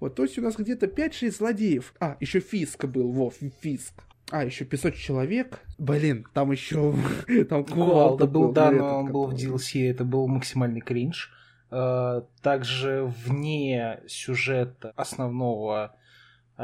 Вот, 0.00 0.16
то 0.16 0.24
есть 0.24 0.36
у 0.36 0.42
нас 0.42 0.56
где-то 0.56 0.86
5-6 0.86 1.30
злодеев. 1.30 1.94
А, 2.00 2.16
еще 2.18 2.40
Фиск 2.40 2.86
был, 2.86 3.12
Вов, 3.12 3.34
Фиск. 3.60 3.94
А, 4.32 4.44
еще 4.44 4.64
500 4.64 4.96
человек. 4.96 5.60
Блин, 5.78 6.26
там 6.34 6.50
еще... 6.50 6.94
Там 7.48 7.64
Кувалда 7.64 8.26
был, 8.26 8.50
да, 8.50 8.72
но 8.72 8.98
он 8.98 9.12
был 9.12 9.26
в 9.26 9.34
DLC, 9.34 9.88
это 9.88 10.04
был 10.04 10.26
максимальный 10.26 10.80
кринж. 10.80 11.32
Э, 11.70 12.22
Также 12.42 13.04
вне 13.04 14.00
сюжета 14.08 14.92
основного 14.96 15.96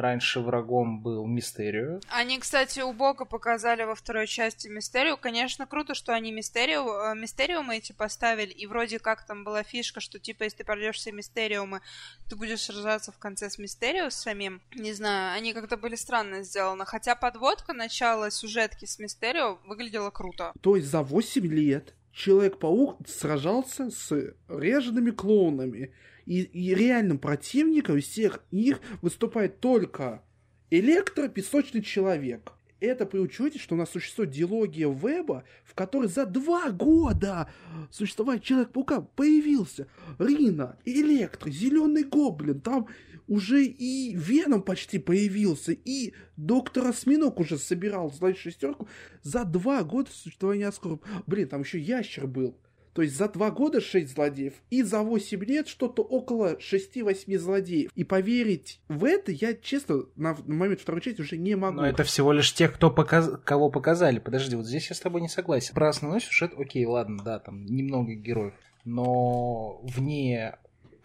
раньше 0.00 0.40
врагом 0.40 1.00
был 1.00 1.26
Мистерио. 1.26 2.00
Они, 2.08 2.38
кстати, 2.38 2.80
убого 2.80 3.24
показали 3.24 3.84
во 3.84 3.94
второй 3.94 4.26
части 4.26 4.68
Мистерио. 4.68 5.16
Конечно, 5.16 5.66
круто, 5.66 5.94
что 5.94 6.12
они 6.12 6.32
Мистерио, 6.32 7.12
э, 7.12 7.14
Мистериумы 7.14 7.76
эти 7.76 7.92
поставили, 7.92 8.50
и 8.50 8.66
вроде 8.66 8.98
как 8.98 9.26
там 9.26 9.44
была 9.44 9.62
фишка, 9.62 10.00
что 10.00 10.18
типа, 10.18 10.44
если 10.44 10.58
ты 10.58 10.64
пройдешь 10.64 10.96
все 10.96 11.12
Мистериумы, 11.12 11.80
ты 12.28 12.36
будешь 12.36 12.60
сражаться 12.60 13.10
в 13.10 13.18
конце 13.18 13.48
с 13.48 13.58
Мистерио 13.58 14.10
с 14.10 14.16
самим. 14.16 14.60
Не 14.74 14.92
знаю, 14.92 15.34
они 15.36 15.54
как-то 15.54 15.76
были 15.76 15.96
странно 15.96 16.42
сделаны. 16.42 16.84
Хотя 16.84 17.14
подводка 17.14 17.72
начала 17.72 18.30
сюжетки 18.30 18.84
с 18.84 18.98
Мистерио 18.98 19.58
выглядела 19.66 20.10
круто. 20.10 20.52
То 20.60 20.76
есть 20.76 20.88
за 20.88 21.02
8 21.02 21.46
лет 21.46 21.94
Человек-паук 22.16 23.06
сражался 23.06 23.90
с 23.90 24.10
реженными 24.48 25.10
клоунами. 25.10 25.92
И, 26.24 26.40
и 26.42 26.74
реальным 26.74 27.18
противником 27.18 27.98
из 27.98 28.04
всех 28.06 28.42
них 28.50 28.80
выступает 29.02 29.60
только 29.60 30.22
Электро, 30.70 31.28
Песочный 31.28 31.82
Человек. 31.82 32.52
Это 32.80 33.04
при 33.04 33.18
учете, 33.18 33.58
что 33.58 33.74
у 33.74 33.78
нас 33.78 33.90
существует 33.90 34.30
диалогия 34.30 34.88
веба, 34.88 35.44
в 35.62 35.74
которой 35.74 36.08
за 36.08 36.24
два 36.24 36.70
года 36.70 37.50
существования 37.90 38.40
Человек-паука 38.40 39.02
появился 39.02 39.86
Рина, 40.18 40.78
Электро, 40.86 41.50
Зеленый 41.50 42.04
Гоблин, 42.04 42.62
там 42.62 42.88
уже 43.28 43.64
и 43.64 44.14
Веном 44.14 44.62
почти 44.62 44.98
появился, 44.98 45.72
и 45.72 46.12
Доктор 46.36 46.88
Осьминог 46.88 47.40
уже 47.40 47.58
собирал 47.58 48.10
злодей 48.10 48.38
шестерку 48.38 48.88
за 49.22 49.44
два 49.44 49.82
года 49.84 50.10
существования 50.12 50.68
Аскорб. 50.68 51.04
Блин, 51.26 51.48
там 51.48 51.62
еще 51.62 51.78
Ящер 51.78 52.26
был. 52.26 52.56
То 52.92 53.02
есть 53.02 53.14
за 53.14 53.28
два 53.28 53.50
года 53.50 53.82
шесть 53.82 54.14
злодеев, 54.14 54.54
и 54.70 54.82
за 54.82 55.02
восемь 55.02 55.44
лет 55.44 55.68
что-то 55.68 56.02
около 56.02 56.58
шести-восьми 56.58 57.36
злодеев. 57.36 57.90
И 57.94 58.04
поверить 58.04 58.80
в 58.88 59.04
это 59.04 59.32
я, 59.32 59.52
честно, 59.52 60.04
на, 60.16 60.34
на 60.46 60.54
момент 60.54 60.80
второй 60.80 61.02
части 61.02 61.20
уже 61.20 61.36
не 61.36 61.56
могу. 61.56 61.76
Но 61.76 61.86
это 61.86 62.04
всего 62.04 62.32
лишь 62.32 62.54
тех, 62.54 62.72
кто 62.72 62.90
показ... 62.90 63.30
кого 63.44 63.68
показали. 63.68 64.18
Подожди, 64.18 64.56
вот 64.56 64.64
здесь 64.64 64.88
я 64.88 64.96
с 64.96 65.00
тобой 65.00 65.20
не 65.20 65.28
согласен. 65.28 65.74
Про 65.74 65.90
основной 65.90 66.22
сюжет, 66.22 66.54
окей, 66.56 66.86
ладно, 66.86 67.22
да, 67.22 67.38
там 67.38 67.66
немного 67.66 68.14
героев. 68.14 68.54
Но 68.86 69.82
вне 69.82 70.56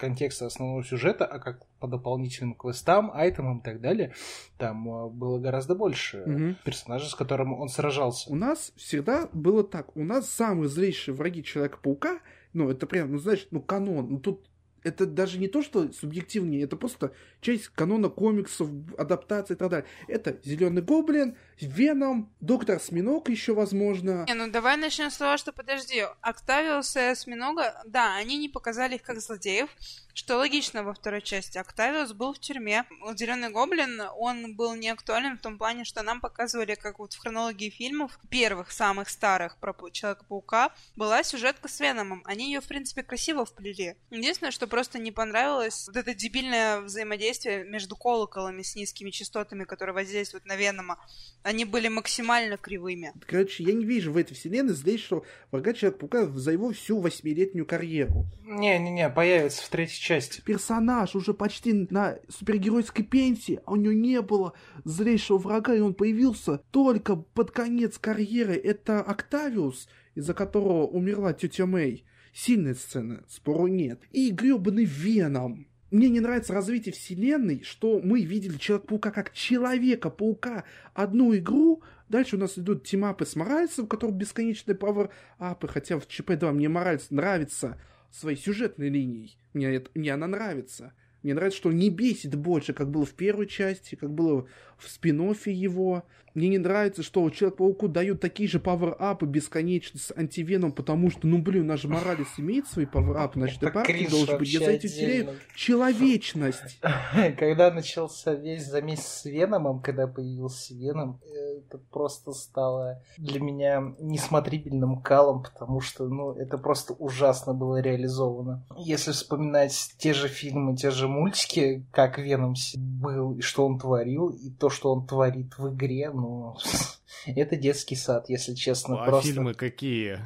контекста 0.01 0.47
основного 0.47 0.83
сюжета, 0.83 1.25
а 1.25 1.39
как 1.39 1.65
по 1.79 1.87
дополнительным 1.87 2.55
квестам, 2.55 3.11
айтемам 3.13 3.59
и 3.59 3.63
так 3.63 3.79
далее, 3.79 4.13
там 4.57 4.89
э, 4.89 5.09
было 5.09 5.37
гораздо 5.39 5.75
больше 5.75 6.23
Мгм. 6.25 6.57
персонажей, 6.65 7.07
с 7.07 7.15
которым 7.15 7.53
он 7.53 7.69
сражался. 7.69 8.31
У 8.31 8.35
нас 8.35 8.73
всегда 8.75 9.29
было 9.31 9.63
так. 9.63 9.95
У 9.95 10.03
нас 10.03 10.27
самые 10.29 10.67
злейшие 10.69 11.13
враги 11.13 11.43
Человека-паука, 11.43 12.19
ну, 12.53 12.69
это 12.69 12.87
прям, 12.87 13.11
ну, 13.11 13.17
знаешь, 13.19 13.47
ну, 13.51 13.61
канон. 13.61 14.07
Ну, 14.09 14.19
тут 14.19 14.45
это 14.83 15.05
даже 15.05 15.37
не 15.37 15.47
то, 15.47 15.61
что 15.61 15.91
субъективнее, 15.93 16.63
это 16.63 16.75
просто 16.75 17.13
часть 17.41 17.67
канона 17.69 18.09
комиксов, 18.09 18.69
адаптации 18.97 19.53
и 19.53 19.57
так 19.57 19.69
далее. 19.69 19.87
Это 20.07 20.39
Зеленый 20.43 20.81
Гоблин, 20.81 21.37
Веном, 21.59 22.33
Доктор 22.39 22.77
Осьминог 22.77 23.29
еще, 23.29 23.53
возможно. 23.53 24.25
Не, 24.27 24.33
ну 24.33 24.49
давай 24.49 24.77
начнем 24.77 25.11
с 25.11 25.17
того, 25.17 25.37
что 25.37 25.51
подожди. 25.51 26.03
Октавиус 26.21 26.95
и 26.95 26.99
Осьминога, 26.99 27.81
да, 27.85 28.15
они 28.15 28.37
не 28.37 28.49
показали 28.49 28.95
их 28.95 29.03
как 29.03 29.19
злодеев, 29.21 29.69
что 30.13 30.37
логично 30.37 30.83
во 30.83 30.93
второй 30.93 31.21
части. 31.21 31.57
Октавиус 31.57 32.13
был 32.13 32.33
в 32.33 32.39
тюрьме. 32.39 32.85
Зеленый 33.15 33.49
гоблин, 33.49 34.01
он 34.17 34.55
был 34.55 34.75
не 34.75 34.89
актуален 34.89 35.37
в 35.37 35.41
том 35.41 35.57
плане, 35.57 35.83
что 35.85 36.03
нам 36.03 36.21
показывали, 36.21 36.75
как 36.75 36.99
вот 36.99 37.13
в 37.13 37.19
хронологии 37.19 37.69
фильмов, 37.69 38.19
первых, 38.29 38.71
самых 38.71 39.09
старых 39.09 39.57
про 39.57 39.73
Пау- 39.73 39.91
Человека-паука, 39.91 40.73
была 40.95 41.23
сюжетка 41.23 41.67
с 41.67 41.79
Веномом. 41.79 42.23
Они 42.25 42.51
ее, 42.51 42.61
в 42.61 42.67
принципе, 42.67 43.03
красиво 43.03 43.45
вплели. 43.45 43.95
Единственное, 44.09 44.51
что 44.51 44.67
просто 44.71 44.97
не 44.97 45.11
понравилось, 45.11 45.83
вот 45.87 45.97
это 45.97 46.15
дебильное 46.15 46.79
взаимодействие 46.81 47.65
между 47.65 47.95
колоколами 47.95 48.61
с 48.63 48.75
низкими 48.75 49.09
частотами, 49.11 49.65
которые 49.65 49.93
воздействуют 49.93 50.45
на 50.45 50.55
Венома. 50.55 50.97
Они 51.43 51.65
были 51.65 51.89
максимально 51.89 52.57
кривыми. 52.57 53.13
Короче, 53.27 53.63
я 53.63 53.73
не 53.73 53.85
вижу 53.85 54.11
в 54.11 54.17
этой 54.17 54.33
вселенной 54.33 54.73
злейшего 54.73 55.23
врага 55.51 55.73
Человека-паука 55.73 56.25
за 56.27 56.51
его 56.53 56.71
всю 56.71 56.99
восьмилетнюю 56.99 57.65
карьеру. 57.65 58.25
Не-не-не, 58.43 59.09
появится 59.09 59.61
в 59.61 59.69
третьей 59.69 60.01
части. 60.01 60.41
персонаж 60.41 61.15
уже 61.15 61.33
почти 61.33 61.73
на 61.89 62.17
супергеройской 62.29 63.03
пенсии, 63.03 63.59
а 63.65 63.73
у 63.73 63.75
него 63.75 63.93
не 63.93 64.21
было 64.21 64.53
злейшего 64.85 65.37
врага, 65.37 65.75
и 65.75 65.81
он 65.81 65.93
появился 65.93 66.59
только 66.71 67.17
под 67.17 67.51
конец 67.51 67.97
карьеры. 67.97 68.55
Это 68.55 69.01
Октавиус, 69.01 69.89
из-за 70.15 70.33
которого 70.33 70.87
умерла 70.87 71.33
тетя 71.33 71.65
Мэй. 71.65 72.05
Сильная 72.33 72.75
сцена, 72.75 73.23
спору 73.27 73.67
нет. 73.67 74.01
И 74.11 74.31
гребаный 74.31 74.85
Веном. 74.85 75.67
Мне 75.91 76.07
не 76.07 76.21
нравится 76.21 76.53
развитие 76.53 76.93
вселенной, 76.93 77.63
что 77.63 77.99
мы 78.01 78.21
видели 78.21 78.57
Человека-паука 78.57 79.11
как 79.11 79.33
Человека-паука 79.33 80.63
одну 80.93 81.35
игру, 81.35 81.83
Дальше 82.11 82.35
у 82.35 82.39
нас 82.39 82.59
идут 82.59 82.83
team-up 82.83 83.20
ы 83.20 83.25
с 83.25 83.37
Моралесом, 83.37 83.85
у 83.85 83.87
которых 83.87 84.17
бесконечные 84.17 84.75
power-up 84.75 85.51
ы, 85.51 85.69
хотя 85.69 85.97
в 85.97 86.05
ЧП-2 86.07 86.51
мне 86.51 86.67
Моралес 86.67 87.09
нравится 87.09 87.81
своей 88.11 88.37
сюжетной 88.37 88.89
линией. 88.89 89.37
Мне, 89.53 89.75
это, 89.75 89.89
мне 89.93 90.13
она 90.13 90.27
нравится. 90.27 90.91
Мне 91.23 91.33
нравится, 91.33 91.57
что 91.57 91.69
он 91.69 91.77
не 91.77 91.89
бесит 91.89 92.35
больше, 92.35 92.73
как 92.73 92.89
было 92.89 93.05
в 93.05 93.13
первой 93.13 93.47
части, 93.47 93.95
как 93.95 94.11
было 94.11 94.47
в 94.77 94.89
спин-оффе 94.89 95.21
его. 95.45 96.03
Мне 96.33 96.47
не 96.47 96.57
нравится, 96.57 97.03
что 97.03 97.29
Человек-пауку 97.29 97.89
дают 97.89 98.21
такие 98.21 98.47
же 98.47 98.59
power-up 98.59 99.18
ы 99.18 99.25
бесконечно 99.25 99.99
с 99.99 100.13
антивеном, 100.15 100.71
потому 100.71 101.11
что, 101.11 101.27
ну 101.27 101.39
блин, 101.39 101.63
у 101.63 101.65
нас 101.65 101.81
же 101.81 101.89
Моралес 101.89 102.27
имеет 102.37 102.67
свои 102.67 102.85
power-up 102.85 103.29
ы, 103.29 103.39
значит, 103.39 103.61
и 103.63 103.69
Паркер 103.69 104.09
должен 104.09 104.37
быть. 104.37 104.51
Я 104.51 104.59
за 104.59 104.71
этим 104.71 104.89
теряю 104.89 105.35
человечность. 105.55 106.79
Когда 107.37 107.71
начался 107.71 108.33
весь 108.33 108.65
замес 108.65 109.01
с 109.01 109.25
Веномом, 109.25 109.81
когда 109.81 110.07
появился 110.07 110.73
Веном, 110.73 111.19
это 111.65 111.77
просто 111.77 112.31
стало 112.33 113.01
для 113.17 113.39
меня 113.39 113.93
несмотрибельным 113.99 115.01
калом, 115.01 115.43
потому 115.43 115.81
что, 115.81 116.07
ну, 116.07 116.33
это 116.33 116.57
просто 116.57 116.93
ужасно 116.93 117.53
было 117.53 117.81
реализовано. 117.81 118.65
Если 118.77 119.11
вспоминать 119.11 119.93
те 119.97 120.13
же 120.13 120.27
фильмы, 120.27 120.75
те 120.75 120.91
же 120.91 121.07
мультики, 121.07 121.85
как 121.91 122.17
Веном 122.17 122.55
был, 122.75 123.33
и 123.33 123.41
что 123.41 123.65
он 123.65 123.79
творил, 123.79 124.29
и 124.29 124.49
то, 124.49 124.69
что 124.69 124.93
он 124.93 125.05
творит 125.05 125.57
в 125.57 125.73
игре, 125.73 126.09
ну, 126.11 126.55
это 127.25 127.55
детский 127.55 127.95
сад, 127.95 128.29
если 128.29 128.53
честно. 128.53 129.01
а 129.01 129.05
просто... 129.05 129.29
фильмы 129.29 129.53
какие? 129.53 130.19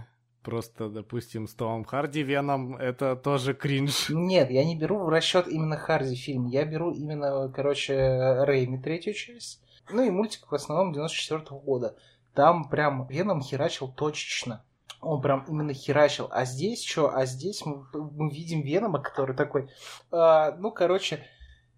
Просто, 0.46 0.90
допустим, 0.90 1.48
с 1.48 1.56
Томом 1.56 1.86
Харди 1.86 2.22
Веном, 2.22 2.76
это 2.76 3.16
тоже 3.16 3.56
кринж. 3.56 4.10
Нет, 4.12 4.52
я 4.52 4.64
не 4.64 4.78
беру 4.78 5.00
в 5.00 5.10
расчет 5.10 5.48
именно 5.48 5.76
Харди 5.76 6.16
фильм. 6.16 6.46
Я 6.46 6.66
беру 6.66 6.92
именно, 6.92 7.50
короче, 7.50 8.44
Рэйми 8.44 8.78
третью 8.78 9.16
часть. 9.16 9.60
Ну 9.90 10.04
и 10.04 10.10
мультик 10.10 10.50
в 10.50 10.56
основном 10.56 10.94
94 10.94 11.42
года. 11.62 11.96
Там 12.34 12.70
прям 12.70 13.08
Веном 13.08 13.42
херачил 13.42 13.88
точечно. 13.88 14.64
Он 15.02 15.22
прям 15.22 15.46
именно 15.48 15.74
херачил. 15.74 16.28
А 16.32 16.46
здесь 16.46 16.84
что? 16.84 17.14
А 17.16 17.26
здесь 17.26 17.66
мы, 17.66 17.86
мы 17.94 18.30
видим 18.30 18.62
Венома, 18.62 19.00
который 19.00 19.36
такой... 19.36 19.70
«А, 20.12 20.56
ну, 20.58 20.72
короче, 20.72 21.26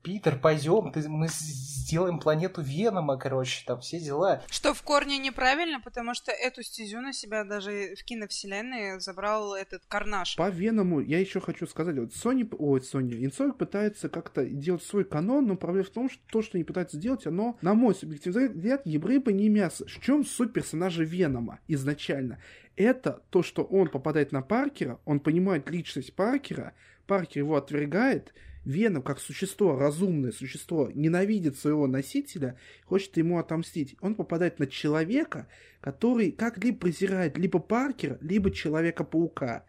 Питер, 0.08 0.40
пойдем, 0.40 0.94
ты, 0.94 1.10
мы 1.10 1.28
сделаем 1.28 2.20
планету 2.20 2.62
Венома, 2.62 3.18
короче, 3.18 3.66
там 3.66 3.82
все 3.82 4.00
дела. 4.00 4.42
Что 4.50 4.74
в 4.74 4.82
корне 4.82 5.18
неправильно, 5.18 5.82
потому 5.82 6.14
что 6.14 6.32
эту 6.32 6.64
стезю 6.64 7.02
на 7.02 7.12
себя 7.12 7.44
даже 7.44 7.94
в 7.94 8.06
киновселенной 8.06 9.02
забрал 9.02 9.54
этот 9.54 9.84
Карнаж. 9.86 10.38
По 10.38 10.48
Веному 10.48 11.02
я 11.02 11.20
еще 11.20 11.42
хочу 11.42 11.68
сказать, 11.68 11.98
вот 11.98 12.12
Sony, 12.12 12.48
ой, 12.58 12.80
Sony, 12.80 13.20
Insomniac 13.20 13.58
пытается 13.58 14.08
как-то 14.08 14.46
делать 14.46 14.84
свой 14.84 15.04
канон, 15.04 15.46
но 15.46 15.58
проблема 15.58 15.88
в 15.88 15.90
том, 15.90 16.10
что 16.10 16.22
то, 16.32 16.42
что 16.42 16.58
они 16.58 16.64
пытаются 16.64 16.96
делать, 16.96 17.28
оно, 17.28 17.58
на 17.62 17.74
мой 17.74 17.94
субъективный 17.94 18.48
взгляд, 18.48 18.84
рыба, 18.86 19.34
ни 19.34 19.50
мясо. 19.50 19.86
В 19.86 20.00
чем 20.00 20.26
суть 20.26 20.54
персонажа 20.54 21.04
Венома 21.04 21.60
изначально? 21.68 22.40
Это 22.78 23.24
то, 23.30 23.44
что 23.44 23.64
он 23.64 23.90
попадает 23.90 24.32
на 24.32 24.42
Паркера, 24.42 25.02
он 25.04 25.20
понимает 25.20 25.70
личность 25.70 26.16
Паркера, 26.16 26.76
Паркер 27.08 27.40
его 27.40 27.58
отвергает, 27.58 28.34
Веном, 28.68 29.02
как 29.02 29.20
существо, 29.20 29.78
разумное 29.78 30.32
существо, 30.32 30.92
ненавидит 30.94 31.58
своего 31.58 31.88
носителя, 31.88 32.58
хочет 32.86 33.16
ему 33.18 33.40
отомстить. 33.40 33.96
Он 34.02 34.14
попадает 34.14 34.60
на 34.60 34.68
человека, 34.68 35.48
который 35.80 36.32
как-либо 36.32 36.78
презирает 36.78 37.38
либо 37.38 37.60
Паркера, 37.60 38.18
либо 38.22 38.52
Человека-паука. 38.52 39.66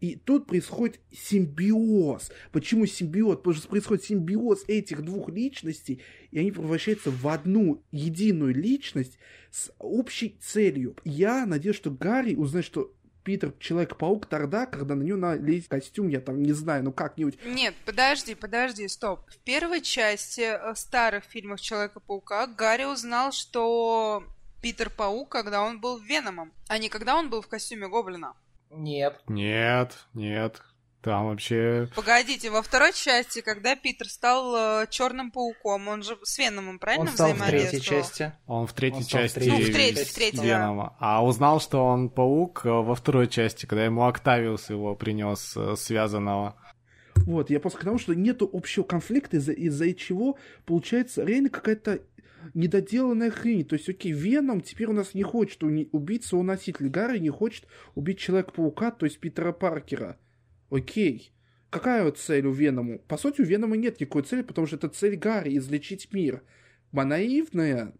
И 0.00 0.16
тут 0.16 0.46
происходит 0.46 1.00
симбиоз. 1.10 2.30
Почему 2.52 2.84
симбиоз? 2.84 3.38
Потому 3.38 3.54
что 3.54 3.68
происходит 3.68 4.04
симбиоз 4.04 4.64
этих 4.68 5.02
двух 5.02 5.30
личностей, 5.30 6.02
и 6.30 6.38
они 6.38 6.52
превращаются 6.52 7.10
в 7.10 7.26
одну 7.26 7.82
единую 7.92 8.54
личность 8.54 9.18
с 9.50 9.72
общей 9.78 10.36
целью. 10.40 10.96
Я 11.04 11.46
надеюсь, 11.46 11.76
что 11.76 11.90
Гарри 11.90 12.34
узнает, 12.34 12.66
что 12.66 12.92
Питер 13.24 13.52
Человек-паук 13.58 14.26
тогда, 14.26 14.66
когда 14.66 14.94
на 14.94 15.02
нее 15.02 15.16
налезть 15.16 15.68
костюм, 15.68 16.08
я 16.08 16.20
там 16.20 16.42
не 16.42 16.52
знаю, 16.52 16.84
ну 16.84 16.92
как-нибудь. 16.92 17.38
Нет, 17.44 17.74
подожди, 17.86 18.34
подожди, 18.34 18.86
стоп. 18.86 19.20
В 19.28 19.38
первой 19.38 19.80
части 19.80 20.42
э, 20.42 20.74
старых 20.76 21.24
фильмов 21.24 21.60
Человека-паука 21.60 22.46
Гарри 22.46 22.84
узнал, 22.84 23.32
что 23.32 24.22
Питер 24.60 24.90
Паук, 24.90 25.30
когда 25.30 25.62
он 25.62 25.80
был 25.80 25.98
Веномом, 25.98 26.52
а 26.68 26.78
не 26.78 26.88
когда 26.88 27.16
он 27.16 27.30
был 27.30 27.40
в 27.40 27.48
костюме 27.48 27.88
Гоблина. 27.88 28.34
Нет. 28.70 29.20
Нет, 29.28 30.06
нет. 30.12 30.62
Там 31.04 31.26
вообще... 31.26 31.86
Погодите, 31.94 32.48
во 32.48 32.62
второй 32.62 32.94
части, 32.94 33.42
когда 33.42 33.76
Питер 33.76 34.08
стал 34.08 34.56
э, 34.56 34.86
Черным 34.88 35.30
пауком, 35.30 35.88
он 35.88 36.02
же 36.02 36.16
с 36.22 36.38
Веномом, 36.38 36.78
правильно, 36.78 37.02
Он 37.04 37.08
стал 37.08 37.34
в 37.34 37.46
третьей 37.46 37.80
части. 37.82 38.32
Он 38.46 38.66
в 38.66 38.72
третьей 38.72 39.00
Он 39.00 39.04
в 39.04 39.08
части 39.08 39.34
третьей. 39.34 39.52
Ну, 39.52 39.58
в 39.58 39.74
третьей, 39.74 40.04
в 40.04 40.14
третьей, 40.14 40.38
да. 40.38 40.46
Венома. 40.46 40.96
А 40.98 41.22
узнал, 41.22 41.60
что 41.60 41.84
он 41.84 42.08
паук 42.08 42.62
э, 42.64 42.70
во 42.70 42.94
второй 42.94 43.28
части, 43.28 43.66
когда 43.66 43.84
ему 43.84 44.06
Октавиус 44.06 44.70
его 44.70 44.94
принес 44.94 45.54
э, 45.58 45.74
связанного. 45.76 46.56
Вот, 47.26 47.50
я 47.50 47.60
просто 47.60 47.80
к 47.80 47.84
тому, 47.84 47.98
что 47.98 48.14
нету 48.14 48.48
общего 48.50 48.82
конфликта, 48.82 49.36
из-за 49.36 49.52
из-за 49.52 49.92
чего 49.92 50.38
получается 50.64 51.22
реально 51.22 51.50
какая-то 51.50 52.00
недоделанная 52.54 53.30
хрень. 53.30 53.66
То 53.66 53.74
есть, 53.74 53.90
окей, 53.90 54.12
Веном 54.12 54.62
теперь 54.62 54.86
у 54.86 54.94
нас 54.94 55.12
не 55.12 55.22
хочет 55.22 55.62
убить 55.62 56.24
своего 56.24 56.44
носителя. 56.44 56.88
Гарри 56.88 57.18
не 57.18 57.30
хочет 57.30 57.66
убить 57.94 58.18
Человека-паука, 58.18 58.90
то 58.90 59.04
есть 59.04 59.18
Питера 59.20 59.52
Паркера. 59.52 60.16
Окей. 60.70 61.32
Какая 61.70 62.04
вот 62.04 62.18
цель 62.18 62.46
у 62.46 62.52
Венома? 62.52 62.98
По 62.98 63.16
сути, 63.16 63.40
у 63.40 63.44
Венома 63.44 63.76
нет 63.76 64.00
никакой 64.00 64.22
цели, 64.22 64.42
потому 64.42 64.66
что 64.66 64.76
это 64.76 64.88
цель 64.88 65.16
Гарри— 65.16 65.56
излечить 65.58 66.12
мир. 66.12 66.42
А 66.92 67.04
наивная 67.04 67.92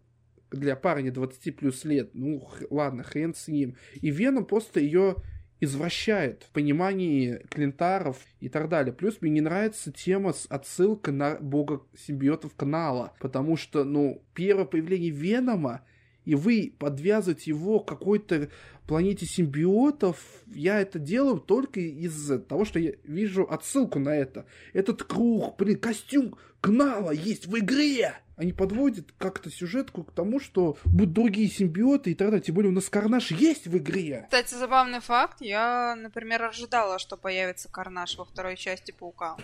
для 0.51 0.75
парня 0.75 1.11
20 1.11 1.55
плюс 1.57 1.83
лет, 1.83 2.11
ну, 2.13 2.39
х- 2.39 2.65
ладно, 2.69 3.03
хрен 3.03 3.33
с 3.33 3.47
ним. 3.47 3.75
И 3.95 4.09
Веном 4.11 4.45
просто 4.45 4.79
ее 4.79 5.17
извращает 5.59 6.43
в 6.43 6.51
понимании 6.51 7.45
клинтаров 7.49 8.17
и 8.39 8.49
так 8.49 8.69
далее. 8.69 8.93
Плюс 8.93 9.17
мне 9.21 9.31
не 9.31 9.41
нравится 9.41 9.91
тема 9.91 10.33
с 10.33 10.45
отсылкой 10.49 11.13
на 11.13 11.35
бога 11.35 11.81
симбиотов 11.97 12.55
канала, 12.55 13.13
потому 13.19 13.57
что, 13.57 13.83
ну, 13.83 14.23
первое 14.33 14.65
появление 14.65 15.11
Венома, 15.11 15.81
и 16.25 16.35
вы 16.35 16.73
подвязываете 16.77 17.51
его 17.51 17.79
к 17.79 17.87
какой-то 17.87 18.49
планете 18.87 19.25
симбиотов, 19.25 20.17
я 20.47 20.79
это 20.79 20.99
делаю 20.99 21.39
только 21.39 21.79
из-за 21.79 22.39
того, 22.39 22.65
что 22.65 22.79
я 22.79 22.93
вижу 23.03 23.43
отсылку 23.49 23.99
на 23.99 24.15
это. 24.15 24.45
Этот 24.73 25.03
круг, 25.03 25.57
блин, 25.57 25.79
костюм 25.79 26.35
Кнала 26.61 27.11
есть 27.11 27.45
в 27.45 27.57
игре! 27.59 28.15
Они 28.37 28.51
подводят 28.51 29.11
как-то 29.17 29.51
сюжетку 29.51 30.03
к 30.03 30.11
тому, 30.11 30.39
что 30.39 30.77
будут 30.83 31.13
другие 31.13 31.47
симбиоты 31.47 32.11
и 32.11 32.15
так 32.15 32.29
далее. 32.29 32.41
Тем 32.41 32.55
более 32.55 32.71
у 32.71 32.73
нас 32.73 32.89
Карнаж 32.89 33.31
есть 33.31 33.67
в 33.67 33.77
игре. 33.77 34.23
Кстати, 34.25 34.55
забавный 34.55 34.99
факт. 34.99 35.41
Я, 35.41 35.95
например, 35.95 36.43
ожидала, 36.43 36.97
что 36.99 37.17
появится 37.17 37.69
Карнаж 37.69 38.17
во 38.17 38.25
второй 38.25 38.57
части 38.57 38.91
Паука 38.91 39.37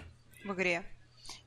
в 0.43 0.53
игре. 0.53 0.83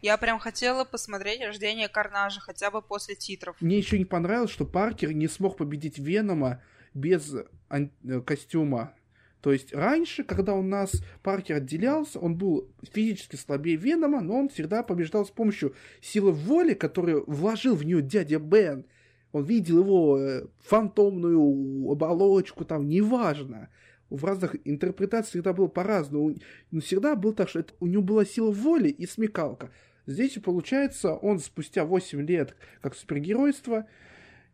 Я 0.03 0.17
прям 0.17 0.39
хотела 0.39 0.85
посмотреть 0.85 1.41
рождение 1.43 1.89
Карнажа 1.89 2.41
хотя 2.41 2.71
бы 2.71 2.83
после 2.83 3.15
титров. 3.15 3.57
Мне 3.61 3.79
еще 3.79 3.99
не 3.99 4.05
понравилось, 4.05 4.51
что 4.51 4.65
Паркер 4.65 5.13
не 5.13 5.29
смог 5.29 5.57
победить 5.57 5.99
Венома 5.99 6.63
без 6.95 7.35
ан- 7.69 7.91
э, 8.05 8.21
костюма. 8.21 8.95
То 9.41 9.53
есть 9.53 9.75
раньше, 9.75 10.25
когда 10.25 10.55
у 10.55 10.63
нас 10.63 10.93
Паркер 11.23 11.57
отделялся, 11.57 12.19
он 12.19 12.37
был 12.37 12.71
физически 12.93 13.37
слабее 13.37 13.77
Венома, 13.77 14.23
но 14.23 14.39
он 14.39 14.49
всегда 14.49 14.83
побеждал 14.83 15.27
с 15.27 15.31
помощью 15.31 15.75
силы 16.01 16.33
воли, 16.33 16.73
которую 16.73 17.25
вложил 17.27 17.75
в 17.77 17.85
нее 17.85 18.01
дядя 18.01 18.39
Бен. 18.39 18.87
Он 19.33 19.45
видел 19.45 19.81
его 19.81 20.19
э, 20.19 20.47
фантомную 20.63 21.91
оболочку, 21.91 22.65
там, 22.65 22.89
неважно. 22.89 23.69
В 24.15 24.25
разных 24.25 24.57
интерпретациях 24.65 25.31
всегда 25.31 25.53
было 25.53 25.67
по-разному. 25.67 26.37
Но 26.71 26.81
всегда 26.81 27.17
был 27.17 27.33
так, 27.33 27.49
что 27.49 27.61
это, 27.61 27.75
у 27.81 27.87
него 27.87 28.03
была 28.03 28.25
сила 28.25 28.51
воли 28.51 28.89
и 28.89 29.07
смекалка. 29.07 29.71
Здесь, 30.07 30.39
получается, 30.43 31.15
он 31.15 31.39
спустя 31.39 31.85
8 31.85 32.21
лет 32.27 32.57
как 32.81 32.95
супергеройство 32.95 33.87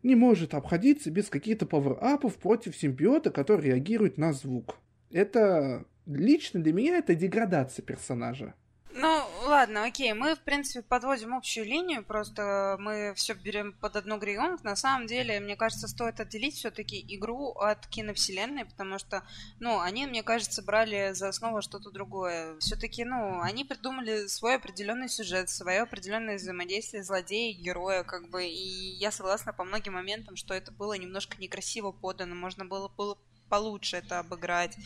не 0.03 0.15
может 0.15 0.53
обходиться 0.53 1.11
без 1.11 1.29
каких-то 1.29 1.65
пауэр-апов 1.65 2.37
против 2.37 2.75
симбиота, 2.75 3.29
который 3.29 3.67
реагирует 3.67 4.17
на 4.17 4.33
звук. 4.33 4.77
Это 5.11 5.85
лично 6.05 6.61
для 6.61 6.73
меня 6.73 6.97
это 6.97 7.15
деградация 7.15 7.83
персонажа. 7.83 8.55
Ну, 8.93 9.25
ладно, 9.43 9.85
окей, 9.85 10.11
мы, 10.13 10.35
в 10.35 10.41
принципе, 10.41 10.81
подводим 10.81 11.33
общую 11.33 11.65
линию, 11.65 12.03
просто 12.03 12.75
мы 12.79 13.13
все 13.15 13.33
берем 13.33 13.71
под 13.73 13.95
одну 13.95 14.17
гребенку. 14.17 14.65
На 14.65 14.75
самом 14.75 15.07
деле, 15.07 15.39
мне 15.39 15.55
кажется, 15.55 15.87
стоит 15.87 16.19
отделить 16.19 16.55
все-таки 16.55 17.03
игру 17.15 17.51
от 17.51 17.87
киновселенной, 17.87 18.65
потому 18.65 18.99
что, 18.99 19.23
ну, 19.59 19.79
они, 19.79 20.07
мне 20.07 20.23
кажется, 20.23 20.61
брали 20.61 21.13
за 21.13 21.29
основу 21.29 21.61
что-то 21.61 21.89
другое. 21.89 22.57
Все-таки, 22.59 23.05
ну, 23.05 23.39
они 23.41 23.63
придумали 23.63 24.27
свой 24.27 24.55
определенный 24.55 25.07
сюжет, 25.07 25.49
свое 25.49 25.81
определенное 25.81 26.35
взаимодействие 26.35 27.03
злодея 27.03 27.51
и 27.51 27.61
героя, 27.61 28.03
как 28.03 28.29
бы, 28.29 28.45
и 28.45 28.95
я 28.97 29.11
согласна 29.11 29.53
по 29.53 29.63
многим 29.63 29.93
моментам, 29.93 30.35
что 30.35 30.53
это 30.53 30.71
было 30.73 30.93
немножко 30.93 31.37
некрасиво 31.39 31.91
подано, 31.93 32.35
можно 32.35 32.65
было, 32.65 32.89
было 32.89 33.17
получше 33.51 33.97
это 33.97 34.19
обыграть. 34.19 34.77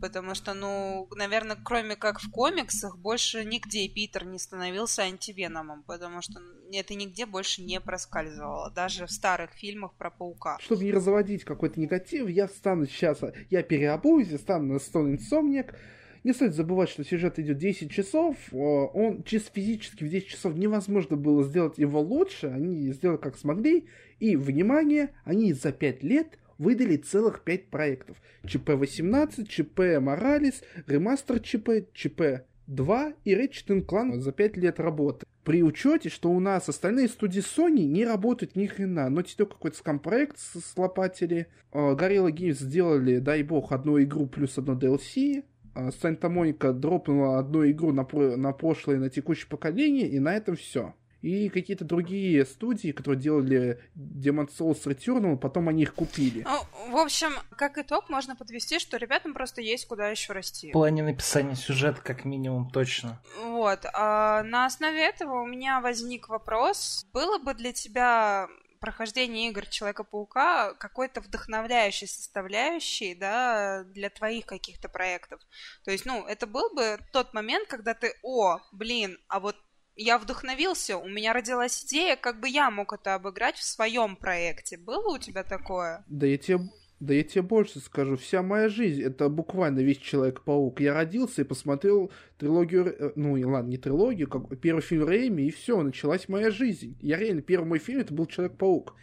Потому 0.00 0.34
что, 0.34 0.54
ну, 0.54 1.08
наверное, 1.16 1.58
кроме 1.62 1.96
как 1.96 2.20
в 2.20 2.30
комиксах, 2.30 2.96
больше 2.96 3.44
нигде 3.44 3.88
Питер 3.88 4.24
не 4.24 4.38
становился 4.38 5.02
антивеномом, 5.02 5.82
потому 5.82 6.22
что 6.22 6.40
это 6.72 6.94
нигде 6.94 7.26
больше 7.26 7.62
не 7.62 7.80
проскальзывало, 7.80 8.70
даже 8.70 9.06
в 9.06 9.10
старых 9.10 9.50
фильмах 9.52 9.94
про 9.94 10.10
паука. 10.10 10.58
Чтобы 10.60 10.84
не 10.84 10.92
разводить 10.92 11.44
какой-то 11.44 11.80
негатив, 11.80 12.28
я 12.28 12.46
встану 12.46 12.86
сейчас, 12.86 13.20
я 13.50 13.62
переобуюсь, 13.62 14.28
я 14.28 14.38
стану 14.38 14.74
на 14.74 14.78
стол 14.78 15.08
инсомник. 15.08 15.74
Не 16.22 16.32
стоит 16.32 16.54
забывать, 16.54 16.88
что 16.88 17.04
сюжет 17.04 17.38
идет 17.38 17.58
10 17.58 17.90
часов, 17.90 18.36
э, 18.50 18.56
он 18.56 19.24
чисто 19.24 19.50
физически 19.52 20.04
в 20.04 20.08
10 20.08 20.28
часов 20.28 20.54
невозможно 20.54 21.16
было 21.16 21.44
сделать 21.44 21.76
его 21.76 22.00
лучше, 22.00 22.46
они 22.46 22.90
сделали 22.92 23.18
как 23.18 23.36
смогли, 23.36 23.88
и, 24.20 24.34
внимание, 24.34 25.10
они 25.24 25.52
за 25.52 25.70
5 25.70 26.02
лет 26.02 26.38
выдали 26.58 26.96
целых 26.96 27.42
5 27.42 27.70
проектов. 27.70 28.16
ЧП-18, 28.46 29.46
ЧП 29.46 30.00
Моралес, 30.00 30.62
ремастер 30.86 31.40
ЧП, 31.40 31.86
ЧП-2 31.94 33.14
и 33.24 33.34
Ratchet 33.34 33.84
Clank 33.86 34.18
за 34.20 34.32
5 34.32 34.56
лет 34.56 34.80
работы. 34.80 35.26
При 35.44 35.62
учете, 35.62 36.08
что 36.08 36.30
у 36.30 36.40
нас 36.40 36.68
остальные 36.68 37.08
студии 37.08 37.42
Sony 37.42 37.84
не 37.84 38.04
работают 38.06 38.56
ни 38.56 38.66
хрена. 38.66 39.10
но 39.10 39.20
Dog 39.20 39.46
какой-то 39.48 39.76
скам-проект 39.76 40.38
с, 40.38 40.60
с 40.60 40.76
лопатели. 40.78 41.48
Э, 41.72 41.94
Gorilla 41.94 42.30
Games 42.30 42.54
сделали, 42.54 43.18
дай 43.18 43.42
бог, 43.42 43.72
одну 43.72 44.02
игру 44.02 44.26
плюс 44.26 44.56
одно 44.56 44.74
DLC. 44.74 45.44
Santa 45.74 46.30
Monica 46.32 46.72
дропнула 46.72 47.38
одну 47.40 47.68
игру 47.68 47.92
на, 47.92 48.04
про- 48.04 48.36
на 48.36 48.52
прошлое 48.52 48.96
и 48.96 49.00
на 49.00 49.10
текущее 49.10 49.48
поколение, 49.48 50.08
и 50.08 50.18
на 50.20 50.34
этом 50.36 50.56
все. 50.56 50.94
И 51.24 51.48
какие-то 51.48 51.86
другие 51.86 52.44
студии, 52.44 52.92
которые 52.92 53.18
делали 53.18 53.82
Demon 53.96 54.46
Souls 54.46 54.84
Returnal, 54.84 55.38
потом 55.38 55.70
они 55.70 55.84
их 55.84 55.94
купили. 55.94 56.42
Ну, 56.42 56.92
в 56.92 56.98
общем, 56.98 57.32
как 57.56 57.78
итог, 57.78 58.10
можно 58.10 58.36
подвести, 58.36 58.78
что 58.78 58.98
ребятам 58.98 59.32
просто 59.32 59.62
есть 59.62 59.86
куда 59.86 60.10
еще 60.10 60.34
расти. 60.34 60.68
В 60.68 60.72
плане 60.72 61.02
написания 61.02 61.54
сюжета, 61.54 62.02
как 62.02 62.26
минимум, 62.26 62.68
точно. 62.68 63.22
Вот. 63.42 63.86
А 63.94 64.42
на 64.42 64.66
основе 64.66 65.02
этого 65.02 65.40
у 65.40 65.46
меня 65.46 65.80
возник 65.80 66.28
вопрос. 66.28 67.06
Было 67.14 67.38
бы 67.38 67.54
для 67.54 67.72
тебя 67.72 68.46
прохождение 68.80 69.48
игр 69.48 69.64
Человека-паука 69.64 70.74
какой-то 70.74 71.22
вдохновляющей 71.22 72.06
составляющей, 72.06 73.14
да, 73.14 73.82
для 73.84 74.10
твоих 74.10 74.44
каких-то 74.44 74.90
проектов. 74.90 75.40
То 75.86 75.90
есть, 75.90 76.04
ну, 76.04 76.26
это 76.26 76.46
был 76.46 76.68
бы 76.74 76.98
тот 77.14 77.32
момент, 77.32 77.66
когда 77.66 77.94
ты, 77.94 78.12
о, 78.22 78.58
блин, 78.72 79.16
а 79.28 79.40
вот 79.40 79.56
я 79.96 80.18
вдохновился, 80.18 80.96
у 80.96 81.08
меня 81.08 81.32
родилась 81.32 81.84
идея, 81.84 82.16
как 82.16 82.40
бы 82.40 82.48
я 82.48 82.70
мог 82.70 82.92
это 82.92 83.14
обыграть 83.14 83.56
в 83.56 83.62
своем 83.62 84.16
проекте. 84.16 84.76
Было 84.76 85.14
у 85.14 85.18
тебя 85.18 85.44
такое? 85.44 86.04
Да 86.08 86.26
я 86.26 86.36
тебе, 86.36 86.60
да 87.00 87.14
я 87.14 87.22
тебе 87.22 87.42
больше 87.42 87.80
скажу, 87.80 88.16
вся 88.16 88.42
моя 88.42 88.68
жизнь 88.68 89.02
это 89.02 89.28
буквально 89.28 89.80
весь 89.80 89.98
Человек-паук. 89.98 90.80
Я 90.80 90.94
родился 90.94 91.42
и 91.42 91.44
посмотрел 91.44 92.10
трилогию, 92.38 92.86
э, 92.86 93.12
ну 93.14 93.32
ладно, 93.48 93.68
не 93.68 93.78
трилогию, 93.78 94.28
как 94.28 94.58
первый 94.60 94.80
фильм 94.80 95.06
Рэйми, 95.06 95.46
и 95.46 95.50
все, 95.50 95.80
началась 95.82 96.28
моя 96.28 96.50
жизнь. 96.50 96.96
Я 97.00 97.18
реально, 97.18 97.42
первый 97.42 97.66
мой 97.66 97.78
фильм 97.78 98.00
это 98.00 98.12
был 98.12 98.26
Человек-паук. 98.26 98.94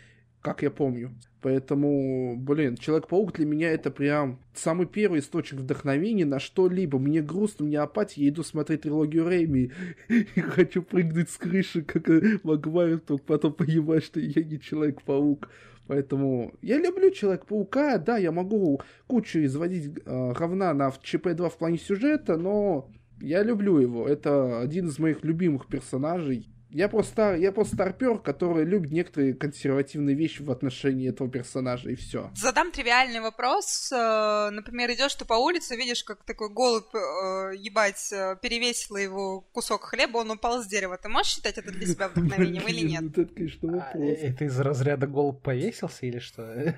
Как 0.42 0.64
я 0.64 0.72
помню. 0.72 1.12
Поэтому, 1.42 2.36
блин, 2.38 2.78
Человек-паук 2.78 3.34
для 3.34 3.46
меня 3.46 3.72
это 3.72 3.90
прям 3.90 4.40
самый 4.54 4.86
первый 4.86 5.20
источник 5.20 5.62
вдохновения 5.62 6.26
на 6.26 6.40
что-либо. 6.40 7.00
Мне 7.00 7.22
грустно, 7.22 7.66
мне 7.66 7.80
апатия, 7.80 8.24
я 8.24 8.30
иду 8.30 8.44
смотреть 8.44 8.82
трилогию 8.82 9.26
Рэйми 9.26 9.72
и 10.10 10.40
хочу 10.42 10.84
прыгнуть 10.84 11.30
с 11.30 11.38
крыши, 11.38 11.82
как 11.82 12.08
Магуайр, 12.44 13.00
только 13.00 13.24
потом 13.24 13.54
понимаю, 13.54 14.02
что 14.02 14.20
я 14.20 14.44
не 14.44 14.60
Человек-паук. 14.60 15.50
Поэтому 15.88 16.54
я 16.62 16.78
люблю 16.78 17.12
Человека-паука, 17.12 17.98
да, 17.98 18.18
я 18.18 18.32
могу 18.32 18.82
кучу 19.08 19.44
изводить 19.44 19.98
э, 20.06 20.34
говна 20.34 20.74
на 20.74 20.90
ЧП-2 20.90 21.50
в 21.50 21.58
плане 21.58 21.78
сюжета, 21.78 22.38
но 22.38 22.90
я 23.20 23.44
люблю 23.44 23.78
его. 23.80 24.08
Это 24.08 24.62
один 24.62 24.88
из 24.88 25.00
моих 25.00 25.24
любимых 25.24 25.68
персонажей. 25.68 26.48
Я 26.74 26.88
просто, 26.88 27.36
я 27.36 27.52
просто 27.52 27.76
старпер, 27.76 28.20
который 28.20 28.64
любит 28.64 28.92
некоторые 28.92 29.34
консервативные 29.34 30.16
вещи 30.16 30.42
в 30.42 30.50
отношении 30.50 31.10
этого 31.10 31.30
персонажа, 31.30 31.90
и 31.90 31.96
все. 31.96 32.32
Задам 32.36 32.72
тривиальный 32.72 33.20
вопрос. 33.20 33.92
Э, 33.92 34.50
например, 34.52 34.90
идешь 34.92 35.16
ты 35.16 35.26
по 35.26 35.34
улице, 35.34 35.76
видишь, 35.76 36.04
как 36.04 36.24
такой 36.24 36.50
голубь, 36.50 36.94
э, 36.96 37.56
ебать, 37.58 38.12
э, 38.14 38.38
перевесила 38.42 38.98
его 38.98 39.42
кусок 39.52 39.84
хлеба, 39.84 40.20
он 40.20 40.32
упал 40.32 40.64
с 40.64 40.68
дерева. 40.68 40.98
Ты 40.98 41.10
можешь 41.10 41.34
считать 41.34 41.58
это 41.58 41.72
для 41.72 41.86
себя 41.88 42.08
вдохновением 42.08 42.66
или 42.68 42.88
нет? 42.88 43.04
Это, 43.18 43.26
конечно, 43.34 43.70
А, 43.70 43.98
вопрос. 43.98 44.18
Это 44.22 44.46
из 44.46 44.60
разряда 44.60 45.08
голубь 45.08 45.42
повесился 45.42 46.06
или 46.06 46.20
что? 46.20 46.42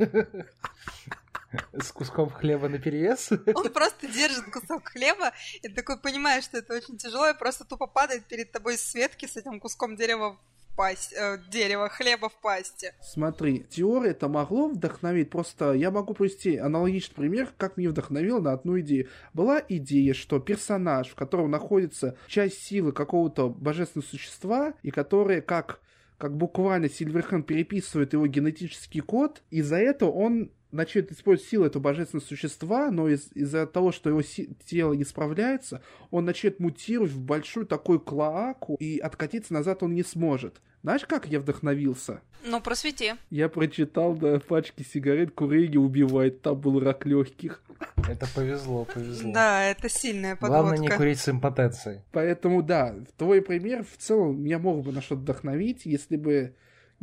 С 1.73 1.91
куском 1.91 2.29
хлеба 2.29 2.67
на 2.69 2.79
перевес? 2.79 3.31
Он 3.53 3.71
просто 3.71 4.07
держит 4.07 4.45
кусок 4.45 4.89
хлеба 4.89 5.33
и 5.61 5.69
такой 5.69 5.99
понимает, 5.99 6.43
что 6.43 6.57
это 6.57 6.75
очень 6.75 6.97
тяжело, 6.97 7.29
и 7.29 7.37
просто 7.37 7.65
тупо 7.65 7.87
падает 7.87 8.25
перед 8.25 8.51
тобой 8.51 8.77
с 8.77 8.93
ветки 8.93 9.25
с 9.25 9.37
этим 9.37 9.59
куском 9.59 9.95
дерева 9.95 10.33
в 10.33 10.75
пасть, 10.75 11.13
э, 11.13 11.37
дерева, 11.49 11.89
хлеба 11.89 12.29
в 12.29 12.35
пасти. 12.41 12.93
Смотри, 13.01 13.65
теория 13.69 14.11
это 14.11 14.27
могло 14.27 14.69
вдохновить, 14.69 15.29
просто 15.29 15.73
я 15.73 15.91
могу 15.91 16.13
привести 16.13 16.57
аналогичный 16.57 17.15
пример, 17.15 17.49
как 17.57 17.77
меня 17.77 17.89
вдохновило 17.89 18.39
на 18.39 18.53
одну 18.53 18.79
идею. 18.79 19.07
Была 19.33 19.61
идея, 19.67 20.13
что 20.13 20.39
персонаж, 20.39 21.09
в 21.09 21.15
котором 21.15 21.51
находится 21.51 22.17
часть 22.27 22.63
силы 22.63 22.91
какого-то 22.91 23.49
божественного 23.49 24.07
существа, 24.07 24.73
и 24.81 24.91
которое 24.91 25.41
как 25.41 25.79
как 26.19 26.37
буквально 26.37 26.89
Сильверхенд 26.89 27.45
переписывает 27.45 28.13
его 28.13 28.25
генетический 28.27 29.01
код, 29.01 29.41
из-за 29.49 29.75
этого 29.75 30.09
он 30.11 30.51
начнет 30.73 31.11
использовать 31.11 31.49
силу 31.49 31.65
этого 31.65 31.81
божественного 31.83 32.25
существа, 32.25 32.91
но 32.91 33.07
из- 33.07 33.31
из-за 33.33 33.65
того, 33.67 33.91
что 33.91 34.09
его 34.09 34.21
си- 34.21 34.49
тело 34.65 34.93
не 34.93 35.03
справляется, 35.05 35.81
он 36.11 36.25
начнет 36.25 36.59
мутировать 36.59 37.11
в 37.11 37.19
большую 37.21 37.65
такую 37.65 37.99
клоаку, 37.99 38.75
и 38.79 38.97
откатиться 38.99 39.53
назад 39.53 39.83
он 39.83 39.93
не 39.93 40.03
сможет. 40.03 40.61
Знаешь, 40.81 41.05
как 41.05 41.27
я 41.27 41.39
вдохновился? 41.39 42.19
Ну, 42.45 42.59
просвети. 42.59 43.13
Я 43.29 43.47
прочитал 43.47 44.15
на 44.17 44.39
пачке 44.41 44.83
сигарет 44.83 45.31
курение 45.31 45.79
убивает, 45.79 46.41
там 46.41 46.59
был 46.59 46.79
рак 46.81 47.05
легких. 47.05 47.63
Это 48.09 48.27
повезло, 48.35 48.83
повезло. 48.85 49.31
Да, 49.31 49.63
это 49.63 49.87
сильная 49.87 50.35
подводка. 50.35 50.61
Главное 50.61 50.77
не 50.77 50.89
курить 50.89 51.19
с 51.19 51.29
импотенцией. 51.29 52.01
Поэтому 52.11 52.61
да, 52.61 52.95
твой 53.17 53.41
пример 53.41 53.85
в 53.85 53.95
целом 53.97 54.41
меня 54.43 54.59
мог 54.59 54.83
бы 54.83 54.91
на 54.91 55.01
что-то 55.01 55.21
вдохновить, 55.21 55.85
если 55.85 56.17
бы, 56.17 56.53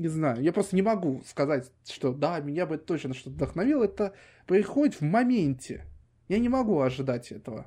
не 0.00 0.08
знаю, 0.08 0.42
я 0.42 0.52
просто 0.52 0.76
не 0.76 0.82
могу 0.82 1.22
сказать, 1.26 1.70
что 1.84 2.12
да, 2.14 2.40
меня 2.40 2.64
бы 2.64 2.78
точно 2.78 3.12
что-то 3.12 3.30
вдохновило, 3.36 3.84
это 3.84 4.14
приходит 4.46 4.94
в 4.94 5.02
моменте. 5.02 5.84
Я 6.28 6.38
не 6.38 6.48
могу 6.48 6.80
ожидать 6.80 7.30
этого. 7.32 7.66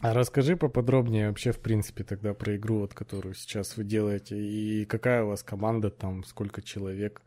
А 0.00 0.14
расскажи 0.14 0.56
поподробнее 0.56 1.28
вообще, 1.28 1.52
в 1.52 1.58
принципе, 1.58 2.04
тогда 2.04 2.32
про 2.32 2.56
игру, 2.56 2.78
вот, 2.78 2.94
которую 2.94 3.34
сейчас 3.34 3.76
вы 3.76 3.84
делаете, 3.84 4.40
и 4.40 4.84
какая 4.84 5.24
у 5.24 5.28
вас 5.28 5.42
команда 5.42 5.90
там, 5.90 6.22
сколько 6.24 6.62
человек. 6.62 7.22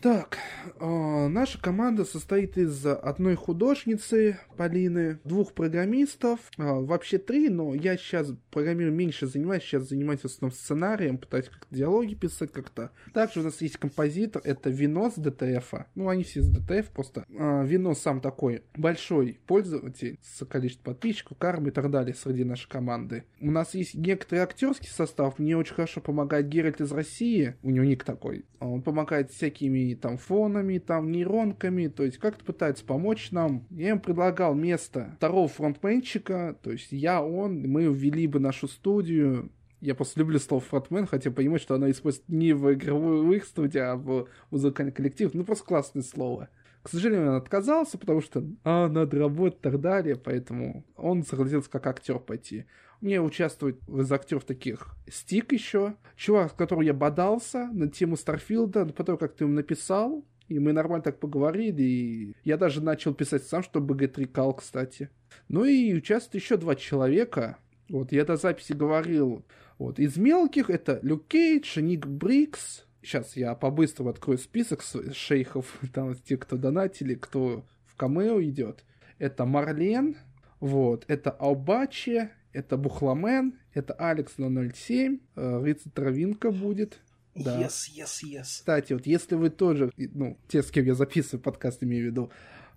Так, 0.00 0.38
э, 0.78 1.28
наша 1.28 1.60
команда 1.60 2.04
состоит 2.04 2.56
из 2.56 2.86
одной 2.86 3.34
художницы 3.34 4.38
Полины, 4.56 5.18
двух 5.24 5.54
программистов, 5.54 6.38
э, 6.56 6.62
вообще 6.62 7.18
три, 7.18 7.48
но 7.48 7.74
я 7.74 7.96
сейчас 7.96 8.32
программирую 8.52 8.94
меньше 8.94 9.26
занимаюсь, 9.26 9.64
сейчас 9.64 9.88
занимаюсь 9.88 10.20
в 10.20 10.26
основном 10.26 10.56
сценарием, 10.56 11.18
пытаюсь 11.18 11.48
как-то 11.48 11.74
диалоги 11.74 12.14
писать 12.14 12.52
как-то. 12.52 12.92
Также 13.12 13.40
у 13.40 13.42
нас 13.42 13.60
есть 13.60 13.76
композитор, 13.76 14.40
это 14.44 14.70
Вино 14.70 15.10
с 15.10 15.14
ДТФ, 15.14 15.74
ну 15.96 16.08
они 16.08 16.22
все 16.22 16.42
с 16.42 16.48
ДТФ 16.48 16.90
просто. 16.90 17.24
Э, 17.30 17.66
Вино 17.66 17.94
сам 17.94 18.20
такой 18.20 18.62
большой 18.76 19.40
пользователь 19.48 20.20
с 20.22 20.44
количеством 20.46 20.94
подписчиков, 20.94 21.38
кармы 21.38 21.68
и 21.68 21.72
так 21.72 21.90
далее 21.90 22.14
среди 22.14 22.44
нашей 22.44 22.68
команды. 22.68 23.24
У 23.40 23.50
нас 23.50 23.74
есть 23.74 23.94
некоторый 23.94 24.40
актерский 24.40 24.90
состав, 24.90 25.40
мне 25.40 25.56
очень 25.56 25.74
хорошо 25.74 26.00
помогает 26.00 26.48
Геральт 26.48 26.80
из 26.80 26.92
России, 26.92 27.56
у 27.64 27.70
него 27.70 27.84
ник 27.84 28.04
такой, 28.04 28.44
он 28.60 28.82
помогает 28.82 29.32
всякими 29.68 29.94
там 29.94 30.16
фонами, 30.16 30.78
там 30.78 31.12
нейронками, 31.12 31.88
то 31.88 32.04
есть 32.04 32.18
как-то 32.18 32.44
пытается 32.44 32.84
помочь 32.84 33.30
нам. 33.30 33.66
Я 33.70 33.90
им 33.90 34.00
предлагал 34.00 34.54
место 34.54 35.12
второго 35.16 35.48
фронтменчика, 35.48 36.56
то 36.62 36.72
есть 36.72 36.88
я, 36.90 37.22
он, 37.22 37.62
мы 37.62 37.84
ввели 37.84 38.26
бы 38.26 38.40
нашу 38.40 38.68
студию, 38.68 39.50
я 39.80 39.94
просто 39.94 40.20
люблю 40.20 40.38
слово 40.38 40.60
фронтмен, 40.62 41.06
хотя 41.06 41.30
понимаю, 41.30 41.60
что 41.60 41.74
оно 41.74 41.90
используется 41.90 42.32
не 42.32 42.52
в 42.52 42.72
игровых 42.72 43.44
студиях, 43.44 43.92
а 43.92 43.96
в 43.96 44.28
музыкальный 44.50 44.92
коллектив. 44.92 45.32
Ну, 45.34 45.44
просто 45.44 45.64
классное 45.64 46.02
слово. 46.02 46.48
К 46.82 46.88
сожалению, 46.88 47.30
он 47.30 47.36
отказался, 47.36 47.98
потому 47.98 48.20
что 48.20 48.44
а, 48.64 48.88
надо 48.88 49.18
работать 49.18 49.60
и 49.60 49.62
так 49.62 49.80
далее, 49.80 50.16
поэтому 50.16 50.84
он 50.96 51.22
согласился 51.22 51.70
как 51.70 51.86
актер 51.86 52.18
пойти. 52.18 52.64
Мне 53.00 53.20
участвует 53.20 53.78
из 53.88 54.10
актеров 54.10 54.44
таких 54.44 54.96
Стик 55.08 55.52
еще, 55.52 55.94
чувак, 56.16 56.52
с 56.52 56.54
которым 56.54 56.84
я 56.84 56.92
бодался 56.92 57.68
на 57.72 57.88
тему 57.88 58.16
Старфилда, 58.16 58.86
потом 58.86 59.18
как 59.18 59.34
ты 59.34 59.44
ему 59.44 59.54
написал, 59.54 60.24
и 60.48 60.58
мы 60.58 60.72
нормально 60.72 61.04
так 61.04 61.20
поговорили, 61.20 61.82
и 61.82 62.34
я 62.44 62.56
даже 62.56 62.82
начал 62.82 63.14
писать 63.14 63.44
сам, 63.44 63.62
что 63.62 63.80
БГ-3 63.80 64.26
кал, 64.26 64.54
кстати. 64.54 65.10
Ну 65.48 65.64
и 65.64 65.94
участвует 65.94 66.42
еще 66.42 66.56
два 66.56 66.74
человека, 66.74 67.58
вот, 67.88 68.12
я 68.12 68.24
до 68.24 68.36
записи 68.36 68.72
говорил, 68.72 69.44
вот, 69.78 69.98
из 69.98 70.16
мелких 70.16 70.68
это 70.68 70.98
Люк 71.02 71.28
Кейдж, 71.28 71.78
Ник 71.80 72.06
Брикс, 72.06 72.84
Сейчас 73.00 73.36
я 73.36 73.54
по-быстрому 73.54 74.10
открою 74.10 74.38
список 74.38 74.82
шейхов, 75.12 75.78
там 75.94 76.14
те, 76.14 76.36
кто 76.36 76.56
донатили, 76.56 77.14
кто 77.14 77.64
в 77.86 77.96
камео 77.96 78.42
идет. 78.42 78.84
Это 79.18 79.44
Марлен, 79.46 80.16
вот, 80.60 81.04
это 81.08 81.30
Албачи, 81.30 82.30
это 82.52 82.76
Бухламен, 82.76 83.58
это 83.72 83.94
Алекс 83.94 84.34
007, 84.36 85.18
э, 85.36 85.62
Рица 85.64 85.90
Травинка 85.90 86.50
будет. 86.50 87.00
Да. 87.34 87.60
Yes, 87.60 87.90
yes, 87.96 88.24
yes. 88.24 88.42
Кстати, 88.42 88.92
вот 88.92 89.06
если 89.06 89.36
вы 89.36 89.50
тоже, 89.50 89.92
ну, 89.96 90.38
те, 90.48 90.62
с 90.62 90.70
кем 90.70 90.84
я 90.84 90.94
записываю 90.94 91.42
подкаст, 91.42 91.82
имею 91.82 92.04
в 92.04 92.06
виду, 92.10 92.32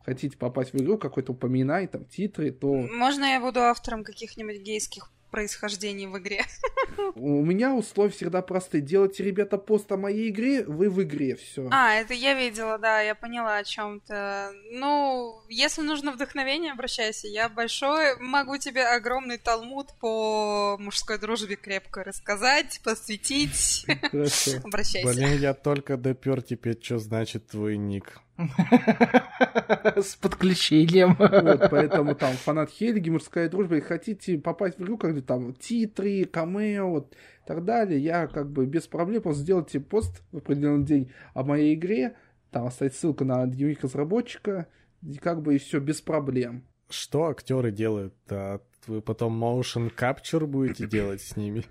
хотите 0.05 0.37
попасть 0.37 0.73
в 0.73 0.77
игру, 0.77 0.97
какой-то 0.97 1.31
упоминай, 1.31 1.87
там, 1.87 2.05
титры, 2.05 2.51
то 2.51 2.71
Можно 2.73 3.25
я 3.25 3.39
буду 3.39 3.61
автором 3.61 4.03
каких-нибудь 4.03 4.61
гейских 4.61 5.11
происхождений 5.31 6.07
в 6.07 6.17
игре? 6.19 6.45
у 7.15 7.43
меня 7.43 7.73
условия 7.73 8.11
всегда 8.11 8.41
простые. 8.41 8.81
Делайте, 8.81 9.23
ребята, 9.23 9.57
пост 9.57 9.91
о 9.91 9.97
моей 9.97 10.29
игре, 10.29 10.63
вы 10.63 10.89
в 10.89 11.01
игре, 11.01 11.35
все. 11.35 11.67
А, 11.71 11.95
это 11.95 12.13
я 12.13 12.33
видела, 12.33 12.77
да, 12.77 13.01
я 13.01 13.15
поняла 13.15 13.57
о 13.57 13.63
чем-то. 13.63 14.51
Ну, 14.71 15.41
если 15.49 15.81
нужно 15.81 16.11
вдохновение, 16.11 16.73
обращайся. 16.73 17.27
Я 17.27 17.49
большой, 17.49 18.17
могу 18.19 18.57
тебе 18.57 18.85
огромный 18.85 19.37
талмуд 19.37 19.87
по 19.99 20.77
мужской 20.79 21.17
дружбе 21.17 21.55
крепко 21.55 22.03
рассказать, 22.03 22.81
посвятить. 22.83 23.85
Обращайся. 24.63 25.07
Блин, 25.07 25.39
я 25.39 25.53
только 25.53 25.97
допер 25.97 26.41
теперь, 26.41 26.81
что 26.81 26.99
значит 26.99 27.47
твой 27.47 27.77
ник. 27.77 28.21
С 29.95 30.15
подключением. 30.15 31.15
Вот, 31.17 31.67
поэтому 31.71 32.15
там 32.15 32.33
фанат 32.33 32.69
Хельги, 32.69 33.09
мужская 33.09 33.49
дружба, 33.49 33.77
и 33.77 33.81
хотите 33.81 34.37
попасть 34.37 34.77
в 34.77 34.83
игру, 34.83 34.97
как 34.97 35.21
там 35.25 35.53
титры, 35.53 36.25
камео, 36.25 36.89
вот, 36.89 37.13
и 37.13 37.47
так 37.47 37.63
далее, 37.63 37.99
я 37.99 38.27
как 38.27 38.49
бы 38.51 38.65
без 38.65 38.87
проблем 38.87 39.21
просто 39.21 39.43
сделайте 39.43 39.79
пост 39.79 40.23
в 40.31 40.37
определенный 40.37 40.85
день 40.85 41.11
о 41.33 41.43
моей 41.43 41.75
игре, 41.75 42.15
там 42.51 42.65
оставить 42.65 42.95
ссылку 42.95 43.25
на 43.25 43.45
дневник 43.45 43.83
разработчика, 43.83 44.67
и 45.01 45.17
как 45.17 45.41
бы 45.41 45.55
и 45.55 45.59
все 45.59 45.79
без 45.79 46.01
проблем. 46.01 46.63
Что 46.89 47.27
актеры 47.27 47.71
делают? 47.71 48.13
А 48.29 48.61
вы 48.87 49.01
потом 49.01 49.43
motion 49.43 49.91
capture 49.95 50.45
будете 50.45 50.87
делать 50.87 51.21
с 51.21 51.35
ними? 51.35 51.65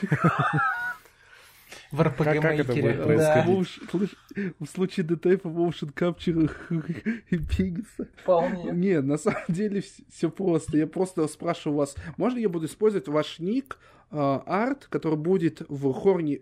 В 1.92 2.00
RPG 2.00 2.24
Как- 2.24 2.40
как 2.42 2.58
это 2.58 2.72
будет 2.74 2.96
Да. 2.98 3.04
происходить? 3.04 3.68
Слышь, 3.90 4.16
в 4.58 4.66
случае 4.66 5.04
ДТФ 5.06 5.44
motion 5.44 5.92
capture 5.94 6.50
и 7.30 7.36
Пегаса. 7.38 8.08
Вполне. 8.22 8.72
Нет, 8.72 9.04
на 9.04 9.18
самом 9.18 9.42
деле 9.48 9.82
все 10.10 10.30
просто. 10.30 10.78
Я 10.78 10.86
просто 10.86 11.28
спрашиваю 11.28 11.76
вас, 11.78 11.94
можно 12.16 12.38
я 12.38 12.48
буду 12.48 12.66
использовать 12.66 13.08
ваш 13.08 13.38
ник, 13.40 13.78
э, 14.10 14.16
арт, 14.46 14.86
который 14.88 15.18
будет 15.18 15.62
в 15.68 15.92
хорне 15.92 16.40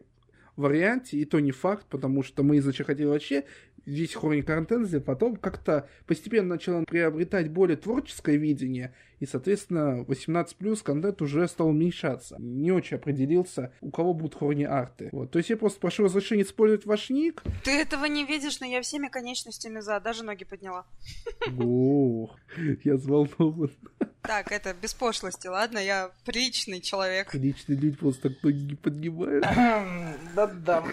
варианте, 0.57 1.17
и 1.17 1.25
то 1.25 1.41
не 1.41 1.53
факт, 1.53 1.87
потому 1.89 2.23
что 2.23 2.43
мы 2.43 2.59
изначально 2.59 2.87
хотели 2.87 3.07
вообще 3.07 3.45
весь 3.87 4.15
Chronicle 4.15 4.67
Fantasy, 4.67 5.01
потом 5.01 5.37
как-то 5.37 5.89
постепенно 6.07 6.49
начал 6.49 6.85
приобретать 6.85 7.51
более 7.51 7.77
творческое 7.77 8.37
видение, 8.37 8.95
и, 9.21 9.27
соответственно, 9.27 10.05
18 10.05 10.57
плюс 10.57 10.83
контент 10.83 11.21
уже 11.21 11.47
стал 11.47 11.69
уменьшаться. 11.69 12.37
Не 12.39 12.73
очень 12.73 12.97
определился, 12.97 13.73
у 13.83 13.91
кого 13.91 14.15
будут 14.15 14.35
хорни 14.35 14.65
арты. 14.65 15.11
Вот. 15.13 15.31
То 15.31 15.39
есть 15.39 15.51
я 15.51 15.59
просто 15.59 15.79
прошу 15.79 16.05
разрешения 16.05 16.43
использовать 16.43 16.87
ваш 16.87 17.11
ник. 17.11 17.43
Ты 17.63 17.73
этого 17.73 18.07
не 18.07 18.25
видишь, 18.25 18.61
но 18.61 18.67
я 18.67 18.81
всеми 18.81 19.09
конечностями 19.09 19.81
за, 19.81 20.01
даже 20.01 20.25
ноги 20.25 20.45
подняла. 20.45 20.87
Ох, 21.63 22.39
я 22.85 22.95
взволнован. 22.95 23.71
Так, 24.23 24.53
это 24.53 24.75
без 24.75 24.95
пошлости, 24.95 25.49
ладно? 25.49 25.79
Я 25.79 26.11
приличный 26.25 26.81
человек. 26.81 27.31
Приличные 27.31 27.79
люди 27.79 27.97
просто 27.97 28.31
так 28.31 28.43
ноги 28.43 28.63
не 28.63 28.75
поднимают. 28.75 29.45
Да-да. 30.35 30.85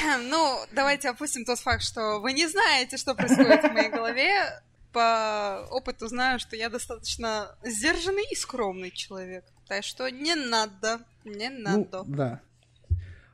Ну, 0.30 0.58
давайте 0.72 1.10
опустим 1.10 1.44
тот 1.44 1.58
факт, 1.58 1.82
что 1.82 2.20
вы 2.20 2.32
не 2.32 2.46
знаете, 2.46 2.96
что 2.96 3.14
происходит 3.14 3.62
в 3.62 3.72
моей 3.72 3.90
голове. 3.90 4.62
По 4.92 5.66
опыту 5.70 6.08
знаю, 6.08 6.40
что 6.40 6.56
я 6.56 6.68
достаточно 6.68 7.54
сдержанный 7.62 8.24
и 8.30 8.34
скромный 8.34 8.90
человек. 8.90 9.44
Так 9.68 9.84
что 9.84 10.10
не 10.10 10.34
надо, 10.34 11.00
не 11.24 11.48
надо. 11.48 12.02
Ну, 12.04 12.16
да. 12.16 12.40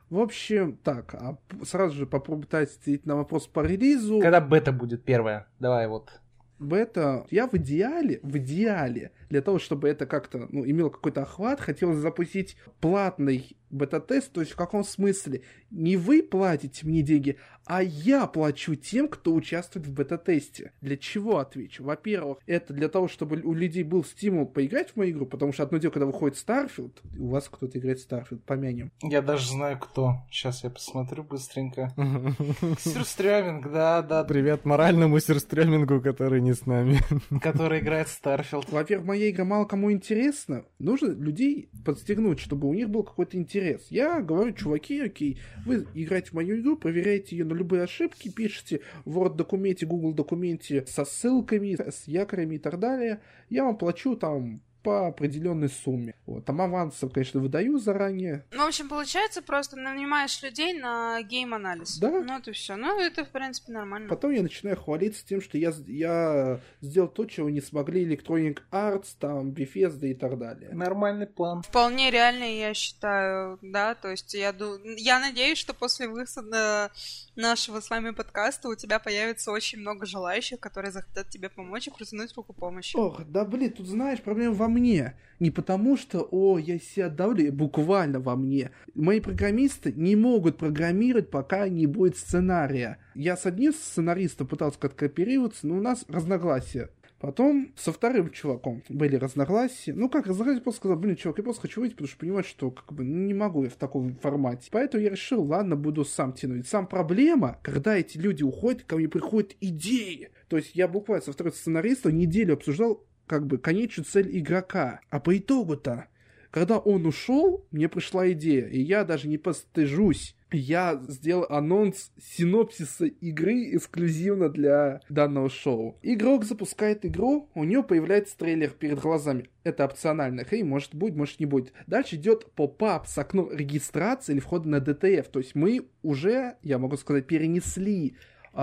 В 0.09 0.19
общем, 0.19 0.77
так, 0.83 1.15
а 1.15 1.37
сразу 1.65 1.95
же 1.95 2.05
попробуйте 2.05 2.57
ответить 2.57 3.05
на 3.05 3.15
вопрос 3.15 3.47
по 3.47 3.61
релизу. 3.61 4.19
Когда 4.21 4.39
бета 4.39 4.71
будет 4.71 5.03
первая? 5.03 5.47
Давай 5.59 5.87
вот. 5.87 6.11
Бета, 6.59 7.25
я 7.29 7.47
в 7.47 7.55
идеале, 7.55 8.19
в 8.23 8.37
идеале, 8.37 9.11
для 9.29 9.41
того, 9.41 9.59
чтобы 9.59 9.89
это 9.89 10.05
как-то, 10.05 10.47
ну, 10.49 10.65
имело 10.65 10.89
какой-то 10.89 11.23
охват, 11.23 11.59
хотелось 11.59 11.97
запустить 11.97 12.57
платный 12.79 13.57
бета-тест, 13.69 14.31
то 14.31 14.41
есть 14.41 14.53
в 14.53 14.55
каком 14.55 14.83
смысле? 14.83 15.41
Не 15.71 15.97
вы 15.97 16.23
платите 16.23 16.85
мне 16.85 17.01
деньги, 17.01 17.37
а 17.65 17.83
я 17.83 18.27
плачу 18.27 18.75
тем, 18.75 19.09
кто 19.09 19.33
участвует 19.33 19.85
в 19.87 19.93
бета-тесте. 19.93 20.71
Для 20.81 20.95
чего, 20.95 21.39
отвечу? 21.39 21.83
Во-первых, 21.83 22.37
это 22.45 22.73
для 22.73 22.87
того, 22.87 23.07
чтобы 23.07 23.41
у 23.41 23.53
людей 23.53 23.83
был 23.83 24.05
стимул 24.05 24.45
поиграть 24.45 24.91
в 24.91 24.95
мою 24.95 25.11
игру, 25.11 25.25
потому 25.25 25.51
что 25.51 25.63
одно 25.63 25.77
дело, 25.77 25.91
когда 25.91 26.05
выходит 26.05 26.37
Starfield, 26.37 26.93
у 27.17 27.27
вас 27.27 27.49
кто-то 27.49 27.77
играет 27.77 27.99
в 27.99 28.09
Starfield, 28.09 28.39
помянем. 28.45 28.91
Я 29.01 29.21
даже 29.21 29.49
знаю, 29.49 29.77
кто. 29.79 30.15
Сейчас 30.31 30.63
я 30.63 30.69
посмотрю 30.69 31.23
быстренько. 31.23 31.93
Сюрстрёминг, 32.79 33.69
да, 33.71 34.01
да. 34.01 34.23
Привет 34.23 34.63
моральному 34.63 35.19
сюрстрёмингу, 35.19 36.01
который 36.01 36.41
не 36.41 36.53
с 36.53 36.65
нами. 36.65 36.99
Который 37.41 37.79
играет 37.79 38.07
в 38.07 38.23
Starfield. 38.23 38.67
Во-первых, 38.71 39.05
моя 39.17 39.31
игра 39.31 39.45
мало 39.45 39.65
кому 39.65 39.91
интересна. 39.91 40.65
Нужно 40.77 41.07
людей 41.07 41.69
подстегнуть, 41.83 42.39
чтобы 42.39 42.67
у 42.67 42.73
них 42.73 42.89
был 42.89 43.03
какой-то 43.03 43.35
интерес. 43.37 43.87
Я 43.89 44.21
говорю, 44.21 44.53
чуваки, 44.53 44.99
окей, 44.99 45.39
вы 45.65 45.87
играете 45.95 46.29
в 46.29 46.33
мою 46.33 46.61
игру, 46.61 46.77
проверяете 46.77 47.35
ее 47.35 47.45
на 47.45 47.53
любые 47.53 47.83
ошибки, 47.83 48.29
пишите 48.29 48.81
в 49.05 49.17
Word-документе, 49.17 49.87
Google-документе 49.87 50.85
со 50.87 51.03
ссылками, 51.03 51.75
с 51.75 52.07
якорями 52.07 52.55
и 52.55 52.59
так 52.59 52.77
далее. 52.79 53.21
Я 53.49 53.63
вам 53.65 53.77
плачу 53.77 54.15
там 54.15 54.61
по 54.83 55.07
определенной 55.07 55.69
сумме. 55.69 56.13
Вот. 56.25 56.45
Там 56.45 56.61
авансов, 56.61 57.11
конечно, 57.11 57.39
выдаю 57.39 57.77
заранее. 57.77 58.45
Ну, 58.51 58.65
в 58.65 58.67
общем, 58.67 58.89
получается, 58.89 59.41
просто 59.41 59.75
нанимаешь 59.75 60.41
людей 60.41 60.73
на 60.79 61.21
гейм-анализ. 61.21 61.97
Да. 61.99 62.11
Ну, 62.11 62.37
это 62.37 62.51
все. 62.51 62.75
Ну, 62.75 62.99
это, 62.99 63.25
в 63.25 63.29
принципе, 63.29 63.71
нормально. 63.71 64.09
Потом 64.09 64.31
я 64.31 64.41
начинаю 64.41 64.77
хвалиться 64.77 65.25
тем, 65.25 65.41
что 65.41 65.57
я, 65.57 65.73
я 65.87 66.59
сделал 66.81 67.07
то, 67.07 67.25
чего 67.25 67.49
не 67.49 67.61
смогли 67.61 68.05
Electronic 68.05 68.59
Arts, 68.71 69.15
там, 69.19 69.51
Bethesda 69.51 70.07
и 70.07 70.13
так 70.13 70.37
далее. 70.37 70.71
Нормальный 70.73 71.27
план. 71.27 71.63
Вполне 71.63 72.11
реальный, 72.11 72.57
я 72.59 72.73
считаю, 72.73 73.59
да, 73.61 73.95
то 73.95 74.09
есть 74.09 74.33
я, 74.33 74.51
ду... 74.53 74.79
я 74.83 75.19
надеюсь, 75.19 75.57
что 75.57 75.73
после 75.73 76.07
выхода 76.07 76.91
нашего 77.35 77.79
с 77.79 77.89
вами 77.89 78.11
подкаста 78.11 78.69
у 78.69 78.75
тебя 78.75 78.99
появится 78.99 79.51
очень 79.51 79.79
много 79.79 80.05
желающих, 80.05 80.59
которые 80.59 80.91
захотят 80.91 81.29
тебе 81.29 81.49
помочь 81.49 81.87
и 81.87 81.91
крутануть 81.91 82.35
руку 82.35 82.53
помощи. 82.53 82.95
Ох, 82.97 83.23
да 83.25 83.45
блин, 83.45 83.71
тут 83.71 83.87
знаешь, 83.87 84.21
проблема 84.21 84.53
во 84.67 84.69
мне. 84.69 85.13
Не 85.39 85.51
потому 85.51 85.97
что, 85.97 86.27
о, 86.31 86.57
я 86.57 86.79
себя 86.79 87.09
давлю, 87.09 87.53
буквально 87.53 88.19
во 88.19 88.35
мне. 88.35 88.71
Мои 88.95 89.19
программисты 89.19 89.93
не 89.93 90.15
могут 90.15 90.57
программировать, 90.57 91.29
пока 91.29 91.69
не 91.69 91.85
будет 91.85 92.17
сценария. 92.17 92.97
Я 93.15 93.37
с 93.37 93.45
одним 93.45 93.73
сценаристом 93.73 94.47
пытался 94.47 94.79
как-то 94.79 94.99
кооперироваться, 94.99 95.67
но 95.67 95.77
у 95.77 95.81
нас 95.81 96.05
разногласия. 96.07 96.89
Потом 97.19 97.73
со 97.75 97.91
вторым 97.91 98.29
чуваком 98.29 98.83
были 98.89 99.15
разногласия. 99.15 99.93
Ну 99.93 100.07
как, 100.07 100.27
разногласия, 100.27 100.61
просто 100.61 100.79
сказал, 100.79 100.97
блин, 100.97 101.15
чувак, 101.15 101.37
я 101.39 101.43
просто 101.43 101.63
хочу 101.63 101.81
выйти, 101.81 101.93
потому 101.93 102.07
что 102.09 102.19
понимаю, 102.19 102.43
что 102.43 102.69
как 102.69 102.93
бы 102.93 103.05
не 103.05 103.33
могу 103.33 103.63
я 103.63 103.69
в 103.69 103.75
таком 103.75 104.15
формате. 104.17 104.69
Поэтому 104.71 105.03
я 105.03 105.09
решил, 105.09 105.43
ладно, 105.43 105.75
буду 105.75 106.05
сам 106.05 106.33
тянуть. 106.33 106.67
Сам 106.67 106.85
проблема, 106.85 107.59
когда 107.63 107.97
эти 107.97 108.17
люди 108.17 108.43
уходят, 108.43 108.83
ко 108.83 108.97
мне 108.97 109.07
приходят 109.07 109.55
идеи. 109.61 110.29
То 110.47 110.57
есть 110.57 110.75
я 110.75 110.87
буквально 110.87 111.25
со 111.25 111.31
вторым 111.31 111.53
сценаристом 111.53 112.15
неделю 112.15 112.53
обсуждал 112.53 113.03
как 113.27 113.45
бы 113.45 113.57
конечную 113.57 114.05
цель 114.05 114.37
игрока. 114.37 115.01
А 115.09 115.19
по 115.19 115.37
итогу-то, 115.37 116.07
когда 116.49 116.79
он 116.79 117.05
ушел, 117.05 117.67
мне 117.71 117.89
пришла 117.89 118.31
идея, 118.31 118.67
и 118.67 118.79
я 118.81 119.03
даже 119.03 119.27
не 119.27 119.37
постыжусь. 119.37 120.35
Я 120.49 121.01
сделал 121.09 121.45
анонс 121.49 122.11
синопсиса 122.17 123.05
игры 123.05 123.75
эксклюзивно 123.75 124.47
для 124.47 125.01
данного 125.09 125.49
шоу. 125.49 125.99
Игрок 126.01 126.45
запускает 126.45 127.05
игру, 127.05 127.49
у 127.53 127.65
него 127.65 127.83
появляется 127.83 128.37
трейлер 128.37 128.69
перед 128.69 128.99
глазами. 128.99 129.49
Это 129.65 129.83
опционально. 129.83 130.45
Хей, 130.45 130.63
может 130.63 130.95
будет, 130.95 131.17
может 131.17 131.41
не 131.41 131.45
будет. 131.45 131.73
Дальше 131.85 132.15
идет 132.15 132.49
поп-ап 132.53 133.07
с 133.07 133.17
окном 133.17 133.51
регистрации 133.51 134.31
или 134.31 134.39
входа 134.39 134.69
на 134.69 134.77
DTF. 134.77 135.29
То 135.29 135.39
есть 135.39 135.53
мы 135.53 135.89
уже, 136.01 136.55
я 136.63 136.77
могу 136.79 136.95
сказать, 136.95 137.27
перенесли 137.27 138.15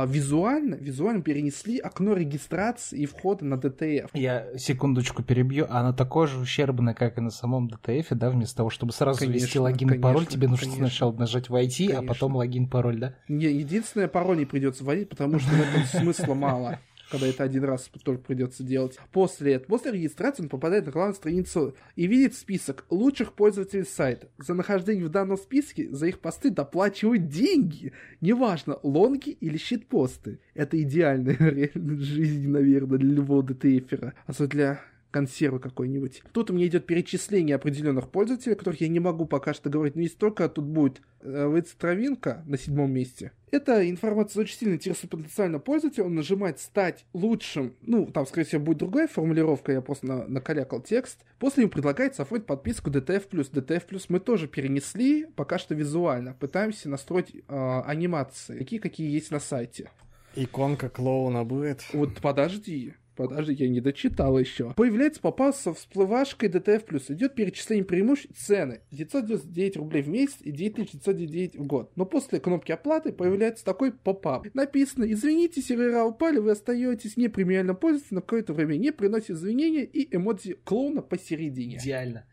визуально, 0.04 0.74
визуально 0.74 1.22
перенесли 1.22 1.78
окно 1.78 2.14
регистрации 2.14 3.00
и 3.00 3.06
входа 3.06 3.44
на 3.44 3.54
DTF. 3.54 4.10
Я 4.14 4.46
секундочку 4.58 5.22
перебью. 5.22 5.66
Оно 5.70 5.92
такое 5.92 6.26
же 6.26 6.40
ущербное, 6.40 6.94
как 6.94 7.18
и 7.18 7.20
на 7.20 7.30
самом 7.30 7.68
DTF, 7.68 8.06
да, 8.10 8.30
вместо 8.30 8.56
того, 8.56 8.70
чтобы 8.70 8.92
сразу 8.92 9.20
Конечно, 9.20 9.44
ввести 9.44 9.58
логин 9.60 9.92
и 9.92 9.98
пароль, 9.98 10.16
конечно, 10.16 10.32
тебе 10.32 10.48
нужно 10.48 10.66
конечно. 10.66 10.88
сначала 10.88 11.12
нажать 11.12 11.48
войти, 11.48 11.86
а 11.86 11.96
Конечно. 11.96 12.14
потом 12.14 12.36
логин, 12.36 12.68
пароль, 12.68 12.98
да? 12.98 13.14
Не, 13.28 13.46
единственное, 13.46 14.08
пароль 14.08 14.38
не 14.38 14.46
придется 14.46 14.82
вводить, 14.82 15.08
потому 15.08 15.38
что 15.38 15.50
в 15.50 15.60
этом 15.60 15.84
смысла 15.84 16.34
мало 16.34 16.80
когда 17.10 17.26
это 17.26 17.44
один 17.44 17.64
раз 17.64 17.90
только 18.02 18.22
придется 18.22 18.62
делать. 18.62 18.98
После 19.12 19.58
после 19.60 19.92
регистрации 19.92 20.42
он 20.42 20.48
попадает 20.48 20.86
на 20.86 20.92
главную 20.92 21.14
страницу 21.14 21.74
и 21.96 22.06
видит 22.06 22.34
список 22.34 22.84
лучших 22.90 23.32
пользователей 23.32 23.84
сайта. 23.84 24.28
За 24.38 24.54
нахождение 24.54 25.04
в 25.04 25.10
данном 25.10 25.36
списке 25.36 25.88
за 25.90 26.06
их 26.06 26.20
посты 26.20 26.50
доплачивают 26.50 27.28
деньги. 27.28 27.92
Неважно, 28.20 28.78
лонги 28.82 29.30
или 29.30 29.56
щитпосты. 29.56 30.38
Это 30.54 30.80
идеальная 30.80 31.36
реальная 31.38 31.98
жизнь, 31.98 32.48
наверное, 32.48 32.98
для 32.98 33.10
любого 33.14 33.42
ДТФера. 33.42 34.14
Особенно 34.26 34.50
для 34.54 34.80
консервы 35.14 35.60
какой-нибудь. 35.60 36.24
Тут 36.32 36.50
у 36.50 36.54
меня 36.54 36.66
идет 36.66 36.86
перечисление 36.86 37.54
определенных 37.54 38.10
пользователей, 38.10 38.56
которых 38.56 38.80
я 38.80 38.88
не 38.88 38.98
могу 38.98 39.26
пока 39.26 39.54
что 39.54 39.70
говорить, 39.70 39.94
но 39.94 40.02
есть 40.02 40.18
только 40.18 40.48
тут 40.48 40.64
будет 40.64 41.02
э, 41.20 41.48
Вейц 41.54 41.72
Травинка 41.74 42.42
на 42.46 42.58
седьмом 42.58 42.90
месте. 42.90 43.30
Эта 43.52 43.88
информация 43.88 44.40
очень 44.40 44.58
сильно 44.58 44.74
интересует 44.74 45.12
потенциального 45.12 45.62
пользователя, 45.62 46.06
он 46.06 46.16
нажимает 46.16 46.58
«стать 46.58 47.06
лучшим», 47.12 47.76
ну, 47.82 48.06
там, 48.06 48.26
скорее 48.26 48.44
всего, 48.44 48.60
будет 48.64 48.78
другая 48.78 49.06
формулировка, 49.06 49.70
я 49.70 49.80
просто 49.82 50.04
на- 50.06 50.26
накалякал 50.26 50.80
текст. 50.80 51.20
После 51.38 51.62
ему 51.62 51.70
предлагается 51.70 52.22
оформить 52.22 52.46
подписку 52.46 52.90
DTF+. 52.90 53.28
DTF+, 53.30 54.06
мы 54.08 54.18
тоже 54.18 54.48
перенесли, 54.48 55.26
пока 55.36 55.58
что 55.58 55.76
визуально. 55.76 56.34
Пытаемся 56.34 56.88
настроить 56.88 57.32
э, 57.36 57.80
анимации, 57.86 58.58
такие, 58.58 58.80
какие 58.80 59.12
есть 59.12 59.30
на 59.30 59.38
сайте. 59.38 59.90
Иконка 60.34 60.88
клоуна 60.88 61.44
будет. 61.44 61.84
Вот 61.92 62.20
подожди. 62.20 62.94
Подожди, 63.16 63.54
я 63.54 63.68
не 63.68 63.80
дочитал 63.80 64.38
еще. 64.38 64.72
Появляется 64.74 65.20
попал 65.20 65.54
со 65.54 65.72
всплывашкой 65.72 66.48
DTF+. 66.48 67.12
Идет 67.12 67.34
перечисление 67.34 67.84
преимуществ 67.84 68.36
цены. 68.36 68.80
999 68.90 69.76
рублей 69.76 70.02
в 70.02 70.08
месяц 70.08 70.36
и 70.40 70.50
9999 70.50 71.56
в 71.56 71.66
год. 71.66 71.92
Но 71.96 72.06
после 72.06 72.40
кнопки 72.40 72.72
оплаты 72.72 73.12
появляется 73.12 73.64
такой 73.64 73.92
поп-ап. 73.92 74.46
Написано, 74.54 75.04
извините, 75.04 75.62
сервера 75.62 76.04
упали, 76.04 76.38
вы 76.38 76.52
остаетесь 76.52 77.16
не 77.16 77.28
премиальным 77.28 77.76
пользователем 77.76 78.16
на 78.16 78.20
какое-то 78.22 78.52
время, 78.52 78.76
не 78.76 78.92
приносит 78.92 79.30
извинения 79.30 79.84
и 79.84 80.14
эмодзи 80.14 80.58
клоуна 80.64 81.02
посередине. 81.02 81.76
Идеально. 81.76 82.26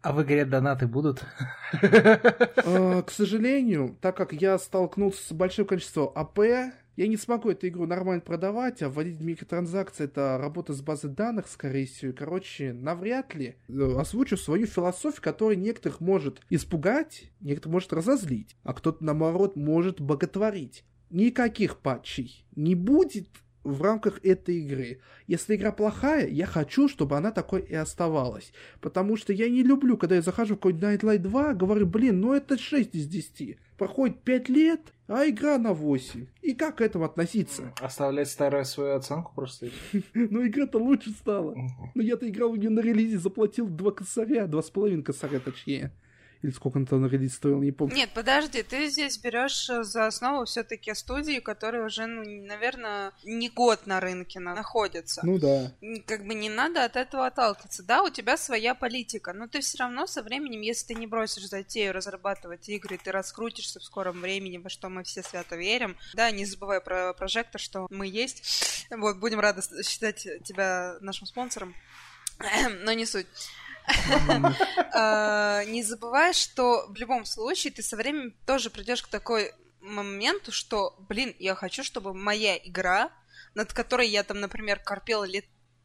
А 0.00 0.12
в 0.12 0.22
игре 0.22 0.44
донаты 0.44 0.86
будут? 0.86 1.24
Э, 1.82 3.02
К 3.02 3.10
сожалению, 3.10 3.96
так 4.02 4.16
как 4.16 4.34
я 4.34 4.58
столкнулся 4.58 5.28
с 5.28 5.32
большим 5.32 5.64
количеством 5.64 6.10
АП, 6.14 6.40
я 6.96 7.08
не 7.08 7.16
смогу 7.16 7.50
эту 7.50 7.68
игру 7.68 7.86
нормально 7.86 8.20
продавать, 8.20 8.82
а 8.82 8.88
вводить 8.88 9.20
микротранзакции 9.20 10.04
это 10.04 10.38
работа 10.38 10.72
с 10.72 10.80
базой 10.80 11.10
данных, 11.10 11.48
скорее 11.48 11.86
всего. 11.86 12.12
Короче, 12.12 12.72
навряд 12.72 13.34
ли 13.34 13.56
э, 13.68 13.96
озвучу 13.98 14.36
свою 14.36 14.66
философию, 14.66 15.22
которая 15.22 15.56
некоторых 15.56 16.00
может 16.00 16.40
испугать, 16.50 17.30
некоторых 17.40 17.72
может 17.72 17.92
разозлить, 17.92 18.56
а 18.62 18.74
кто-то, 18.74 19.04
наоборот, 19.04 19.56
может 19.56 20.00
боготворить. 20.00 20.84
Никаких 21.10 21.78
патчей 21.78 22.44
не 22.56 22.74
будет 22.74 23.28
в 23.64 23.82
рамках 23.82 24.20
этой 24.24 24.56
игры. 24.56 25.00
Если 25.26 25.56
игра 25.56 25.72
плохая, 25.72 26.28
я 26.28 26.46
хочу, 26.46 26.88
чтобы 26.88 27.16
она 27.16 27.32
такой 27.32 27.62
и 27.62 27.74
оставалась. 27.74 28.52
Потому 28.80 29.16
что 29.16 29.32
я 29.32 29.48
не 29.48 29.62
люблю, 29.62 29.96
когда 29.96 30.16
я 30.16 30.22
захожу 30.22 30.54
в 30.54 30.58
какой-нибудь 30.58 30.84
Night 30.84 31.00
Light 31.00 31.18
2, 31.18 31.54
говорю, 31.54 31.86
блин, 31.86 32.20
ну 32.20 32.34
это 32.34 32.58
6 32.58 32.94
из 32.94 33.08
10. 33.08 33.58
Проходит 33.78 34.20
5 34.20 34.48
лет, 34.50 34.80
а 35.08 35.28
игра 35.28 35.58
на 35.58 35.72
8. 35.72 36.26
И 36.42 36.54
как 36.54 36.76
к 36.76 36.80
этому 36.80 37.06
относиться? 37.06 37.72
Оставлять 37.80 38.28
старую 38.28 38.64
свою 38.64 38.94
оценку 38.94 39.32
просто. 39.34 39.68
Ну 40.14 40.46
игра-то 40.46 40.78
лучше 40.78 41.10
стала. 41.10 41.56
Но 41.94 42.02
я-то 42.02 42.28
играл 42.28 42.52
в 42.52 42.58
нее 42.58 42.70
на 42.70 42.80
релизе, 42.80 43.18
заплатил 43.18 43.66
2 43.66 43.90
косаря, 43.92 44.44
2,5 44.46 45.02
косаря 45.02 45.40
точнее. 45.40 45.90
Или 46.44 46.50
сколько 46.50 46.76
он 46.76 46.84
там 46.84 47.00
на 47.00 47.06
релиз 47.06 47.36
стоил, 47.36 47.62
не 47.62 47.72
помню. 47.72 47.94
Нет, 47.94 48.10
подожди, 48.12 48.62
ты 48.62 48.90
здесь 48.90 49.16
берешь 49.16 49.64
за 49.66 50.06
основу 50.06 50.44
все-таки 50.44 50.92
студии, 50.92 51.40
которые 51.40 51.86
уже, 51.86 52.04
ну, 52.04 52.22
наверное, 52.22 53.12
не 53.24 53.48
год 53.48 53.86
на 53.86 53.98
рынке 53.98 54.40
находятся. 54.40 55.22
Ну 55.24 55.38
да. 55.38 55.72
Как 56.06 56.26
бы 56.26 56.34
не 56.34 56.50
надо 56.50 56.84
от 56.84 56.96
этого 56.96 57.28
отталкиваться. 57.28 57.82
Да, 57.82 58.02
у 58.02 58.10
тебя 58.10 58.36
своя 58.36 58.74
политика, 58.74 59.32
но 59.32 59.46
ты 59.46 59.62
все 59.62 59.78
равно 59.78 60.06
со 60.06 60.22
временем, 60.22 60.60
если 60.60 60.88
ты 60.88 60.94
не 61.00 61.06
бросишь 61.06 61.48
затею 61.48 61.94
разрабатывать 61.94 62.68
игры, 62.68 63.00
ты 63.02 63.10
раскрутишься 63.10 63.80
в 63.80 63.84
скором 63.84 64.20
времени, 64.20 64.58
во 64.58 64.68
что 64.68 64.90
мы 64.90 65.02
все 65.02 65.22
свято 65.22 65.56
верим. 65.56 65.96
Да, 66.12 66.30
не 66.30 66.44
забывай 66.44 66.82
про 66.82 67.14
прожектор, 67.14 67.58
что 67.58 67.86
мы 67.88 68.06
есть. 68.06 68.86
Вот, 68.90 69.16
будем 69.16 69.40
рады 69.40 69.62
считать 69.82 70.28
тебя 70.44 70.98
нашим 71.00 71.26
спонсором. 71.26 71.74
Но 72.84 72.92
не 72.92 73.06
суть. 73.06 73.26
А, 74.96 75.64
не 75.64 75.82
забывай, 75.82 76.32
что 76.32 76.86
в 76.88 76.94
любом 76.96 77.24
случае 77.24 77.72
ты 77.72 77.82
со 77.82 77.96
временем 77.96 78.34
тоже 78.46 78.70
придешь 78.70 79.02
к 79.02 79.08
такой 79.08 79.52
моменту, 79.80 80.52
что, 80.52 80.96
блин, 81.08 81.34
я 81.38 81.54
хочу, 81.54 81.84
чтобы 81.84 82.14
моя 82.14 82.56
игра, 82.56 83.10
над 83.54 83.72
которой 83.72 84.08
я 84.08 84.22
там, 84.22 84.40
например, 84.40 84.78
корпела 84.78 85.24
лет 85.24 85.44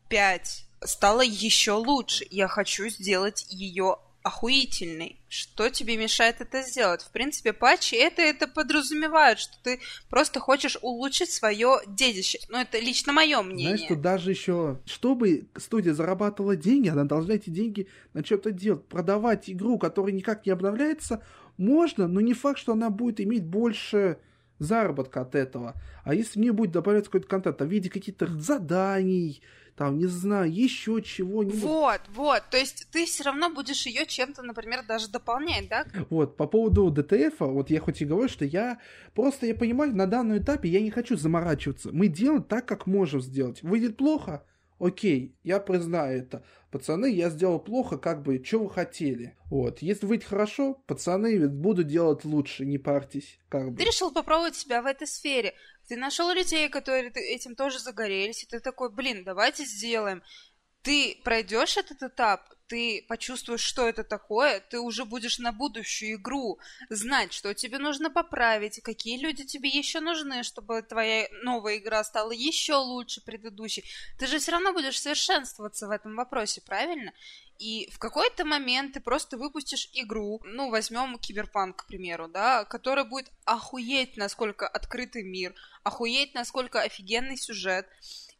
пять, 0.09 0.65
стала 0.83 1.21
еще 1.21 1.73
лучше. 1.73 2.25
Я 2.29 2.47
хочу 2.47 2.87
сделать 2.89 3.45
ее 3.49 3.97
охуительный. 4.23 5.19
Что 5.29 5.69
тебе 5.69 5.97
мешает 5.97 6.41
это 6.41 6.61
сделать? 6.61 7.01
В 7.01 7.11
принципе, 7.11 7.53
патчи 7.53 7.95
это, 7.95 8.21
это 8.21 8.47
подразумевают, 8.47 9.39
что 9.39 9.55
ты 9.63 9.79
просто 10.09 10.39
хочешь 10.39 10.77
улучшить 10.81 11.31
свое 11.31 11.79
детище. 11.87 12.39
Но 12.49 12.59
это 12.59 12.79
лично 12.79 13.13
мое 13.13 13.41
мнение. 13.41 13.77
Знаешь, 13.77 13.85
что 13.85 13.95
даже 13.95 14.31
еще, 14.31 14.79
чтобы 14.85 15.47
студия 15.57 15.93
зарабатывала 15.93 16.55
деньги, 16.55 16.89
она 16.89 17.05
должна 17.05 17.35
эти 17.35 17.49
деньги 17.49 17.87
на 18.13 18.25
что-то 18.25 18.51
делать. 18.51 18.85
Продавать 18.85 19.49
игру, 19.49 19.77
которая 19.77 20.13
никак 20.13 20.45
не 20.45 20.51
обновляется, 20.51 21.23
можно, 21.57 22.07
но 22.07 22.21
не 22.21 22.33
факт, 22.33 22.59
что 22.59 22.73
она 22.73 22.89
будет 22.89 23.21
иметь 23.21 23.45
больше 23.45 24.17
заработка 24.59 25.21
от 25.21 25.35
этого. 25.35 25.75
А 26.03 26.13
если 26.13 26.33
в 26.33 26.41
нее 26.41 26.51
будет 26.51 26.71
добавляться 26.71 27.09
какой-то 27.09 27.27
контент 27.27 27.61
в 27.61 27.65
виде 27.65 27.89
каких-то 27.89 28.27
заданий, 28.27 29.41
там, 29.79 29.97
не 29.97 30.07
знаю, 30.07 30.53
еще 30.53 31.01
чего-нибудь. 31.01 31.61
Вот, 31.61 32.01
вот, 32.13 32.43
то 32.51 32.57
есть 32.57 32.85
ты 32.91 33.05
все 33.05 33.23
равно 33.23 33.49
будешь 33.49 33.85
ее 33.85 34.05
чем-то, 34.05 34.43
например, 34.43 34.85
даже 34.85 35.07
дополнять, 35.07 35.69
да? 35.69 35.85
Вот, 36.09 36.35
по 36.35 36.47
поводу 36.47 36.91
ДТФ, 36.91 37.39
вот 37.39 37.69
я 37.69 37.79
хоть 37.79 38.01
и 38.01 38.05
говорю, 38.05 38.27
что 38.27 38.43
я 38.43 38.79
просто, 39.15 39.45
я 39.45 39.55
понимаю, 39.55 39.95
на 39.95 40.05
данном 40.05 40.37
этапе 40.37 40.67
я 40.67 40.81
не 40.81 40.91
хочу 40.91 41.15
заморачиваться. 41.15 41.91
Мы 41.93 42.09
делаем 42.09 42.43
так, 42.43 42.65
как 42.65 42.87
можем 42.87 43.21
сделать. 43.21 43.63
Выйдет 43.63 43.95
плохо, 43.95 44.43
окей, 44.79 45.35
я 45.43 45.59
признаю 45.59 46.19
это. 46.19 46.43
Пацаны, 46.71 47.11
я 47.11 47.29
сделал 47.29 47.59
плохо, 47.59 47.97
как 47.97 48.21
бы, 48.21 48.43
что 48.43 48.59
вы 48.59 48.69
хотели. 48.69 49.35
Вот, 49.49 49.81
если 49.81 50.05
выйдет 50.05 50.27
хорошо, 50.27 50.75
пацаны, 50.85 51.47
буду 51.47 51.83
делать 51.83 52.25
лучше, 52.25 52.65
не 52.65 52.77
парьтесь, 52.77 53.39
как 53.49 53.71
бы. 53.71 53.77
Ты 53.77 53.85
решил 53.85 54.11
попробовать 54.11 54.55
себя 54.55 54.81
в 54.81 54.85
этой 54.85 55.07
сфере. 55.07 55.55
Ты 55.87 55.97
нашел 55.97 56.31
людей, 56.31 56.69
которые 56.69 57.09
этим 57.09 57.55
тоже 57.55 57.79
загорелись, 57.79 58.43
и 58.43 58.47
ты 58.47 58.59
такой, 58.59 58.91
блин, 58.91 59.23
давайте 59.23 59.65
сделаем. 59.65 60.21
Ты 60.81 61.19
пройдешь 61.23 61.77
этот 61.77 62.03
этап, 62.03 62.49
ты 62.69 63.03
почувствуешь, 63.09 63.61
что 63.61 63.89
это 63.89 64.03
такое, 64.03 64.59
ты 64.59 64.79
уже 64.79 65.03
будешь 65.03 65.39
на 65.39 65.51
будущую 65.51 66.15
игру 66.15 66.59
знать, 66.89 67.33
что 67.33 67.53
тебе 67.53 67.79
нужно 67.79 68.11
поправить, 68.11 68.79
какие 68.81 69.19
люди 69.19 69.43
тебе 69.43 69.69
еще 69.69 69.99
нужны, 69.99 70.43
чтобы 70.43 70.83
твоя 70.83 71.27
новая 71.43 71.77
игра 71.77 72.03
стала 72.03 72.31
еще 72.31 72.75
лучше 72.75 73.21
предыдущей. 73.21 73.83
Ты 74.19 74.27
же 74.27 74.37
все 74.37 74.51
равно 74.51 74.71
будешь 74.71 75.01
совершенствоваться 75.01 75.87
в 75.87 75.91
этом 75.91 76.15
вопросе, 76.15 76.61
правильно? 76.61 77.11
И 77.57 77.89
в 77.91 77.99
какой-то 77.99 78.45
момент 78.45 78.93
ты 78.93 79.01
просто 79.01 79.35
выпустишь 79.35 79.89
игру, 79.93 80.39
ну, 80.45 80.69
возьмем 80.69 81.17
Киберпанк, 81.17 81.75
к 81.83 81.87
примеру, 81.87 82.29
да, 82.29 82.63
которая 82.63 83.03
будет 83.03 83.29
охуеть, 83.43 84.15
насколько 84.15 84.65
открытый 84.65 85.23
мир, 85.23 85.53
охуеть, 85.83 86.35
насколько 86.35 86.81
офигенный 86.81 87.35
сюжет. 87.35 87.85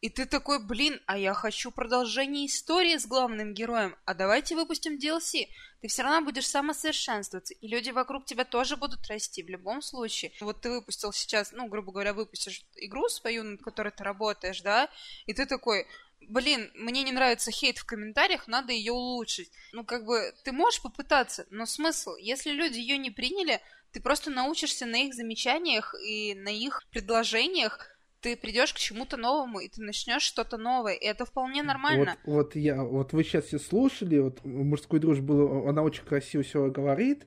И 0.00 0.08
ты 0.08 0.24
такой, 0.24 0.64
блин, 0.64 0.98
а 1.06 1.18
я 1.18 1.34
хочу 1.34 1.70
продолжение 1.70 2.46
истории 2.46 2.96
с 2.96 3.06
главным 3.06 3.52
героем, 3.52 3.96
а 4.06 4.14
давайте 4.14 4.54
выпустим 4.54 4.96
DLC. 4.96 5.48
Ты 5.82 5.88
все 5.88 6.02
равно 6.02 6.22
будешь 6.22 6.48
самосовершенствоваться, 6.48 7.52
и 7.52 7.68
люди 7.68 7.90
вокруг 7.90 8.24
тебя 8.24 8.44
тоже 8.44 8.76
будут 8.76 9.06
расти 9.08 9.42
в 9.42 9.50
любом 9.50 9.82
случае. 9.82 10.32
Вот 10.40 10.62
ты 10.62 10.70
выпустил 10.70 11.12
сейчас, 11.12 11.52
ну, 11.52 11.68
грубо 11.68 11.92
говоря, 11.92 12.14
выпустишь 12.14 12.64
игру 12.76 13.08
свою, 13.08 13.42
над 13.42 13.62
которой 13.62 13.92
ты 13.92 14.02
работаешь, 14.02 14.62
да, 14.62 14.88
и 15.26 15.34
ты 15.34 15.44
такой, 15.44 15.86
блин, 16.20 16.70
мне 16.74 17.02
не 17.02 17.12
нравится 17.12 17.50
хейт 17.50 17.76
в 17.76 17.84
комментариях, 17.84 18.48
надо 18.48 18.72
ее 18.72 18.92
улучшить. 18.92 19.50
Ну, 19.72 19.84
как 19.84 20.06
бы, 20.06 20.34
ты 20.44 20.52
можешь 20.52 20.80
попытаться, 20.80 21.46
но 21.50 21.66
смысл, 21.66 22.16
если 22.16 22.52
люди 22.52 22.78
ее 22.78 22.96
не 22.96 23.10
приняли, 23.10 23.60
ты 23.92 24.00
просто 24.00 24.30
научишься 24.30 24.86
на 24.86 24.96
их 24.96 25.14
замечаниях 25.14 25.94
и 26.02 26.34
на 26.34 26.48
их 26.48 26.82
предложениях, 26.90 27.90
ты 28.20 28.36
придешь 28.36 28.72
к 28.72 28.78
чему-то 28.78 29.16
новому, 29.16 29.60
и 29.60 29.68
ты 29.68 29.82
начнешь 29.82 30.22
что-то 30.22 30.56
новое, 30.56 30.94
и 30.94 31.04
это 31.04 31.24
вполне 31.24 31.62
нормально. 31.62 32.16
Вот, 32.24 32.34
вот 32.34 32.56
я, 32.56 32.82
вот 32.82 33.12
вы 33.12 33.24
сейчас 33.24 33.46
все 33.46 33.58
слушали, 33.58 34.18
вот 34.18 34.44
мужской 34.44 35.00
дружбы 35.00 35.34
было, 35.34 35.68
она 35.68 35.82
очень 35.82 36.04
красиво 36.04 36.42
все 36.42 36.70
говорит, 36.70 37.26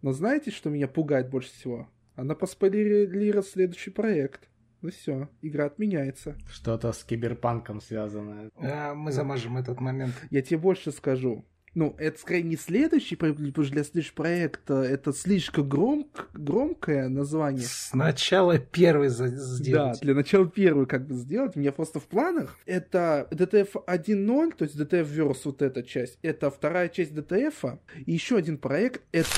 но 0.00 0.12
знаете, 0.12 0.50
что 0.50 0.70
меня 0.70 0.88
пугает 0.88 1.30
больше 1.30 1.52
всего? 1.52 1.88
Она 2.16 2.34
поспойлерила 2.34 3.42
следующий 3.42 3.90
проект. 3.90 4.48
Ну 4.82 4.90
все, 4.90 5.28
игра 5.42 5.66
отменяется. 5.66 6.36
Что-то 6.50 6.92
с 6.92 7.04
киберпанком 7.04 7.80
связанное. 7.80 8.50
А, 8.56 8.94
мы 8.94 9.12
замажем 9.12 9.56
этот 9.56 9.80
момент. 9.80 10.12
Я 10.30 10.42
тебе 10.42 10.58
больше 10.58 10.90
скажу. 10.90 11.44
Ну, 11.74 11.94
это 11.98 12.18
скорее 12.18 12.42
не 12.42 12.56
следующий 12.56 13.16
потому 13.16 13.64
что 13.64 13.72
для 13.72 13.84
следующего 13.84 14.14
проекта 14.14 14.74
это 14.82 15.12
слишком 15.12 15.68
громк, 15.68 16.28
громкое 16.34 17.08
название. 17.08 17.66
Сначала 17.66 18.58
первый 18.58 19.08
сделать. 19.08 19.98
Да, 19.98 20.00
для 20.00 20.14
начала 20.14 20.46
первый 20.46 20.86
как 20.86 21.06
бы 21.06 21.14
сделать. 21.14 21.56
У 21.56 21.60
меня 21.60 21.72
просто 21.72 22.00
в 22.00 22.04
планах. 22.04 22.58
Это 22.66 23.26
DTF 23.30 23.84
1.0, 23.86 24.54
то 24.56 24.64
есть 24.64 24.76
DTF 24.78 25.08
Verse, 25.08 25.40
вот 25.44 25.62
эта 25.62 25.82
часть. 25.82 26.18
Это 26.22 26.50
вторая 26.50 26.88
часть 26.88 27.12
DTF. 27.12 27.78
И 28.04 28.12
еще 28.12 28.36
один 28.36 28.58
проект. 28.58 29.02
Это 29.12 29.28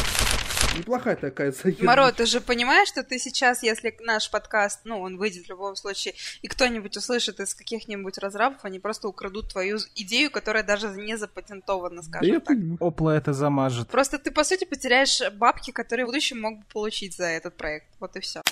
неплохая 0.77 1.17
такая 1.17 1.53
заявка. 1.53 1.85
Моро, 1.85 2.13
ты 2.13 2.27
же 2.27 2.41
понимаешь, 2.41 2.89
что 2.89 3.03
ты 3.03 3.19
сейчас, 3.19 3.63
если 3.63 3.97
наш 4.01 4.31
подкаст, 4.31 4.81
ну, 4.85 5.01
он 5.01 5.17
выйдет 5.17 5.47
в 5.47 5.49
любом 5.49 5.77
случае, 5.77 6.15
и 6.43 6.49
кто-нибудь 6.49 6.97
услышит 6.97 7.41
из 7.41 7.55
каких-нибудь 7.55 8.19
разрабов, 8.19 8.65
они 8.65 8.79
просто 8.79 9.09
украдут 9.09 9.51
твою 9.51 9.79
идею, 9.95 10.31
которая 10.31 10.63
даже 10.63 10.89
не 10.89 11.17
запатентована, 11.17 12.03
скажем 12.03 12.29
да 12.29 12.35
я 12.35 12.41
так. 12.41 12.49
Понимаю. 12.49 12.79
Опла 12.81 13.17
это 13.17 13.33
замажет. 13.33 13.89
Просто 13.89 14.19
ты, 14.19 14.31
по 14.31 14.45
сути, 14.45 14.65
потеряешь 14.65 15.21
бабки, 15.33 15.71
которые 15.71 16.07
в 16.07 16.09
будущем 16.09 16.41
мог 16.41 16.59
бы 16.59 16.65
получить 16.73 17.17
за 17.17 17.27
этот 17.27 17.57
проект. 17.57 17.87
Вот 18.01 18.17
и 18.17 18.21
все. 18.21 18.43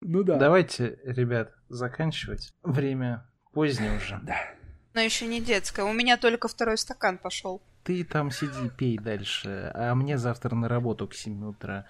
Ну 0.00 0.24
да. 0.24 0.36
Давайте, 0.36 0.98
ребят, 1.04 1.52
заканчивать. 1.68 2.52
Время 2.62 3.26
позднее 3.52 3.96
уже. 3.96 4.18
Да. 4.22 4.36
Но 4.94 5.00
еще 5.00 5.26
не 5.26 5.40
детское. 5.40 5.84
У 5.84 5.92
меня 5.92 6.16
только 6.16 6.48
второй 6.48 6.76
стакан 6.76 7.18
пошел. 7.18 7.62
Ты 7.84 8.04
там 8.04 8.30
сиди, 8.30 8.70
пей 8.76 8.98
дальше, 8.98 9.72
а 9.74 9.94
мне 9.94 10.16
завтра 10.18 10.54
на 10.54 10.68
работу 10.68 11.08
к 11.08 11.14
7 11.14 11.44
утра. 11.44 11.86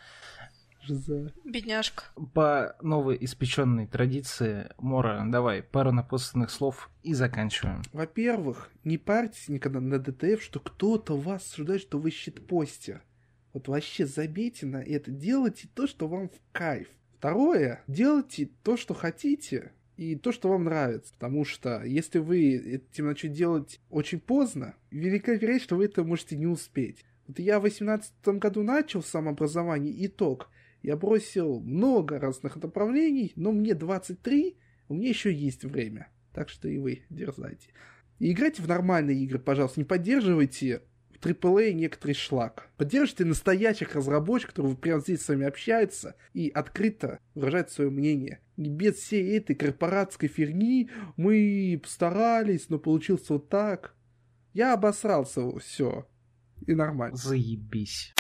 Жиза. 0.83 1.33
Бедняжка. 1.45 2.05
По 2.35 2.75
новой 2.83 3.17
испеченной 3.21 3.87
традиции, 3.87 4.69
Мора, 4.79 5.23
давай, 5.29 5.63
пару 5.63 5.93
напутственных 5.93 6.51
слов 6.51 6.91
и 7.05 7.15
заканчиваем. 7.15 7.83
Во-первых, 7.93 8.71
не 8.83 8.99
парьтесь 8.99 9.49
никогда 9.49 9.81
на 9.81 9.99
ДТФ, 9.99 10.43
что 10.43 10.59
кто-то 10.59 11.17
вас 11.17 11.45
осуждает, 11.45 11.83
что 11.83 11.99
вы 11.99 12.11
щитпостер. 12.11 13.03
Вот 13.53 13.69
вообще 13.69 14.07
забейте 14.07 14.67
на 14.67 14.79
это. 14.79 15.11
Делайте 15.11 15.69
то, 15.73 15.87
что 15.87 16.09
вам 16.09 16.31
в 16.31 16.41
кайф. 16.53 16.89
Второе, 17.19 17.85
делайте 17.87 18.51
то, 18.65 18.77
что 18.77 18.95
хотите, 18.95 19.73
и 20.03 20.17
то, 20.17 20.33
что 20.33 20.49
вам 20.49 20.65
нравится. 20.65 21.13
Потому 21.15 21.45
что 21.45 21.83
если 21.85 22.19
вы 22.19 22.55
этим 22.55 23.07
начнете 23.07 23.35
делать 23.35 23.81
очень 23.91 24.21
поздно, 24.21 24.75
велика 24.91 25.33
вероятность, 25.33 25.65
что 25.65 25.77
вы 25.77 25.87
это 25.87 26.05
можете 26.05 26.37
не 26.37 26.47
успеть. 26.47 27.05
Вот 27.27 27.39
я 27.39 27.59
в 27.59 27.63
2018 27.63 28.13
году 28.39 28.63
начал 28.63 29.03
самообразование, 29.03 30.07
итог. 30.07 30.51
Я 30.83 30.97
бросил 30.97 31.61
много 31.61 32.19
разных 32.19 32.57
направлений, 32.57 33.33
но 33.37 33.53
мне 33.53 33.75
23, 33.75 34.57
у 34.89 34.95
меня 34.95 35.09
еще 35.09 35.33
есть 35.33 35.65
время. 35.65 36.09
Так 36.33 36.49
что 36.49 36.69
и 36.69 36.79
вы 36.79 37.03
дерзайте. 37.09 37.69
И 38.19 38.33
играйте 38.33 38.63
в 38.63 38.69
нормальные 38.69 39.19
игры, 39.19 39.39
пожалуйста. 39.39 39.81
Не 39.81 39.85
поддерживайте 39.85 40.83
AAA 41.23 41.73
некоторый 41.73 42.15
шлак. 42.15 42.69
Поддержите 42.77 43.25
настоящих 43.25 43.95
разработчиков, 43.95 44.55
которые 44.55 44.77
прямо 44.77 45.01
здесь 45.01 45.23
с 45.23 45.29
вами 45.29 45.47
общаются 45.47 46.17
и 46.35 46.49
открыто 46.49 47.19
выражают 47.35 47.71
свое 47.71 47.91
мнение. 47.91 48.41
И 48.57 48.69
без 48.69 48.97
всей 48.97 49.37
этой 49.37 49.55
корпоратской 49.55 50.29
фигни 50.29 50.91
мы 51.17 51.81
постарались, 51.83 52.69
но 52.69 52.79
получился 52.79 53.35
вот 53.35 53.49
так. 53.49 53.95
Я 54.53 54.75
обосрался, 54.75 55.59
все. 55.59 56.07
И 56.67 56.75
нормально. 56.75 57.17
Заебись. 57.17 58.15